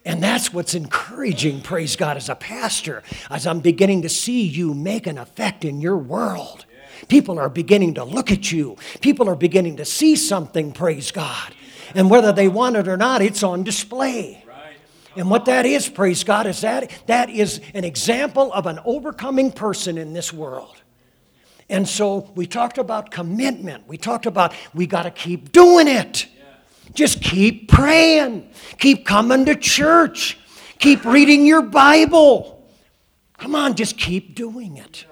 And 0.05 0.23
that's 0.23 0.53
what's 0.53 0.73
encouraging, 0.73 1.59
praise 1.59 1.97
God, 1.97 2.15
as 2.15 2.29
a 2.29 2.35
pastor, 2.35 3.03
as 3.29 3.45
I'm 3.45 3.59
beginning 3.59 4.03
to 4.03 4.09
see 4.09 4.43
you 4.43 4.73
make 4.73 5.07
an 5.07 5.17
effect 5.17 5.65
in 5.65 5.81
your 5.81 5.97
world. 5.97 6.65
People 7.09 7.37
are 7.37 7.49
beginning 7.49 7.95
to 7.95 8.05
look 8.05 8.31
at 8.31 8.49
you. 8.49 8.77
People 9.01 9.27
are 9.27 9.35
beginning 9.35 9.75
to 9.75 9.83
see 9.83 10.15
something, 10.15 10.71
praise 10.71 11.11
God. 11.11 11.53
And 11.93 12.09
whether 12.09 12.31
they 12.31 12.47
want 12.47 12.77
it 12.77 12.87
or 12.87 12.95
not, 12.95 13.21
it's 13.21 13.43
on 13.43 13.63
display. 13.63 14.45
And 15.15 15.29
what 15.29 15.45
that 15.45 15.65
is, 15.65 15.89
praise 15.89 16.23
God, 16.23 16.45
is 16.45 16.61
that 16.61 16.91
that 17.07 17.29
is 17.29 17.61
an 17.73 17.83
example 17.83 18.53
of 18.53 18.65
an 18.67 18.79
overcoming 18.85 19.51
person 19.51 19.97
in 19.97 20.13
this 20.13 20.31
world. 20.31 20.75
And 21.69 21.87
so 21.87 22.31
we 22.35 22.47
talked 22.47 22.77
about 22.77 23.11
commitment. 23.11 23.87
We 23.87 23.97
talked 23.97 24.25
about 24.25 24.53
we 24.73 24.87
got 24.87 25.03
to 25.03 25.11
keep 25.11 25.51
doing 25.51 25.87
it. 25.87 26.27
Just 26.93 27.21
keep 27.21 27.69
praying. 27.69 28.49
Keep 28.79 29.05
coming 29.05 29.45
to 29.45 29.55
church. 29.55 30.39
Keep 30.79 31.05
reading 31.05 31.45
your 31.45 31.61
Bible. 31.61 32.67
Come 33.37 33.55
on, 33.55 33.75
just 33.75 33.97
keep 33.97 34.35
doing 34.35 34.77
it. 34.77 35.05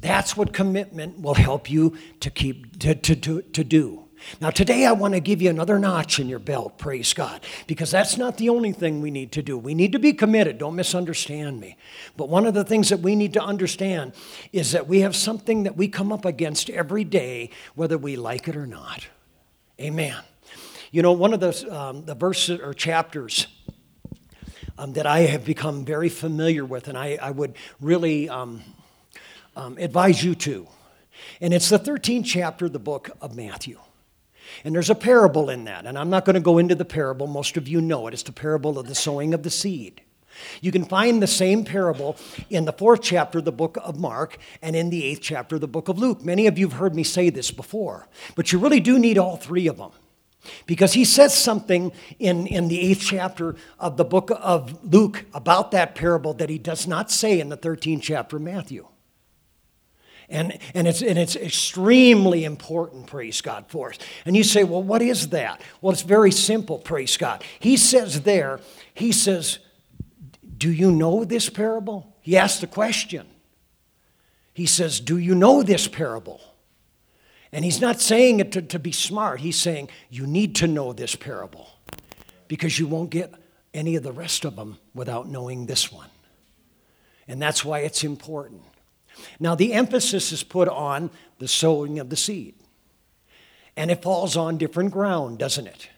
That's 0.00 0.36
what 0.36 0.52
commitment 0.52 1.20
will 1.20 1.34
help 1.34 1.70
you 1.70 1.96
to 2.20 2.30
keep 2.30 2.78
to, 2.80 2.94
to, 2.94 3.16
to, 3.16 3.42
to 3.42 3.64
do. 3.64 4.05
Now, 4.40 4.50
today 4.50 4.86
I 4.86 4.92
want 4.92 5.14
to 5.14 5.20
give 5.20 5.40
you 5.40 5.50
another 5.50 5.78
notch 5.78 6.18
in 6.18 6.28
your 6.28 6.38
belt, 6.38 6.78
praise 6.78 7.12
God, 7.12 7.44
because 7.66 7.90
that's 7.90 8.16
not 8.16 8.36
the 8.36 8.48
only 8.48 8.72
thing 8.72 9.00
we 9.00 9.10
need 9.10 9.32
to 9.32 9.42
do. 9.42 9.56
We 9.56 9.74
need 9.74 9.92
to 9.92 9.98
be 9.98 10.12
committed, 10.12 10.58
don't 10.58 10.74
misunderstand 10.74 11.60
me. 11.60 11.76
But 12.16 12.28
one 12.28 12.46
of 12.46 12.54
the 12.54 12.64
things 12.64 12.88
that 12.90 13.00
we 13.00 13.16
need 13.16 13.32
to 13.34 13.42
understand 13.42 14.12
is 14.52 14.72
that 14.72 14.88
we 14.88 15.00
have 15.00 15.14
something 15.14 15.62
that 15.62 15.76
we 15.76 15.88
come 15.88 16.12
up 16.12 16.24
against 16.24 16.68
every 16.70 17.04
day, 17.04 17.50
whether 17.74 17.96
we 17.96 18.16
like 18.16 18.48
it 18.48 18.56
or 18.56 18.66
not. 18.66 19.06
Amen. 19.80 20.16
You 20.90 21.02
know, 21.02 21.12
one 21.12 21.32
of 21.32 21.40
the, 21.40 21.74
um, 21.74 22.04
the 22.04 22.14
verses 22.14 22.60
or 22.60 22.74
chapters 22.74 23.46
um, 24.78 24.92
that 24.94 25.06
I 25.06 25.20
have 25.20 25.44
become 25.44 25.84
very 25.84 26.08
familiar 26.08 26.64
with, 26.64 26.88
and 26.88 26.98
I, 26.98 27.18
I 27.20 27.30
would 27.30 27.54
really 27.80 28.28
um, 28.28 28.62
um 29.54 29.78
advise 29.78 30.22
you 30.22 30.34
to, 30.34 30.66
and 31.40 31.54
it's 31.54 31.68
the 31.68 31.78
13th 31.78 32.24
chapter 32.24 32.66
of 32.66 32.72
the 32.72 32.78
book 32.78 33.10
of 33.20 33.34
Matthew. 33.34 33.78
And 34.64 34.74
there's 34.74 34.90
a 34.90 34.94
parable 34.94 35.50
in 35.50 35.64
that. 35.64 35.86
And 35.86 35.98
I'm 35.98 36.10
not 36.10 36.24
going 36.24 36.34
to 36.34 36.40
go 36.40 36.58
into 36.58 36.74
the 36.74 36.84
parable. 36.84 37.26
Most 37.26 37.56
of 37.56 37.68
you 37.68 37.80
know 37.80 38.06
it. 38.06 38.14
It's 38.14 38.22
the 38.22 38.32
parable 38.32 38.78
of 38.78 38.88
the 38.88 38.94
sowing 38.94 39.34
of 39.34 39.42
the 39.42 39.50
seed. 39.50 40.02
You 40.60 40.72
can 40.72 40.84
find 40.84 41.22
the 41.22 41.26
same 41.26 41.64
parable 41.64 42.16
in 42.50 42.64
the 42.64 42.72
fourth 42.72 43.02
chapter 43.02 43.38
of 43.38 43.44
the 43.44 43.52
book 43.52 43.78
of 43.82 43.98
Mark 43.98 44.38
and 44.62 44.76
in 44.76 44.90
the 44.90 45.04
eighth 45.04 45.20
chapter 45.22 45.56
of 45.56 45.60
the 45.60 45.68
book 45.68 45.88
of 45.88 45.98
Luke. 45.98 46.24
Many 46.24 46.46
of 46.46 46.58
you 46.58 46.68
have 46.68 46.78
heard 46.78 46.94
me 46.94 47.02
say 47.02 47.30
this 47.30 47.50
before, 47.50 48.08
but 48.34 48.52
you 48.52 48.58
really 48.58 48.80
do 48.80 48.98
need 48.98 49.18
all 49.18 49.36
three 49.36 49.66
of 49.66 49.78
them. 49.78 49.92
Because 50.66 50.92
he 50.92 51.04
says 51.04 51.36
something 51.36 51.90
in, 52.18 52.46
in 52.46 52.68
the 52.68 52.80
eighth 52.80 53.00
chapter 53.00 53.56
of 53.80 53.96
the 53.96 54.04
book 54.04 54.30
of 54.32 54.84
Luke 54.84 55.24
about 55.34 55.72
that 55.72 55.94
parable 55.94 56.34
that 56.34 56.50
he 56.50 56.58
does 56.58 56.86
not 56.86 57.10
say 57.10 57.40
in 57.40 57.48
the 57.48 57.56
13th 57.56 58.02
chapter 58.02 58.36
of 58.36 58.42
Matthew. 58.42 58.86
And, 60.28 60.58
and, 60.74 60.88
it's, 60.88 61.02
and 61.02 61.18
it's 61.18 61.36
extremely 61.36 62.44
important, 62.44 63.06
praise 63.06 63.40
God, 63.40 63.66
for 63.68 63.90
us. 63.90 63.98
And 64.24 64.36
you 64.36 64.42
say, 64.42 64.64
well, 64.64 64.82
what 64.82 65.02
is 65.02 65.28
that? 65.28 65.60
Well, 65.80 65.92
it's 65.92 66.02
very 66.02 66.32
simple, 66.32 66.78
praise 66.78 67.16
God. 67.16 67.44
He 67.60 67.76
says 67.76 68.22
there, 68.22 68.60
he 68.94 69.12
says, 69.12 69.58
Do 70.58 70.72
you 70.72 70.90
know 70.90 71.24
this 71.24 71.48
parable? 71.48 72.16
He 72.22 72.36
asks 72.36 72.60
the 72.60 72.66
question. 72.66 73.26
He 74.52 74.66
says, 74.66 74.98
Do 74.98 75.18
you 75.18 75.34
know 75.34 75.62
this 75.62 75.86
parable? 75.86 76.40
And 77.52 77.64
he's 77.64 77.80
not 77.80 78.00
saying 78.00 78.40
it 78.40 78.52
to, 78.52 78.62
to 78.62 78.78
be 78.78 78.92
smart. 78.92 79.40
He's 79.40 79.58
saying, 79.58 79.90
You 80.10 80.26
need 80.26 80.56
to 80.56 80.66
know 80.66 80.92
this 80.92 81.14
parable 81.14 81.68
because 82.48 82.78
you 82.78 82.88
won't 82.88 83.10
get 83.10 83.32
any 83.72 83.94
of 83.94 84.02
the 84.02 84.12
rest 84.12 84.44
of 84.44 84.56
them 84.56 84.78
without 84.94 85.28
knowing 85.28 85.66
this 85.66 85.92
one. 85.92 86.08
And 87.28 87.40
that's 87.40 87.64
why 87.64 87.80
it's 87.80 88.02
important. 88.02 88.62
Now, 89.38 89.54
the 89.54 89.72
emphasis 89.72 90.32
is 90.32 90.42
put 90.42 90.68
on 90.68 91.10
the 91.38 91.48
sowing 91.48 91.98
of 91.98 92.10
the 92.10 92.16
seed. 92.16 92.54
And 93.76 93.90
it 93.90 94.02
falls 94.02 94.36
on 94.36 94.56
different 94.56 94.92
ground, 94.92 95.38
doesn't 95.38 95.66
it? 95.66 95.90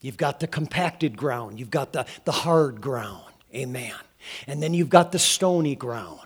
You've 0.00 0.16
got 0.16 0.40
the 0.40 0.46
compacted 0.46 1.16
ground, 1.16 1.58
you've 1.58 1.70
got 1.70 1.92
the, 1.92 2.06
the 2.24 2.32
hard 2.32 2.80
ground. 2.80 3.32
Amen. 3.54 3.94
And 4.46 4.62
then 4.62 4.74
you've 4.74 4.90
got 4.90 5.12
the 5.12 5.18
stony 5.18 5.74
ground. 5.74 6.20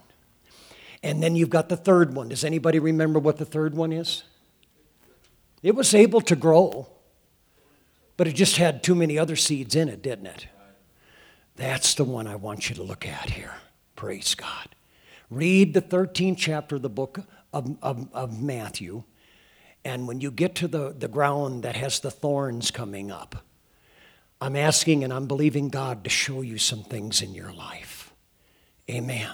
And 1.03 1.23
then 1.23 1.37
you've 1.37 1.51
got 1.51 1.69
the 1.69 1.77
third 1.77 2.15
one. 2.15 2.29
Does 2.29 2.45
anybody 2.45 2.79
remember 2.79 3.19
what 3.19 3.39
the 3.39 3.45
third 3.45 3.75
one 3.75 3.93
is? 3.93 4.25
It 5.63 5.75
was 5.75 5.95
able 5.95 6.21
to 6.23 6.37
grow, 6.37 6.89
but 8.17 8.27
it 8.27 8.33
just 8.33 8.57
had 8.57 8.83
too 8.83 8.95
many 8.95 9.19
other 9.19 9.37
seeds 9.37 9.75
in 9.75 9.89
it, 9.89 10.03
didn't 10.03 10.27
it? 10.27 10.47
That's 11.57 11.95
the 11.95 12.05
one 12.05 12.27
I 12.27 12.37
want 12.37 12.69
you 12.69 12.75
to 12.77 12.83
look 12.83 13.07
at 13.07 13.31
here. 13.31 13.55
Praise 13.97 14.35
God. 14.35 14.69
Read 15.31 15.75
the 15.75 15.83
13th 15.83 16.37
chapter 16.37 16.77
of 16.77 16.83
the 16.83 16.89
book 16.89 17.21
of, 17.53 17.77
of, 17.83 18.09
of 18.13 18.43
Matthew. 18.43 19.05
And 19.85 20.07
when 20.07 20.21
you 20.21 20.31
get 20.31 20.55
to 20.57 20.69
the, 20.69 20.95
the 20.97 21.09
ground 21.09 21.63
that 21.63 21.77
has 21.77 22.01
the 22.01 22.11
thorns 22.11 22.71
coming 22.71 23.11
up, 23.11 23.45
I'm 24.41 24.57
asking 24.57 25.05
and 25.05 25.13
I'm 25.13 25.27
believing 25.27 25.69
God 25.69 26.05
to 26.05 26.11
show 26.11 26.41
you 26.43 26.59
some 26.59 26.83
things 26.83 27.23
in 27.23 27.35
your 27.35 27.53
life. 27.53 28.13
Amen. 28.91 29.31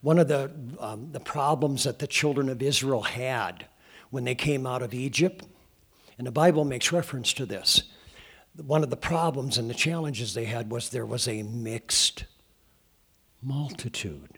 One 0.00 0.18
of 0.18 0.28
the, 0.28 0.50
um, 0.78 1.10
the 1.12 1.20
problems 1.20 1.84
that 1.84 1.98
the 1.98 2.06
children 2.06 2.48
of 2.48 2.62
Israel 2.62 3.02
had 3.02 3.66
when 4.10 4.24
they 4.24 4.34
came 4.34 4.66
out 4.66 4.82
of 4.82 4.94
Egypt, 4.94 5.44
and 6.18 6.26
the 6.26 6.32
Bible 6.32 6.64
makes 6.64 6.92
reference 6.92 7.32
to 7.34 7.46
this, 7.46 7.82
one 8.54 8.82
of 8.82 8.90
the 8.90 8.96
problems 8.96 9.58
and 9.58 9.68
the 9.68 9.74
challenges 9.74 10.32
they 10.32 10.44
had 10.44 10.70
was 10.70 10.90
there 10.90 11.04
was 11.04 11.26
a 11.26 11.42
mixed 11.42 12.24
multitude. 13.42 14.35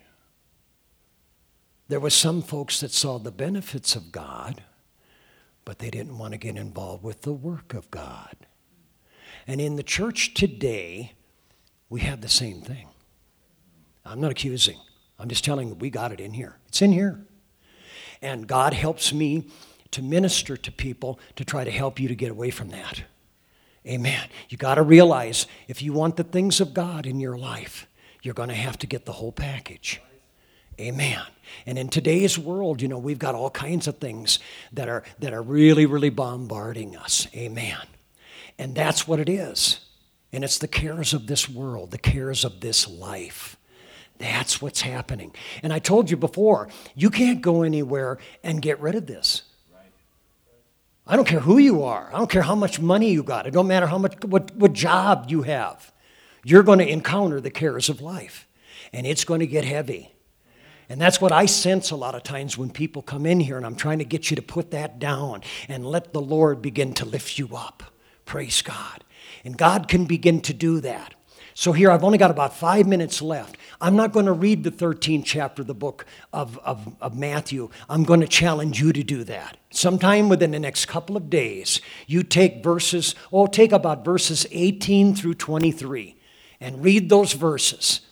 There 1.89 2.01
were 2.01 2.11
some 2.11 2.43
folks 2.43 2.81
that 2.81 2.93
saw 2.93 3.19
the 3.19 3.31
benefits 3.31 3.97
of 3.97 4.13
God, 4.13 4.63
but 5.65 5.79
they 5.79 5.91
didn't 5.91 6.19
want 6.19 6.33
to 6.33 6.39
get 6.39 6.57
involved 6.57 7.03
with 7.03 7.23
the 7.23 7.33
work 7.33 7.73
of 7.73 7.91
God. 7.91 8.37
And 9.47 9.61
in 9.61 9.77
the 9.77 9.83
church 9.83 10.35
today, 10.35 11.13
we 11.89 12.01
have 12.03 12.21
the 12.21 12.29
same 12.29 12.61
thing. 12.61 12.89
I'm 14.05 14.21
not 14.21 14.31
accusing. 14.31 14.79
I'm 15.19 15.29
just 15.29 15.45
telling 15.45 15.69
you, 15.69 15.75
we 15.75 15.89
got 15.89 16.13
it 16.13 16.21
in 16.21 16.35
here. 16.35 16.57
It's 16.69 16.83
in 16.83 16.93
here. 16.93 17.25
And 18.21 18.47
God 18.47 18.75
helps 18.75 19.13
me 19.13 19.49
to 19.91 20.03
minister 20.03 20.57
to 20.57 20.71
people 20.71 21.19
to 21.37 21.45
try 21.45 21.65
to 21.65 21.71
help 21.71 21.99
you 21.99 22.09
to 22.09 22.15
get 22.15 22.31
away 22.31 22.51
from 22.51 22.69
that. 22.71 23.05
Amen. 23.87 24.29
You 24.51 24.59
got 24.59 24.75
to 24.75 24.83
realize 24.83 25.47
if 25.67 25.83
you 25.83 25.95
want 25.95 26.17
the 26.17 26.25
things 26.25 26.61
of 26.61 26.75
God 26.75 27.07
in 27.07 27.21
your 27.21 27.39
life, 27.39 27.87
you're 28.23 28.35
going 28.35 28.51
to 28.51 28.55
have 28.55 28.79
to 28.79 28.87
get 28.87 29.07
the 29.07 29.13
whole 29.13 29.33
package. 29.33 30.03
Amen. 30.81 31.23
And 31.67 31.79
in 31.79 31.89
today's 31.89 32.39
world, 32.39 32.81
you 32.81 32.89
know, 32.89 32.99
we've 32.99 33.19
got 33.19 33.35
all 33.35 33.51
kinds 33.51 33.89
of 33.89 33.99
things 33.99 34.39
that 34.73 34.89
are 34.89 35.03
that 35.19 35.33
are 35.33 35.43
really, 35.43 35.87
really 35.87 36.11
bombarding 36.11 36.97
us. 36.97 37.27
Amen. 37.35 37.79
And 38.59 38.75
that's 38.75 39.07
what 39.07 39.21
it 39.21 39.29
is. 39.29 39.81
And 40.33 40.45
it's 40.45 40.59
the 40.59 40.69
cares 40.69 41.13
of 41.13 41.27
this 41.27 41.49
world, 41.49 41.91
the 41.91 41.99
cares 41.99 42.45
of 42.45 42.61
this 42.61 42.89
life. 42.89 43.57
That's 44.19 44.61
what's 44.61 44.81
happening. 44.81 45.33
And 45.63 45.73
I 45.73 45.79
told 45.79 46.11
you 46.11 46.17
before, 46.17 46.69
you 46.95 47.09
can't 47.09 47.41
go 47.41 47.63
anywhere 47.63 48.19
and 48.43 48.61
get 48.61 48.81
rid 48.81 48.95
of 48.95 49.07
this. 49.07 49.43
I 51.07 51.17
don't 51.17 51.27
care 51.27 51.41
who 51.41 51.57
you 51.57 51.85
are. 51.85 52.11
I 52.13 52.19
don't 52.19 52.31
care 52.31 52.43
how 52.43 52.55
much 52.55 52.79
money 52.79 53.11
you 53.11 53.23
got. 53.23 53.47
It 53.47 53.53
don't 53.53 53.67
matter 53.67 53.87
how 53.87 53.97
much 53.97 54.23
what, 54.25 54.55
what 54.55 54.75
job 54.75 55.27
you 55.29 55.43
have. 55.43 55.93
You're 56.45 56.63
going 56.63 56.81
to 56.81 56.89
encounter 56.89 57.41
the 57.41 57.51
cares 57.51 57.89
of 57.89 58.03
life. 58.03 58.47
And 58.93 59.07
it's 59.07 59.25
going 59.25 59.41
to 59.41 59.47
get 59.47 59.65
heavy. 59.65 60.13
And 60.89 61.01
that's 61.01 61.21
what 61.21 61.33
I 61.33 61.47
sense 61.47 61.91
a 61.91 61.97
lot 61.97 62.15
of 62.15 62.23
times 62.23 62.57
when 62.57 62.71
people 62.71 63.03
come 63.03 63.27
in 63.27 63.41
here, 63.41 63.59
and 63.59 63.67
I'm 63.67 63.77
trying 63.77 63.99
to 63.99 64.05
get 64.05 64.31
you 64.31 64.37
to 64.37 64.43
put 64.43 64.71
that 64.71 64.99
down 64.99 65.43
and 65.69 65.85
let 65.85 66.13
the 66.13 66.21
Lord 66.21 66.63
begin 66.63 66.95
to 66.95 67.05
lift 67.05 67.39
you 67.39 67.51
up. 67.55 67.83
Praise 68.25 68.63
God. 68.63 69.05
And 69.45 69.57
God 69.57 69.89
can 69.89 70.07
begin 70.07 70.41
to 70.43 70.55
do 70.55 70.81
that. 70.81 71.15
So, 71.53 71.73
here 71.73 71.91
I've 71.91 72.05
only 72.05 72.19
got 72.19 72.31
about 72.31 72.55
five 72.55 72.87
minutes 72.87 73.21
left. 73.21 73.57
I'm 73.81 73.97
not 73.97 74.13
going 74.13 74.27
to 74.27 74.33
read 74.33 74.63
the 74.63 74.71
13th 74.71 75.25
chapter 75.25 75.63
of 75.63 75.69
the 75.69 75.75
book 75.75 76.07
of, 76.33 76.57
of, 76.59 76.95
of, 77.01 77.19
Matthew. 77.19 77.69
I'm 77.89 78.05
going 78.05 78.21
to 78.21 78.29
challenge 78.29 78.81
you 78.81 78.93
to 78.93 79.03
do 79.03 79.25
that. 79.25 79.57
Sometime 79.71 80.29
within 80.29 80.53
the 80.53 80.61
next 80.61 80.87
couple 80.87 81.17
of 81.17 81.29
days, 81.29 81.81
you 82.07 82.23
take 82.23 82.63
verses, 82.63 83.17
oh, 83.33 83.49
take 83.49 83.73
about 83.73 84.05
verses 84.05 84.47
18 84.53 85.17
through 85.17 85.35
23 85.35 86.17
and 86.61 86.85
read 86.85 87.09
those 87.09 87.33
verses 87.33 88.03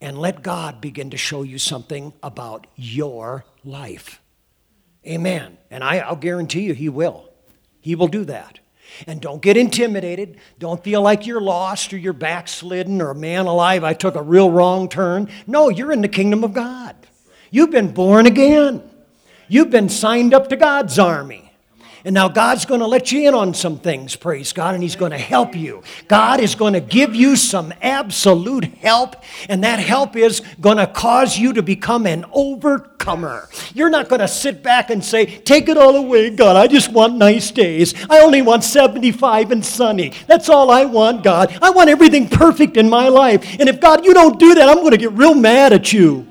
and 0.00 0.18
let 0.18 0.42
God 0.42 0.80
begin 0.80 1.10
to 1.10 1.16
show 1.16 1.42
you 1.42 1.58
something 1.58 2.12
about 2.22 2.66
your 2.76 3.44
life. 3.64 4.20
Amen. 5.06 5.56
And 5.70 5.82
I, 5.82 6.08
will 6.08 6.16
guarantee 6.16 6.62
you, 6.62 6.74
He 6.74 6.88
will. 6.88 7.30
He 7.80 7.94
will 7.94 8.08
do 8.08 8.24
that. 8.24 8.58
And 9.06 9.20
don't 9.20 9.42
get 9.42 9.56
intimidated. 9.56 10.38
Don't 10.58 10.82
feel 10.82 11.02
like 11.02 11.26
you're 11.26 11.40
lost 11.40 11.92
or 11.92 11.98
you're 11.98 12.12
backslidden 12.12 13.00
or 13.00 13.14
man 13.14 13.46
alive, 13.46 13.84
I 13.84 13.94
took 13.94 14.14
a 14.14 14.22
real 14.22 14.50
wrong 14.50 14.88
turn. 14.88 15.28
No, 15.46 15.68
you're 15.68 15.92
in 15.92 16.02
the 16.02 16.08
kingdom 16.08 16.44
of 16.44 16.52
God. 16.52 16.94
You've 17.50 17.70
been 17.70 17.92
born 17.92 18.26
again. 18.26 18.82
You've 19.48 19.70
been 19.70 19.88
signed 19.88 20.34
up 20.34 20.48
to 20.48 20.56
God's 20.56 20.98
army. 20.98 21.45
And 22.06 22.14
now 22.14 22.28
God's 22.28 22.66
going 22.66 22.78
to 22.78 22.86
let 22.86 23.10
you 23.10 23.26
in 23.26 23.34
on 23.34 23.52
some 23.52 23.80
things, 23.80 24.14
praise 24.14 24.52
God, 24.52 24.74
and 24.74 24.82
He's 24.82 24.94
going 24.94 25.10
to 25.10 25.18
help 25.18 25.56
you. 25.56 25.82
God 26.06 26.38
is 26.38 26.54
going 26.54 26.74
to 26.74 26.80
give 26.80 27.16
you 27.16 27.34
some 27.34 27.74
absolute 27.82 28.62
help, 28.62 29.16
and 29.48 29.64
that 29.64 29.80
help 29.80 30.14
is 30.14 30.40
going 30.60 30.76
to 30.76 30.86
cause 30.86 31.36
you 31.36 31.52
to 31.54 31.64
become 31.64 32.06
an 32.06 32.24
overcomer. 32.32 33.48
You're 33.74 33.90
not 33.90 34.08
going 34.08 34.20
to 34.20 34.28
sit 34.28 34.62
back 34.62 34.88
and 34.90 35.04
say, 35.04 35.26
Take 35.26 35.68
it 35.68 35.76
all 35.76 35.96
away, 35.96 36.30
God. 36.30 36.54
I 36.54 36.68
just 36.68 36.92
want 36.92 37.16
nice 37.16 37.50
days. 37.50 37.92
I 38.08 38.20
only 38.20 38.40
want 38.40 38.62
75 38.62 39.50
and 39.50 39.66
sunny. 39.66 40.12
That's 40.28 40.48
all 40.48 40.70
I 40.70 40.84
want, 40.84 41.24
God. 41.24 41.58
I 41.60 41.70
want 41.70 41.90
everything 41.90 42.28
perfect 42.28 42.76
in 42.76 42.88
my 42.88 43.08
life. 43.08 43.44
And 43.58 43.68
if 43.68 43.80
God, 43.80 44.04
you 44.04 44.14
don't 44.14 44.38
do 44.38 44.54
that, 44.54 44.68
I'm 44.68 44.76
going 44.76 44.92
to 44.92 44.96
get 44.96 45.10
real 45.10 45.34
mad 45.34 45.72
at 45.72 45.92
you. 45.92 46.28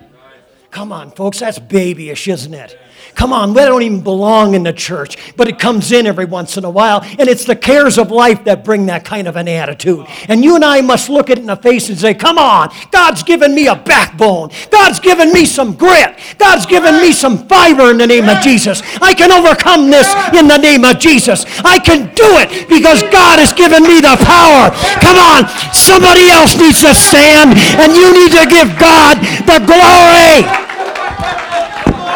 Come 0.72 0.94
on, 0.94 1.12
folks, 1.12 1.40
that's 1.40 1.60
babyish, 1.60 2.30
isn't 2.30 2.54
it? 2.54 2.80
Come 3.16 3.32
on, 3.32 3.54
we 3.54 3.62
don't 3.62 3.82
even 3.82 4.02
belong 4.02 4.56
in 4.56 4.64
the 4.64 4.74
church, 4.74 5.34
but 5.38 5.48
it 5.48 5.58
comes 5.58 5.94
in 5.94 6.06
every 6.06 6.26
once 6.26 6.58
in 6.58 6.66
a 6.66 6.70
while, 6.70 7.00
and 7.18 7.30
it's 7.30 7.46
the 7.46 7.56
cares 7.56 7.98
of 7.98 8.12
life 8.12 8.44
that 8.44 8.66
bring 8.66 8.88
that 8.88 9.06
kind 9.06 9.26
of 9.28 9.38
an 9.38 9.48
attitude. 9.48 10.06
And 10.28 10.44
you 10.44 10.56
and 10.56 10.66
I 10.66 10.82
must 10.82 11.10
look 11.10 11.30
it 11.30 11.40
in 11.40 11.46
the 11.46 11.56
face 11.56 11.88
and 11.88 11.98
say, 11.98 12.14
Come 12.14 12.38
on, 12.38 12.76
God's 12.92 13.24
given 13.24 13.56
me 13.56 13.68
a 13.68 13.76
backbone. 13.76 14.52
God's 14.70 15.00
given 15.00 15.32
me 15.32 15.46
some 15.46 15.76
grit. 15.76 16.20
God's 16.38 16.66
given 16.66 16.98
me 16.98 17.14
some 17.14 17.48
fiber 17.48 17.90
in 17.90 17.98
the 17.98 18.08
name 18.08 18.28
of 18.28 18.42
Jesus. 18.42 18.82
I 19.02 19.14
can 19.14 19.32
overcome 19.32 19.90
this 19.90 20.14
in 20.36 20.50
the 20.50 20.58
name 20.58 20.84
of 20.84 21.00
Jesus. 21.00 21.46
I 21.64 21.80
can 21.80 22.14
do 22.16 22.28
it 22.44 22.68
because 22.68 23.02
God 23.04 23.40
has 23.40 23.54
given 23.54 23.84
me 23.84 24.02
the 24.02 24.20
power. 24.28 24.76
Come 25.00 25.16
on, 25.16 25.48
somebody 25.72 26.28
else 26.28 26.60
needs 26.60 26.82
to 26.82 26.94
stand, 26.94 27.56
and 27.80 27.96
you 27.96 28.12
need 28.12 28.36
to 28.36 28.44
give 28.44 28.76
God 28.78 29.24
the 29.48 29.64
glory. 29.64 30.44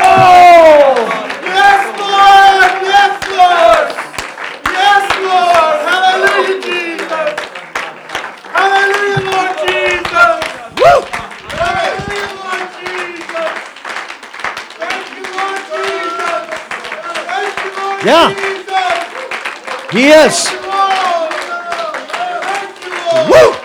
Oh. 0.01 0.78
Yeah. 18.09 18.33
He 19.91 20.09
is. 20.09 20.49
Woo! 23.29 23.55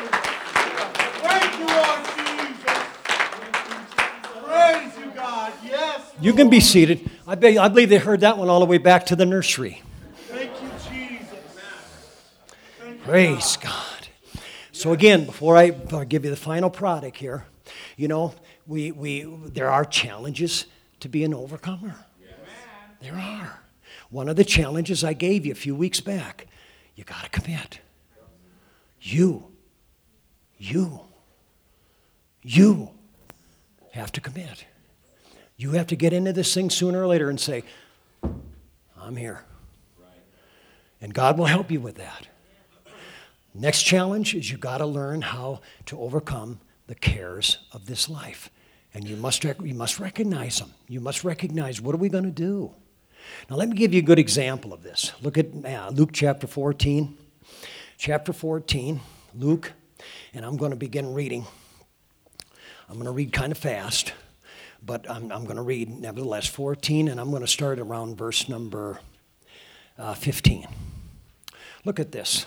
You 6.20 6.32
can 6.34 6.50
be 6.50 6.60
seated. 6.60 7.10
I, 7.26 7.34
be, 7.36 7.56
I 7.56 7.68
believe 7.68 7.88
they 7.88 7.96
heard 7.96 8.20
that 8.20 8.36
one 8.36 8.50
all 8.50 8.60
the 8.60 8.66
way 8.66 8.76
back 8.76 9.06
to 9.06 9.16
the 9.16 9.24
nursery. 9.24 9.80
Thank 10.28 10.50
you, 10.60 10.68
Jesus. 10.90 11.38
Praise 13.02 13.56
God. 13.56 14.08
So 14.72 14.92
again, 14.92 15.24
before 15.24 15.56
I, 15.56 15.70
give 15.70 16.24
you 16.24 16.30
the 16.30 16.36
final 16.36 16.68
product 16.68 17.16
here, 17.16 17.46
you 17.96 18.08
know, 18.08 18.34
we, 18.66 18.92
we, 18.92 19.22
there 19.22 19.70
are 19.70 19.86
challenges 19.86 20.66
to 21.00 21.08
be 21.08 21.24
an 21.24 21.32
overcomer. 21.32 21.94
There 23.00 23.16
are. 23.16 23.63
One 24.14 24.28
of 24.28 24.36
the 24.36 24.44
challenges 24.44 25.02
I 25.02 25.12
gave 25.12 25.44
you 25.44 25.50
a 25.50 25.56
few 25.56 25.74
weeks 25.74 26.00
back, 26.00 26.46
you 26.94 27.02
got 27.02 27.24
to 27.24 27.30
commit. 27.30 27.80
You, 29.00 29.46
you, 30.56 31.00
you 32.40 32.90
have 33.90 34.12
to 34.12 34.20
commit. 34.20 34.66
You 35.56 35.72
have 35.72 35.88
to 35.88 35.96
get 35.96 36.12
into 36.12 36.32
this 36.32 36.54
thing 36.54 36.70
sooner 36.70 37.02
or 37.02 37.08
later 37.08 37.28
and 37.28 37.40
say, 37.40 37.64
I'm 38.96 39.16
here. 39.16 39.42
And 41.00 41.12
God 41.12 41.36
will 41.36 41.46
help 41.46 41.72
you 41.72 41.80
with 41.80 41.96
that. 41.96 42.28
Next 43.52 43.82
challenge 43.82 44.32
is 44.36 44.48
you 44.48 44.58
got 44.58 44.78
to 44.78 44.86
learn 44.86 45.22
how 45.22 45.60
to 45.86 45.98
overcome 45.98 46.60
the 46.86 46.94
cares 46.94 47.58
of 47.72 47.86
this 47.86 48.08
life. 48.08 48.48
And 48.94 49.08
you 49.08 49.16
must, 49.16 49.42
you 49.42 49.74
must 49.74 49.98
recognize 49.98 50.60
them. 50.60 50.72
You 50.86 51.00
must 51.00 51.24
recognize 51.24 51.80
what 51.80 51.96
are 51.96 51.98
we 51.98 52.08
going 52.08 52.22
to 52.22 52.30
do? 52.30 52.76
Now, 53.50 53.56
let 53.56 53.68
me 53.68 53.76
give 53.76 53.92
you 53.92 54.00
a 54.00 54.04
good 54.04 54.18
example 54.18 54.72
of 54.72 54.82
this. 54.82 55.12
Look 55.22 55.38
at 55.38 55.46
uh, 55.64 55.90
Luke 55.90 56.10
chapter 56.12 56.46
14. 56.46 57.18
Chapter 57.96 58.32
14, 58.32 59.00
Luke, 59.34 59.72
and 60.34 60.44
I'm 60.44 60.56
going 60.56 60.72
to 60.72 60.76
begin 60.76 61.14
reading. 61.14 61.46
I'm 62.88 62.96
going 62.96 63.06
to 63.06 63.12
read 63.12 63.32
kind 63.32 63.52
of 63.52 63.58
fast, 63.58 64.12
but 64.84 65.08
I'm, 65.08 65.30
I'm 65.30 65.44
going 65.44 65.56
to 65.56 65.62
read, 65.62 65.88
nevertheless, 65.88 66.46
14, 66.46 67.08
and 67.08 67.20
I'm 67.20 67.30
going 67.30 67.42
to 67.42 67.48
start 67.48 67.78
around 67.78 68.16
verse 68.16 68.48
number 68.48 69.00
uh, 69.96 70.14
15. 70.14 70.66
Look 71.84 72.00
at 72.00 72.12
this. 72.12 72.46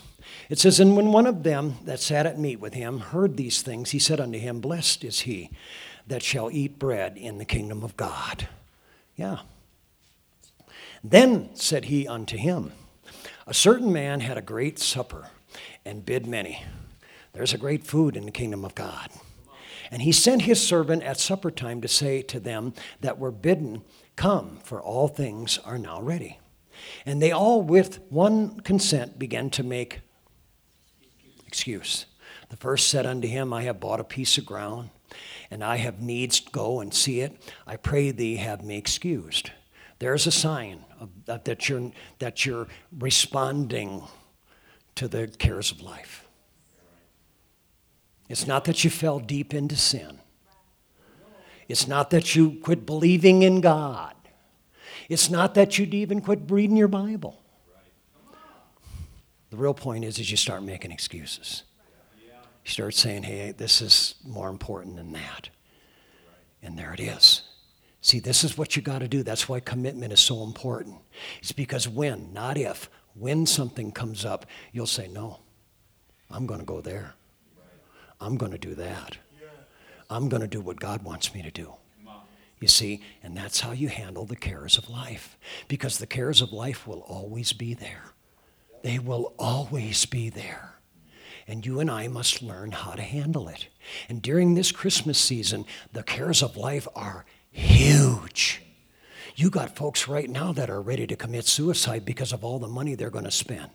It 0.49 0.59
says, 0.59 0.79
And 0.79 0.95
when 0.95 1.11
one 1.11 1.25
of 1.25 1.43
them 1.43 1.75
that 1.85 1.99
sat 1.99 2.25
at 2.25 2.37
meat 2.37 2.59
with 2.59 2.73
him 2.73 2.99
heard 2.99 3.37
these 3.37 3.61
things, 3.61 3.91
he 3.91 3.99
said 3.99 4.19
unto 4.19 4.37
him, 4.37 4.59
Blessed 4.59 5.03
is 5.03 5.21
he 5.21 5.49
that 6.07 6.23
shall 6.23 6.51
eat 6.51 6.77
bread 6.77 7.17
in 7.17 7.37
the 7.37 7.45
kingdom 7.45 7.83
of 7.83 7.97
God. 7.97 8.47
Yeah, 9.15 9.39
then 11.03 11.49
said 11.55 11.85
he 11.85 12.07
unto 12.07 12.37
him, 12.37 12.71
A 13.45 13.53
certain 13.53 13.91
man 13.91 14.21
had 14.21 14.37
a 14.37 14.41
great 14.41 14.79
supper 14.79 15.29
and 15.85 16.05
bid 16.05 16.27
many. 16.27 16.63
There's 17.33 17.53
a 17.53 17.57
great 17.57 17.85
food 17.85 18.15
in 18.15 18.25
the 18.25 18.31
kingdom 18.31 18.65
of 18.65 18.75
God. 18.75 19.09
And 19.91 20.01
he 20.01 20.11
sent 20.11 20.41
his 20.41 20.65
servant 20.65 21.03
at 21.03 21.19
supper 21.19 21.51
time 21.51 21.81
to 21.81 21.87
say 21.87 22.21
to 22.23 22.39
them 22.39 22.73
that 22.99 23.19
were 23.19 23.31
bidden, 23.31 23.83
Come, 24.15 24.59
for 24.63 24.81
all 24.81 25.07
things 25.07 25.59
are 25.59 25.77
now 25.77 26.01
ready. 26.01 26.39
And 27.05 27.21
they 27.21 27.31
all 27.31 27.61
with 27.61 27.99
one 28.09 28.59
consent 28.61 29.19
began 29.19 29.49
to 29.51 29.63
make 29.63 30.01
excuse. 31.45 32.05
The 32.49 32.57
first 32.57 32.87
said 32.89 33.05
unto 33.05 33.27
him, 33.27 33.53
I 33.53 33.63
have 33.63 33.79
bought 33.79 33.99
a 33.99 34.05
piece 34.05 34.37
of 34.37 34.45
ground, 34.45 34.89
and 35.49 35.63
I 35.63 35.77
have 35.77 36.01
needs 36.01 36.39
go 36.39 36.79
and 36.79 36.93
see 36.93 37.21
it. 37.21 37.39
I 37.65 37.77
pray 37.77 38.11
thee 38.11 38.37
have 38.37 38.63
me 38.63 38.77
excused. 38.77 39.51
There's 39.99 40.27
a 40.27 40.31
sign 40.31 40.85
that, 41.25 41.45
that, 41.45 41.69
you're, 41.69 41.91
that 42.19 42.45
you're 42.45 42.67
responding 42.97 44.03
to 44.95 45.07
the 45.07 45.27
cares 45.27 45.71
of 45.71 45.81
life. 45.81 46.27
It's 48.29 48.47
not 48.47 48.65
that 48.65 48.83
you 48.83 48.89
fell 48.89 49.19
deep 49.19 49.53
into 49.53 49.75
sin. 49.75 50.19
It's 51.67 51.87
not 51.87 52.09
that 52.11 52.35
you 52.35 52.59
quit 52.63 52.85
believing 52.85 53.43
in 53.43 53.61
God. 53.61 54.15
It's 55.09 55.29
not 55.29 55.53
that 55.53 55.77
you'd 55.77 55.93
even 55.93 56.21
quit 56.21 56.41
reading 56.49 56.77
your 56.77 56.87
Bible. 56.87 57.41
The 59.49 59.57
real 59.57 59.73
point 59.73 60.03
is, 60.03 60.19
is 60.19 60.29
you 60.29 60.37
start 60.37 60.63
making 60.63 60.91
excuses. 60.91 61.63
You 62.65 62.71
start 62.71 62.93
saying, 62.95 63.23
hey, 63.23 63.51
this 63.51 63.81
is 63.81 64.15
more 64.25 64.49
important 64.49 64.97
than 64.97 65.13
that. 65.13 65.49
And 66.61 66.77
there 66.77 66.93
it 66.93 66.99
is. 66.99 67.43
See, 68.01 68.19
this 68.19 68.43
is 68.43 68.57
what 68.57 68.75
you 68.75 68.81
got 68.81 68.99
to 68.99 69.07
do. 69.07 69.23
That's 69.23 69.49
why 69.49 69.59
commitment 69.59 70.13
is 70.13 70.19
so 70.19 70.43
important. 70.43 70.97
It's 71.39 71.51
because 71.51 71.87
when, 71.87 72.31
not 72.31 72.57
if, 72.57 72.89
when 73.15 73.45
something 73.45 73.91
comes 73.91 74.23
up, 74.23 74.45
you'll 74.71 74.85
say, 74.85 75.07
No, 75.07 75.39
I'm 76.29 76.45
going 76.45 76.59
to 76.59 76.65
go 76.65 76.81
there. 76.81 77.15
I'm 78.19 78.37
going 78.37 78.51
to 78.51 78.57
do 78.57 78.75
that. 78.75 79.17
I'm 80.09 80.29
going 80.29 80.41
to 80.41 80.47
do 80.47 80.61
what 80.61 80.79
God 80.79 81.03
wants 81.03 81.33
me 81.33 81.41
to 81.41 81.51
do. 81.51 81.73
You 82.59 82.67
see, 82.67 83.01
and 83.21 83.37
that's 83.37 83.59
how 83.59 83.71
you 83.71 83.87
handle 83.87 84.25
the 84.25 84.35
cares 84.35 84.77
of 84.77 84.89
life. 84.89 85.37
Because 85.67 85.97
the 85.97 86.07
cares 86.07 86.41
of 86.41 86.51
life 86.51 86.87
will 86.87 87.01
always 87.01 87.53
be 87.53 87.73
there. 87.73 88.13
They 88.81 88.99
will 88.99 89.33
always 89.37 90.05
be 90.05 90.29
there. 90.29 90.75
And 91.47 91.65
you 91.65 91.79
and 91.79 91.89
I 91.89 92.07
must 92.07 92.41
learn 92.41 92.71
how 92.71 92.93
to 92.93 93.01
handle 93.01 93.47
it. 93.47 93.67
And 94.09 94.21
during 94.21 94.55
this 94.55 94.71
Christmas 94.71 95.19
season, 95.19 95.65
the 95.93 96.03
cares 96.03 96.41
of 96.41 96.57
life 96.57 96.87
are 96.95 97.25
huge. 97.57 98.61
You 99.35 99.49
got 99.49 99.75
folks 99.75 100.07
right 100.07 100.29
now 100.29 100.51
that 100.53 100.69
are 100.69 100.81
ready 100.81 101.05
to 101.07 101.15
commit 101.15 101.45
suicide 101.45 102.05
because 102.05 102.33
of 102.33 102.43
all 102.43 102.59
the 102.59 102.67
money 102.67 102.95
they're 102.95 103.09
going 103.09 103.25
to 103.25 103.31
spend. 103.31 103.69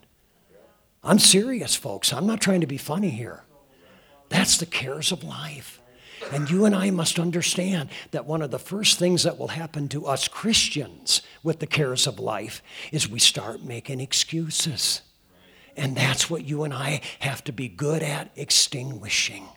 I'm 1.03 1.19
serious, 1.19 1.75
folks. 1.75 2.13
I'm 2.13 2.25
not 2.25 2.41
trying 2.41 2.61
to 2.61 2.67
be 2.67 2.77
funny 2.77 3.09
here. 3.09 3.43
That's 4.29 4.57
the 4.57 4.65
cares 4.65 5.11
of 5.11 5.23
life. 5.23 5.81
And 6.31 6.49
you 6.49 6.63
and 6.63 6.73
I 6.73 6.89
must 6.89 7.19
understand 7.19 7.89
that 8.11 8.25
one 8.25 8.41
of 8.41 8.51
the 8.51 8.59
first 8.59 8.97
things 8.97 9.23
that 9.23 9.37
will 9.37 9.49
happen 9.49 9.89
to 9.89 10.05
us 10.05 10.29
Christians 10.29 11.21
with 11.43 11.59
the 11.59 11.67
cares 11.67 12.07
of 12.07 12.19
life 12.19 12.63
is 12.93 13.09
we 13.09 13.19
start 13.19 13.63
making 13.63 13.99
excuses. 13.99 15.01
And 15.75 15.97
that's 15.97 16.29
what 16.29 16.45
you 16.45 16.63
and 16.63 16.73
I 16.73 17.01
have 17.19 17.43
to 17.45 17.51
be 17.51 17.67
good 17.67 18.01
at 18.01 18.31
extinguishing. 18.37 19.47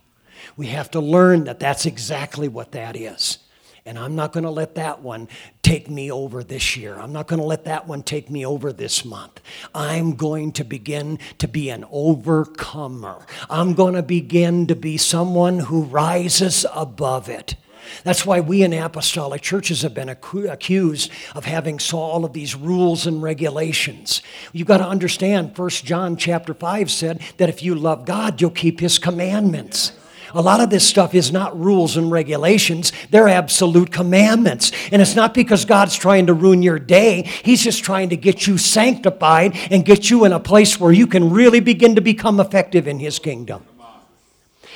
We 0.57 0.69
have 0.69 0.91
to 0.93 1.01
learn 1.01 1.45
that 1.45 1.61
that's 1.61 1.87
exactly 1.87 2.49
what 2.49 2.73
that 2.73 2.97
is. 2.97 3.39
And 3.87 3.99
I'm 3.99 4.17
not 4.17 4.33
going 4.33 4.45
to 4.45 4.51
let 4.51 4.75
that 4.75 5.01
one 5.01 5.29
take 5.63 5.89
me 5.89 6.11
over 6.11 6.43
this 6.43 6.77
year. 6.77 6.97
I'm 6.97 7.13
not 7.13 7.29
going 7.29 7.39
to 7.39 7.47
let 7.47 7.65
that 7.65 7.87
one 7.87 8.03
take 8.03 8.29
me 8.29 8.45
over 8.45 8.73
this 8.73 9.05
month. 9.05 9.41
I'm 9.75 10.17
going 10.17 10.51
to 10.53 10.65
begin 10.65 11.21
to 11.39 11.47
be 11.47 11.71
an 11.71 11.85
overcomer. 11.91 13.25
I'm 13.49 13.75
going 13.75 13.95
to 13.95 14.03
begin 14.03 14.67
to 14.67 14.75
be 14.75 14.97
someone 14.97 15.61
who 15.61 15.83
rises 15.83 16.67
above 16.75 17.29
it. 17.29 17.55
That's 18.03 18.27
why 18.27 18.41
we 18.41 18.63
in 18.63 18.73
apostolic 18.73 19.43
churches 19.43 19.83
have 19.83 19.95
been 19.95 20.09
accused 20.09 21.11
of 21.35 21.45
having 21.45 21.79
saw 21.79 22.01
all 22.01 22.25
of 22.25 22.33
these 22.33 22.57
rules 22.57 23.07
and 23.07 23.23
regulations. 23.23 24.23
You've 24.53 24.67
got 24.67 24.79
to 24.79 24.87
understand, 24.87 25.57
1 25.57 25.71
John 25.71 26.17
chapter 26.17 26.55
5 26.55 26.91
said 26.91 27.23
that 27.37 27.49
if 27.49 27.63
you 27.63 27.77
love 27.77 28.05
God, 28.05 28.41
you'll 28.41 28.51
keep 28.51 28.81
his 28.81 28.99
commandments. 28.99 29.93
A 30.35 30.43
lot 30.43 30.61
of 30.61 30.71
this 30.71 30.87
stuff 30.87 31.15
is 31.15 31.33
not 31.33 31.59
rules 31.59 31.97
and 31.97 32.11
regulations, 32.11 32.93
they're 33.11 33.29
absolute 33.29 33.91
commandments. 33.93 34.73
And 34.93 35.01
it's 35.01 35.17
not 35.17 35.35
because 35.35 35.65
God's 35.65 35.97
trying 35.97 36.27
to 36.27 36.35
ruin 36.35 36.63
your 36.63 36.79
day, 36.79 37.23
He's 37.43 37.63
just 37.63 37.85
trying 37.85 38.11
to 38.11 38.17
get 38.17 38.47
you 38.47 38.59
sanctified 38.59 39.57
and 39.71 39.85
get 39.85 40.11
you 40.11 40.25
in 40.25 40.33
a 40.33 40.41
place 40.41 40.79
where 40.81 40.93
you 40.93 41.07
can 41.07 41.31
really 41.31 41.61
begin 41.61 41.95
to 41.95 42.01
become 42.01 42.41
effective 42.41 42.87
in 42.87 42.99
His 42.99 43.19
kingdom. 43.19 43.65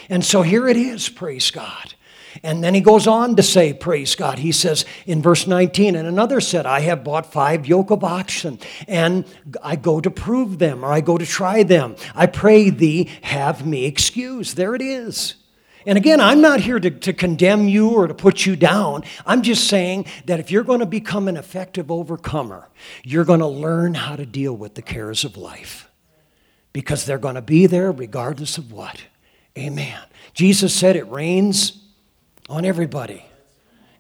And 0.09 0.25
so 0.25 0.43
here 0.43 0.69
it 0.69 0.77
is, 0.77 1.09
praise 1.09 1.51
God. 1.51 1.95
And 2.43 2.63
then 2.63 2.75
he 2.75 2.81
goes 2.81 3.07
on 3.07 3.37
to 3.37 3.43
say, 3.43 3.73
Praise 3.73 4.15
God. 4.15 4.39
He 4.39 4.53
says 4.53 4.85
in 5.07 5.21
verse 5.21 5.47
19, 5.47 5.97
and 5.97 6.07
another 6.07 6.41
said, 6.41 6.65
I 6.65 6.81
have 6.81 7.05
bought 7.05 7.33
five 7.33 7.67
yoke 7.67 7.91
of 7.91 8.05
oxen, 8.05 8.59
and 8.87 9.25
I 9.63 9.77
go 9.77 10.01
to 10.01 10.11
prove 10.11 10.59
them, 10.59 10.85
or 10.85 10.93
I 10.93 11.01
go 11.01 11.19
to 11.19 11.27
try 11.27 11.63
them. 11.63 11.97
I 12.15 12.27
pray 12.27 12.71
thee, 12.71 13.11
have 13.23 13.67
me 13.67 13.85
excused. 13.85 14.57
There 14.57 14.75
it 14.75 14.83
is. 14.83 15.35
And 15.87 15.97
again, 15.97 16.21
I'm 16.21 16.41
not 16.41 16.61
here 16.61 16.79
to, 16.79 16.91
to 16.91 17.13
condemn 17.13 17.67
you 17.67 17.91
or 17.91 18.07
to 18.07 18.15
put 18.15 18.45
you 18.45 18.55
down. 18.55 19.03
I'm 19.25 19.43
just 19.43 19.67
saying 19.67 20.07
that 20.27 20.39
if 20.39 20.51
you're 20.51 20.65
going 20.65 20.81
to 20.81 20.87
become 20.87 21.27
an 21.27 21.37
effective 21.37 21.91
overcomer, 21.91 22.69
you're 23.03 23.25
going 23.25 23.41
to 23.41 23.47
learn 23.47 23.95
how 23.95 24.17
to 24.17 24.27
deal 24.27 24.55
with 24.55 24.75
the 24.75 24.83
cares 24.83 25.25
of 25.25 25.37
life 25.37 25.89
because 26.73 27.07
they're 27.07 27.19
going 27.19 27.35
to 27.35 27.43
be 27.43 27.67
there 27.67 27.91
regardless 27.91 28.59
of 28.59 28.73
what. 28.73 29.05
Amen. 29.57 29.99
Jesus 30.35 30.75
said 30.75 30.97
it 30.97 31.09
rains 31.09 31.83
on 32.49 32.65
everybody. 32.65 33.25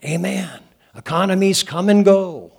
Amen. 0.04 0.60
Economies 0.94 1.62
come 1.62 1.88
and 1.88 2.04
go, 2.04 2.52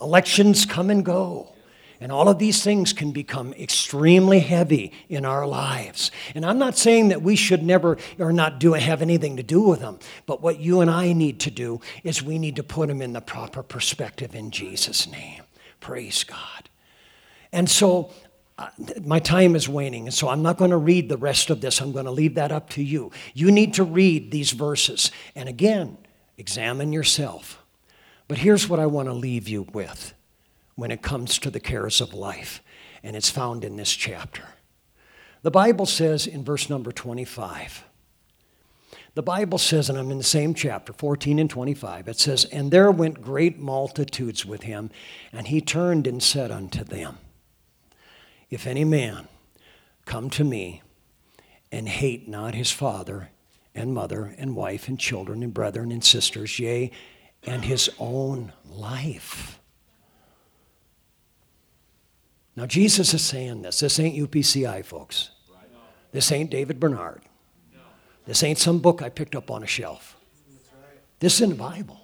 elections 0.00 0.66
come 0.66 0.90
and 0.90 1.04
go. 1.04 1.54
And 2.00 2.12
all 2.12 2.28
of 2.28 2.38
these 2.38 2.62
things 2.62 2.92
can 2.92 3.10
become 3.10 3.52
extremely 3.54 4.38
heavy 4.38 4.92
in 5.08 5.24
our 5.24 5.46
lives. 5.46 6.12
And 6.34 6.46
I'm 6.46 6.58
not 6.58 6.76
saying 6.76 7.08
that 7.08 7.22
we 7.22 7.34
should 7.34 7.62
never 7.62 7.98
or 8.18 8.32
not 8.32 8.60
do 8.60 8.74
have 8.74 9.02
anything 9.02 9.36
to 9.36 9.42
do 9.42 9.62
with 9.62 9.80
them, 9.80 9.98
but 10.24 10.40
what 10.40 10.60
you 10.60 10.80
and 10.80 10.90
I 10.90 11.12
need 11.12 11.40
to 11.40 11.50
do 11.50 11.80
is 12.04 12.22
we 12.22 12.38
need 12.38 12.56
to 12.56 12.62
put 12.62 12.88
them 12.88 13.02
in 13.02 13.14
the 13.14 13.20
proper 13.20 13.64
perspective 13.64 14.34
in 14.34 14.52
Jesus' 14.52 15.10
name. 15.10 15.42
Praise 15.80 16.22
God. 16.22 16.68
And 17.52 17.68
so 17.68 18.12
uh, 18.58 18.68
my 19.04 19.18
time 19.18 19.56
is 19.56 19.68
waning, 19.68 20.06
and 20.06 20.14
so 20.14 20.28
I'm 20.28 20.42
not 20.42 20.56
going 20.56 20.70
to 20.70 20.76
read 20.76 21.08
the 21.08 21.16
rest 21.16 21.50
of 21.50 21.60
this. 21.60 21.80
I'm 21.80 21.92
going 21.92 22.04
to 22.04 22.10
leave 22.10 22.34
that 22.36 22.52
up 22.52 22.70
to 22.70 22.82
you. 22.82 23.10
You 23.34 23.50
need 23.50 23.74
to 23.74 23.84
read 23.84 24.30
these 24.30 24.52
verses. 24.52 25.10
And 25.34 25.48
again, 25.48 25.98
examine 26.36 26.92
yourself. 26.92 27.64
But 28.28 28.38
here's 28.38 28.68
what 28.68 28.78
I 28.78 28.86
want 28.86 29.08
to 29.08 29.14
leave 29.14 29.48
you 29.48 29.66
with 29.72 30.14
when 30.78 30.92
it 30.92 31.02
comes 31.02 31.40
to 31.40 31.50
the 31.50 31.58
cares 31.58 32.00
of 32.00 32.14
life, 32.14 32.62
and 33.02 33.16
it's 33.16 33.30
found 33.30 33.64
in 33.64 33.74
this 33.74 33.90
chapter. 33.90 34.44
The 35.42 35.50
Bible 35.50 35.86
says 35.86 36.24
in 36.24 36.44
verse 36.44 36.70
number 36.70 36.92
25, 36.92 37.82
the 39.14 39.22
Bible 39.24 39.58
says, 39.58 39.90
and 39.90 39.98
I'm 39.98 40.12
in 40.12 40.18
the 40.18 40.22
same 40.22 40.54
chapter, 40.54 40.92
14 40.92 41.40
and 41.40 41.50
25, 41.50 42.06
it 42.06 42.20
says, 42.20 42.44
And 42.44 42.70
there 42.70 42.92
went 42.92 43.20
great 43.20 43.58
multitudes 43.58 44.46
with 44.46 44.62
him, 44.62 44.92
and 45.32 45.48
he 45.48 45.60
turned 45.60 46.06
and 46.06 46.22
said 46.22 46.52
unto 46.52 46.84
them, 46.84 47.18
If 48.48 48.64
any 48.64 48.84
man 48.84 49.26
come 50.06 50.30
to 50.30 50.44
me 50.44 50.82
and 51.72 51.88
hate 51.88 52.28
not 52.28 52.54
his 52.54 52.70
father 52.70 53.30
and 53.74 53.92
mother 53.92 54.32
and 54.38 54.54
wife 54.54 54.86
and 54.86 54.96
children 54.96 55.42
and 55.42 55.52
brethren 55.52 55.90
and 55.90 56.04
sisters, 56.04 56.60
yea, 56.60 56.92
and 57.42 57.64
his 57.64 57.90
own 57.98 58.52
life, 58.64 59.57
now, 62.58 62.66
Jesus 62.66 63.14
is 63.14 63.22
saying 63.22 63.62
this. 63.62 63.78
This 63.78 64.00
ain't 64.00 64.16
UPCI, 64.16 64.84
folks. 64.84 65.30
This 66.10 66.32
ain't 66.32 66.50
David 66.50 66.80
Bernard. 66.80 67.22
This 68.26 68.42
ain't 68.42 68.58
some 68.58 68.80
book 68.80 69.00
I 69.00 69.10
picked 69.10 69.36
up 69.36 69.48
on 69.48 69.62
a 69.62 69.66
shelf. 69.68 70.16
This 71.20 71.36
is 71.36 71.42
in 71.42 71.50
the 71.50 71.54
Bible. 71.54 72.00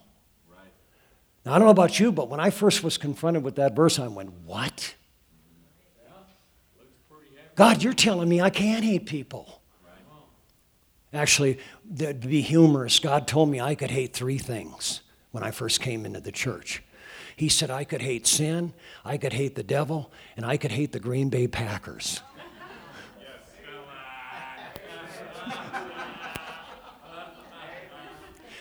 Now, 1.44 1.54
I 1.54 1.58
don't 1.58 1.66
know 1.66 1.72
about 1.72 1.98
you, 1.98 2.12
but 2.12 2.28
when 2.30 2.38
I 2.38 2.50
first 2.50 2.84
was 2.84 2.96
confronted 2.96 3.42
with 3.42 3.56
that 3.56 3.74
verse, 3.74 3.98
I 3.98 4.06
went, 4.06 4.32
What? 4.46 4.94
God, 7.56 7.82
you're 7.82 7.92
telling 7.92 8.28
me 8.28 8.40
I 8.40 8.50
can't 8.50 8.84
hate 8.84 9.06
people. 9.06 9.60
Actually, 11.12 11.58
to 11.98 12.14
be 12.14 12.42
humorous, 12.42 13.00
God 13.00 13.26
told 13.26 13.48
me 13.48 13.60
I 13.60 13.74
could 13.74 13.90
hate 13.90 14.12
three 14.12 14.38
things 14.38 15.00
when 15.32 15.42
I 15.42 15.50
first 15.50 15.80
came 15.80 16.06
into 16.06 16.20
the 16.20 16.30
church. 16.30 16.83
He 17.36 17.48
said, 17.48 17.70
I 17.70 17.84
could 17.84 18.02
hate 18.02 18.26
sin, 18.26 18.72
I 19.04 19.16
could 19.16 19.32
hate 19.32 19.54
the 19.54 19.62
devil, 19.62 20.12
and 20.36 20.46
I 20.46 20.56
could 20.56 20.72
hate 20.72 20.92
the 20.92 21.00
Green 21.00 21.28
Bay 21.28 21.48
Packers. 21.48 22.20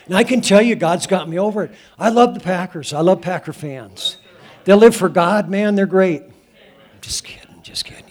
And 0.06 0.14
I 0.14 0.24
can 0.24 0.42
tell 0.42 0.60
you, 0.60 0.76
God's 0.76 1.06
got 1.06 1.28
me 1.28 1.38
over 1.38 1.64
it. 1.64 1.72
I 1.98 2.10
love 2.10 2.34
the 2.34 2.40
Packers. 2.40 2.92
I 2.92 3.00
love 3.00 3.22
Packer 3.22 3.54
fans. 3.54 4.18
They 4.64 4.74
live 4.74 4.94
for 4.94 5.08
God, 5.08 5.48
man. 5.48 5.76
They're 5.76 5.86
great. 5.86 6.22
I'm 6.22 7.00
just 7.00 7.24
kidding, 7.24 7.62
just 7.62 7.84
kidding. 7.84 8.04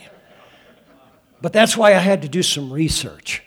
But 1.42 1.54
that's 1.54 1.76
why 1.76 1.90
I 1.90 2.00
had 2.00 2.22
to 2.22 2.30
do 2.30 2.42
some 2.42 2.72
research. 2.72 3.44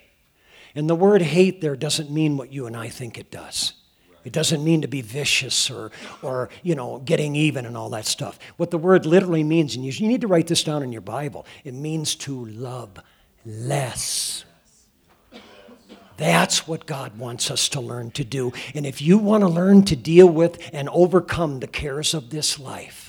And 0.75 0.89
the 0.89 0.95
word 0.95 1.23
hate 1.23 1.61
there 1.61 1.75
doesn't 1.75 2.11
mean 2.11 2.37
what 2.37 2.53
you 2.53 2.67
and 2.67 2.77
I 2.77 2.89
think 2.89 3.19
it 3.19 3.31
does. 3.31 3.73
It 4.27 4.33
doesn't 4.33 4.65
mean 4.65 4.83
to 4.83 4.89
be 4.89 5.03
vicious 5.03 5.71
or, 5.71 5.93
or, 6.21 6.51
you 6.65 6.75
know, 6.75 6.99
getting 7.05 7.37
even 7.37 7.65
and 7.65 7.77
all 7.77 7.89
that 7.91 8.07
stuff. 8.07 8.41
What 8.57 8.73
the 8.73 8.79
word 8.79 9.07
literally 9.07 9.45
means, 9.45 9.77
and 9.77 9.85
you, 9.85 9.93
you 9.93 10.09
need 10.09 10.21
to 10.23 10.27
write 10.27 10.49
this 10.49 10.65
down 10.65 10.83
in 10.83 10.91
your 10.91 11.01
Bible, 11.01 11.47
it 11.63 11.75
means 11.75 12.17
to 12.17 12.45
love 12.47 12.99
less. 13.45 14.45
That's 16.17 16.67
what 16.67 16.87
God 16.87 17.19
wants 17.19 17.53
us 17.53 17.69
to 17.69 17.81
learn 17.81 18.11
to 18.13 18.25
do. 18.25 18.53
And 18.75 18.85
if 18.85 19.01
you 19.01 19.17
want 19.17 19.43
to 19.43 19.49
learn 19.49 19.85
to 19.85 19.95
deal 19.95 20.29
with 20.29 20.59
and 20.73 20.89
overcome 20.89 21.61
the 21.61 21.69
cares 21.69 22.13
of 22.13 22.31
this 22.31 22.59
life, 22.59 23.06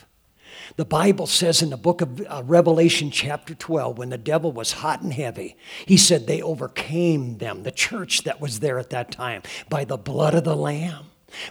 the 0.78 0.86
Bible 0.86 1.28
says 1.28 1.61
in 1.61 1.71
the 1.71 1.78
book 1.78 2.01
of 2.01 2.21
uh, 2.21 2.43
Revelation, 2.45 3.11
chapter 3.11 3.53
12, 3.53 3.97
when 3.97 4.09
the 4.09 4.17
devil 4.17 4.51
was 4.51 4.71
hot 4.71 5.01
and 5.01 5.11
heavy, 5.11 5.57
he 5.86 5.97
said 5.97 6.28
they 6.28 6.41
overcame 6.41 7.39
them, 7.39 7.63
the 7.63 7.71
church 7.71 8.23
that 8.23 8.39
was 8.39 8.59
there 8.59 8.80
at 8.80 8.91
that 8.91 9.11
time, 9.11 9.41
by 9.69 9.84
the 9.84 9.97
blood 9.97 10.36
of 10.36 10.43
the 10.43 10.55
Lamb 10.55 11.05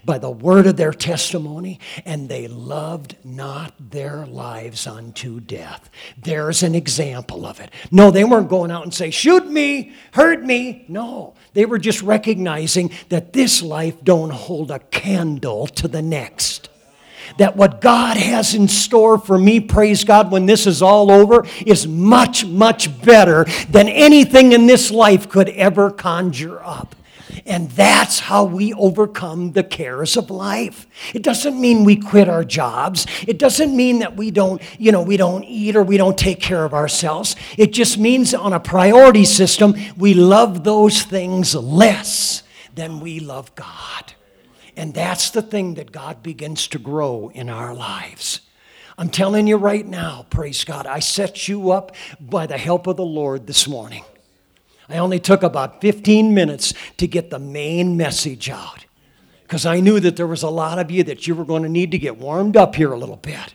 by 0.04 0.18
the 0.18 0.30
word 0.30 0.66
of 0.66 0.76
their 0.76 0.92
testimony, 0.92 1.78
and 2.04 2.28
they 2.28 2.48
loved 2.48 3.14
not 3.24 3.74
their 3.78 4.26
lives 4.26 4.86
unto 4.86 5.38
death. 5.38 5.90
There's 6.16 6.62
an 6.62 6.74
example 6.74 7.44
of 7.44 7.60
it. 7.60 7.70
No, 7.90 8.10
they 8.10 8.24
weren't 8.24 8.48
going 8.48 8.70
out 8.70 8.84
and 8.84 8.94
say, 8.94 9.10
shoot 9.10 9.46
me, 9.46 9.92
hurt 10.12 10.42
me. 10.42 10.86
No, 10.88 11.34
they 11.52 11.66
were 11.66 11.78
just 11.78 12.02
recognizing 12.02 12.90
that 13.10 13.34
this 13.34 13.62
life 13.62 14.02
don't 14.02 14.30
hold 14.30 14.70
a 14.70 14.78
candle 14.78 15.66
to 15.68 15.88
the 15.88 16.02
next 16.02 16.70
that 17.38 17.56
what 17.56 17.80
God 17.80 18.16
has 18.16 18.54
in 18.54 18.68
store 18.68 19.18
for 19.18 19.38
me, 19.38 19.60
praise 19.60 20.04
God, 20.04 20.30
when 20.30 20.46
this 20.46 20.66
is 20.66 20.82
all 20.82 21.10
over, 21.10 21.46
is 21.64 21.86
much, 21.86 22.44
much 22.44 23.02
better 23.02 23.46
than 23.70 23.88
anything 23.88 24.52
in 24.52 24.66
this 24.66 24.90
life 24.90 25.28
could 25.28 25.48
ever 25.50 25.90
conjure 25.90 26.62
up. 26.64 26.94
And 27.44 27.70
that's 27.70 28.18
how 28.18 28.44
we 28.44 28.72
overcome 28.74 29.52
the 29.52 29.62
cares 29.62 30.16
of 30.16 30.30
life. 30.30 30.86
It 31.14 31.22
doesn't 31.22 31.60
mean 31.60 31.84
we 31.84 31.96
quit 31.96 32.28
our 32.28 32.44
jobs. 32.44 33.06
It 33.26 33.38
doesn't 33.38 33.76
mean 33.76 34.00
that 34.00 34.16
we 34.16 34.30
don't, 34.30 34.60
you 34.80 34.90
know, 34.90 35.02
we 35.02 35.16
don't 35.16 35.44
eat 35.44 35.76
or 35.76 35.82
we 35.82 35.96
don't 35.96 36.18
take 36.18 36.40
care 36.40 36.64
of 36.64 36.74
ourselves. 36.74 37.36
It 37.56 37.72
just 37.72 37.98
means 37.98 38.34
on 38.34 38.52
a 38.52 38.60
priority 38.60 39.24
system, 39.24 39.74
we 39.96 40.14
love 40.14 40.64
those 40.64 41.02
things 41.02 41.54
less 41.54 42.42
than 42.74 43.00
we 43.00 43.20
love 43.20 43.54
God. 43.54 44.14
And 44.76 44.92
that's 44.92 45.30
the 45.30 45.42
thing 45.42 45.74
that 45.74 45.90
God 45.90 46.22
begins 46.22 46.68
to 46.68 46.78
grow 46.78 47.30
in 47.34 47.48
our 47.48 47.74
lives. 47.74 48.42
I'm 48.98 49.08
telling 49.08 49.46
you 49.46 49.56
right 49.56 49.86
now, 49.86 50.26
praise 50.30 50.64
God, 50.64 50.86
I 50.86 51.00
set 51.00 51.48
you 51.48 51.70
up 51.70 51.94
by 52.20 52.46
the 52.46 52.58
help 52.58 52.86
of 52.86 52.96
the 52.96 53.04
Lord 53.04 53.46
this 53.46 53.66
morning. 53.66 54.04
I 54.88 54.98
only 54.98 55.18
took 55.18 55.42
about 55.42 55.80
15 55.80 56.32
minutes 56.32 56.72
to 56.98 57.06
get 57.06 57.30
the 57.30 57.38
main 57.38 57.96
message 57.96 58.48
out 58.48 58.86
because 59.42 59.66
I 59.66 59.80
knew 59.80 60.00
that 60.00 60.16
there 60.16 60.26
was 60.26 60.42
a 60.42 60.50
lot 60.50 60.78
of 60.78 60.90
you 60.90 61.02
that 61.04 61.26
you 61.26 61.34
were 61.34 61.44
going 61.44 61.62
to 61.62 61.68
need 61.68 61.90
to 61.90 61.98
get 61.98 62.18
warmed 62.18 62.56
up 62.56 62.74
here 62.74 62.92
a 62.92 62.98
little 62.98 63.16
bit. 63.16 63.54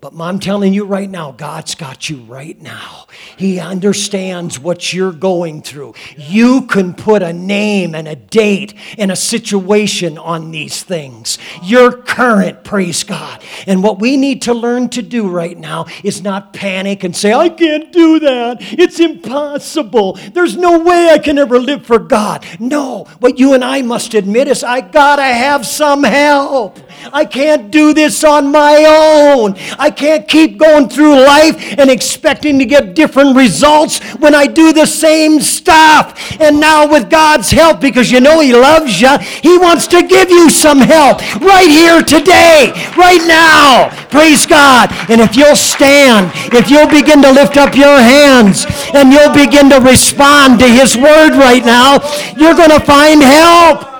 But 0.00 0.14
I'm 0.18 0.38
telling 0.38 0.72
you 0.72 0.86
right 0.86 1.10
now, 1.10 1.32
God's 1.32 1.74
got 1.74 2.08
you 2.08 2.22
right 2.22 2.58
now. 2.62 3.06
He 3.36 3.60
understands 3.60 4.58
what 4.58 4.94
you're 4.94 5.12
going 5.12 5.60
through. 5.60 5.94
You 6.16 6.62
can 6.62 6.94
put 6.94 7.22
a 7.22 7.34
name 7.34 7.94
and 7.94 8.08
a 8.08 8.16
date 8.16 8.72
and 8.96 9.12
a 9.12 9.16
situation 9.16 10.16
on 10.16 10.52
these 10.52 10.82
things. 10.82 11.36
You're 11.62 11.92
current, 11.92 12.64
praise 12.64 13.04
God. 13.04 13.42
And 13.66 13.82
what 13.82 13.98
we 13.98 14.16
need 14.16 14.40
to 14.42 14.54
learn 14.54 14.88
to 14.90 15.02
do 15.02 15.28
right 15.28 15.58
now 15.58 15.84
is 16.02 16.22
not 16.22 16.54
panic 16.54 17.04
and 17.04 17.14
say, 17.14 17.34
I 17.34 17.50
can't 17.50 17.92
do 17.92 18.20
that. 18.20 18.56
It's 18.60 19.00
impossible. 19.00 20.14
There's 20.32 20.56
no 20.56 20.78
way 20.78 21.10
I 21.10 21.18
can 21.18 21.36
ever 21.36 21.60
live 21.60 21.84
for 21.84 21.98
God. 21.98 22.46
No, 22.58 23.04
what 23.18 23.38
you 23.38 23.52
and 23.52 23.62
I 23.62 23.82
must 23.82 24.14
admit 24.14 24.48
is, 24.48 24.64
I 24.64 24.80
gotta 24.80 25.24
have 25.24 25.66
some 25.66 26.04
help. 26.04 26.78
I 27.12 27.24
can't 27.24 27.70
do 27.70 27.94
this 27.94 28.24
on 28.24 28.52
my 28.52 28.84
own. 28.86 29.54
I 29.78 29.90
can't 29.90 30.26
keep 30.26 30.58
going 30.58 30.88
through 30.88 31.24
life 31.24 31.78
and 31.78 31.90
expecting 31.90 32.58
to 32.58 32.64
get 32.64 32.94
different 32.94 33.36
results 33.36 33.98
when 34.14 34.34
I 34.34 34.46
do 34.46 34.72
the 34.72 34.86
same 34.86 35.40
stuff. 35.40 36.40
And 36.40 36.60
now, 36.60 36.90
with 36.90 37.10
God's 37.10 37.50
help, 37.50 37.80
because 37.80 38.10
you 38.10 38.20
know 38.20 38.40
He 38.40 38.52
loves 38.52 39.00
you, 39.00 39.18
He 39.18 39.58
wants 39.58 39.86
to 39.88 40.06
give 40.06 40.30
you 40.30 40.50
some 40.50 40.78
help 40.78 41.20
right 41.40 41.68
here 41.68 42.02
today, 42.02 42.72
right 42.96 43.22
now. 43.26 43.90
Praise 44.08 44.46
God. 44.46 44.90
And 45.08 45.20
if 45.20 45.36
you'll 45.36 45.56
stand, 45.56 46.32
if 46.52 46.70
you'll 46.70 46.88
begin 46.88 47.22
to 47.22 47.32
lift 47.32 47.56
up 47.56 47.74
your 47.74 47.98
hands 47.98 48.66
and 48.94 49.12
you'll 49.12 49.34
begin 49.34 49.70
to 49.70 49.80
respond 49.80 50.58
to 50.60 50.68
His 50.68 50.96
word 50.96 51.36
right 51.36 51.64
now, 51.64 51.98
you're 52.36 52.54
going 52.54 52.70
to 52.70 52.80
find 52.80 53.22
help. 53.22 53.99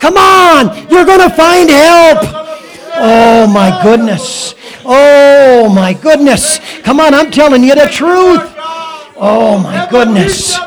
Come 0.00 0.16
on, 0.16 0.88
you're 0.88 1.04
going 1.04 1.20
to 1.20 1.34
find 1.34 1.70
help. 1.70 2.18
Oh 2.96 3.46
my 3.46 3.80
goodness. 3.82 4.54
Oh 4.84 5.72
my 5.72 5.92
goodness. 5.92 6.58
Come 6.80 7.00
on, 7.00 7.14
I'm 7.14 7.30
telling 7.30 7.62
you 7.62 7.74
the 7.74 7.86
truth. 7.86 8.40
Oh 9.22 9.60
my 9.62 9.86
goodness. 9.90 10.58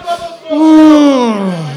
Mm. 0.49 1.72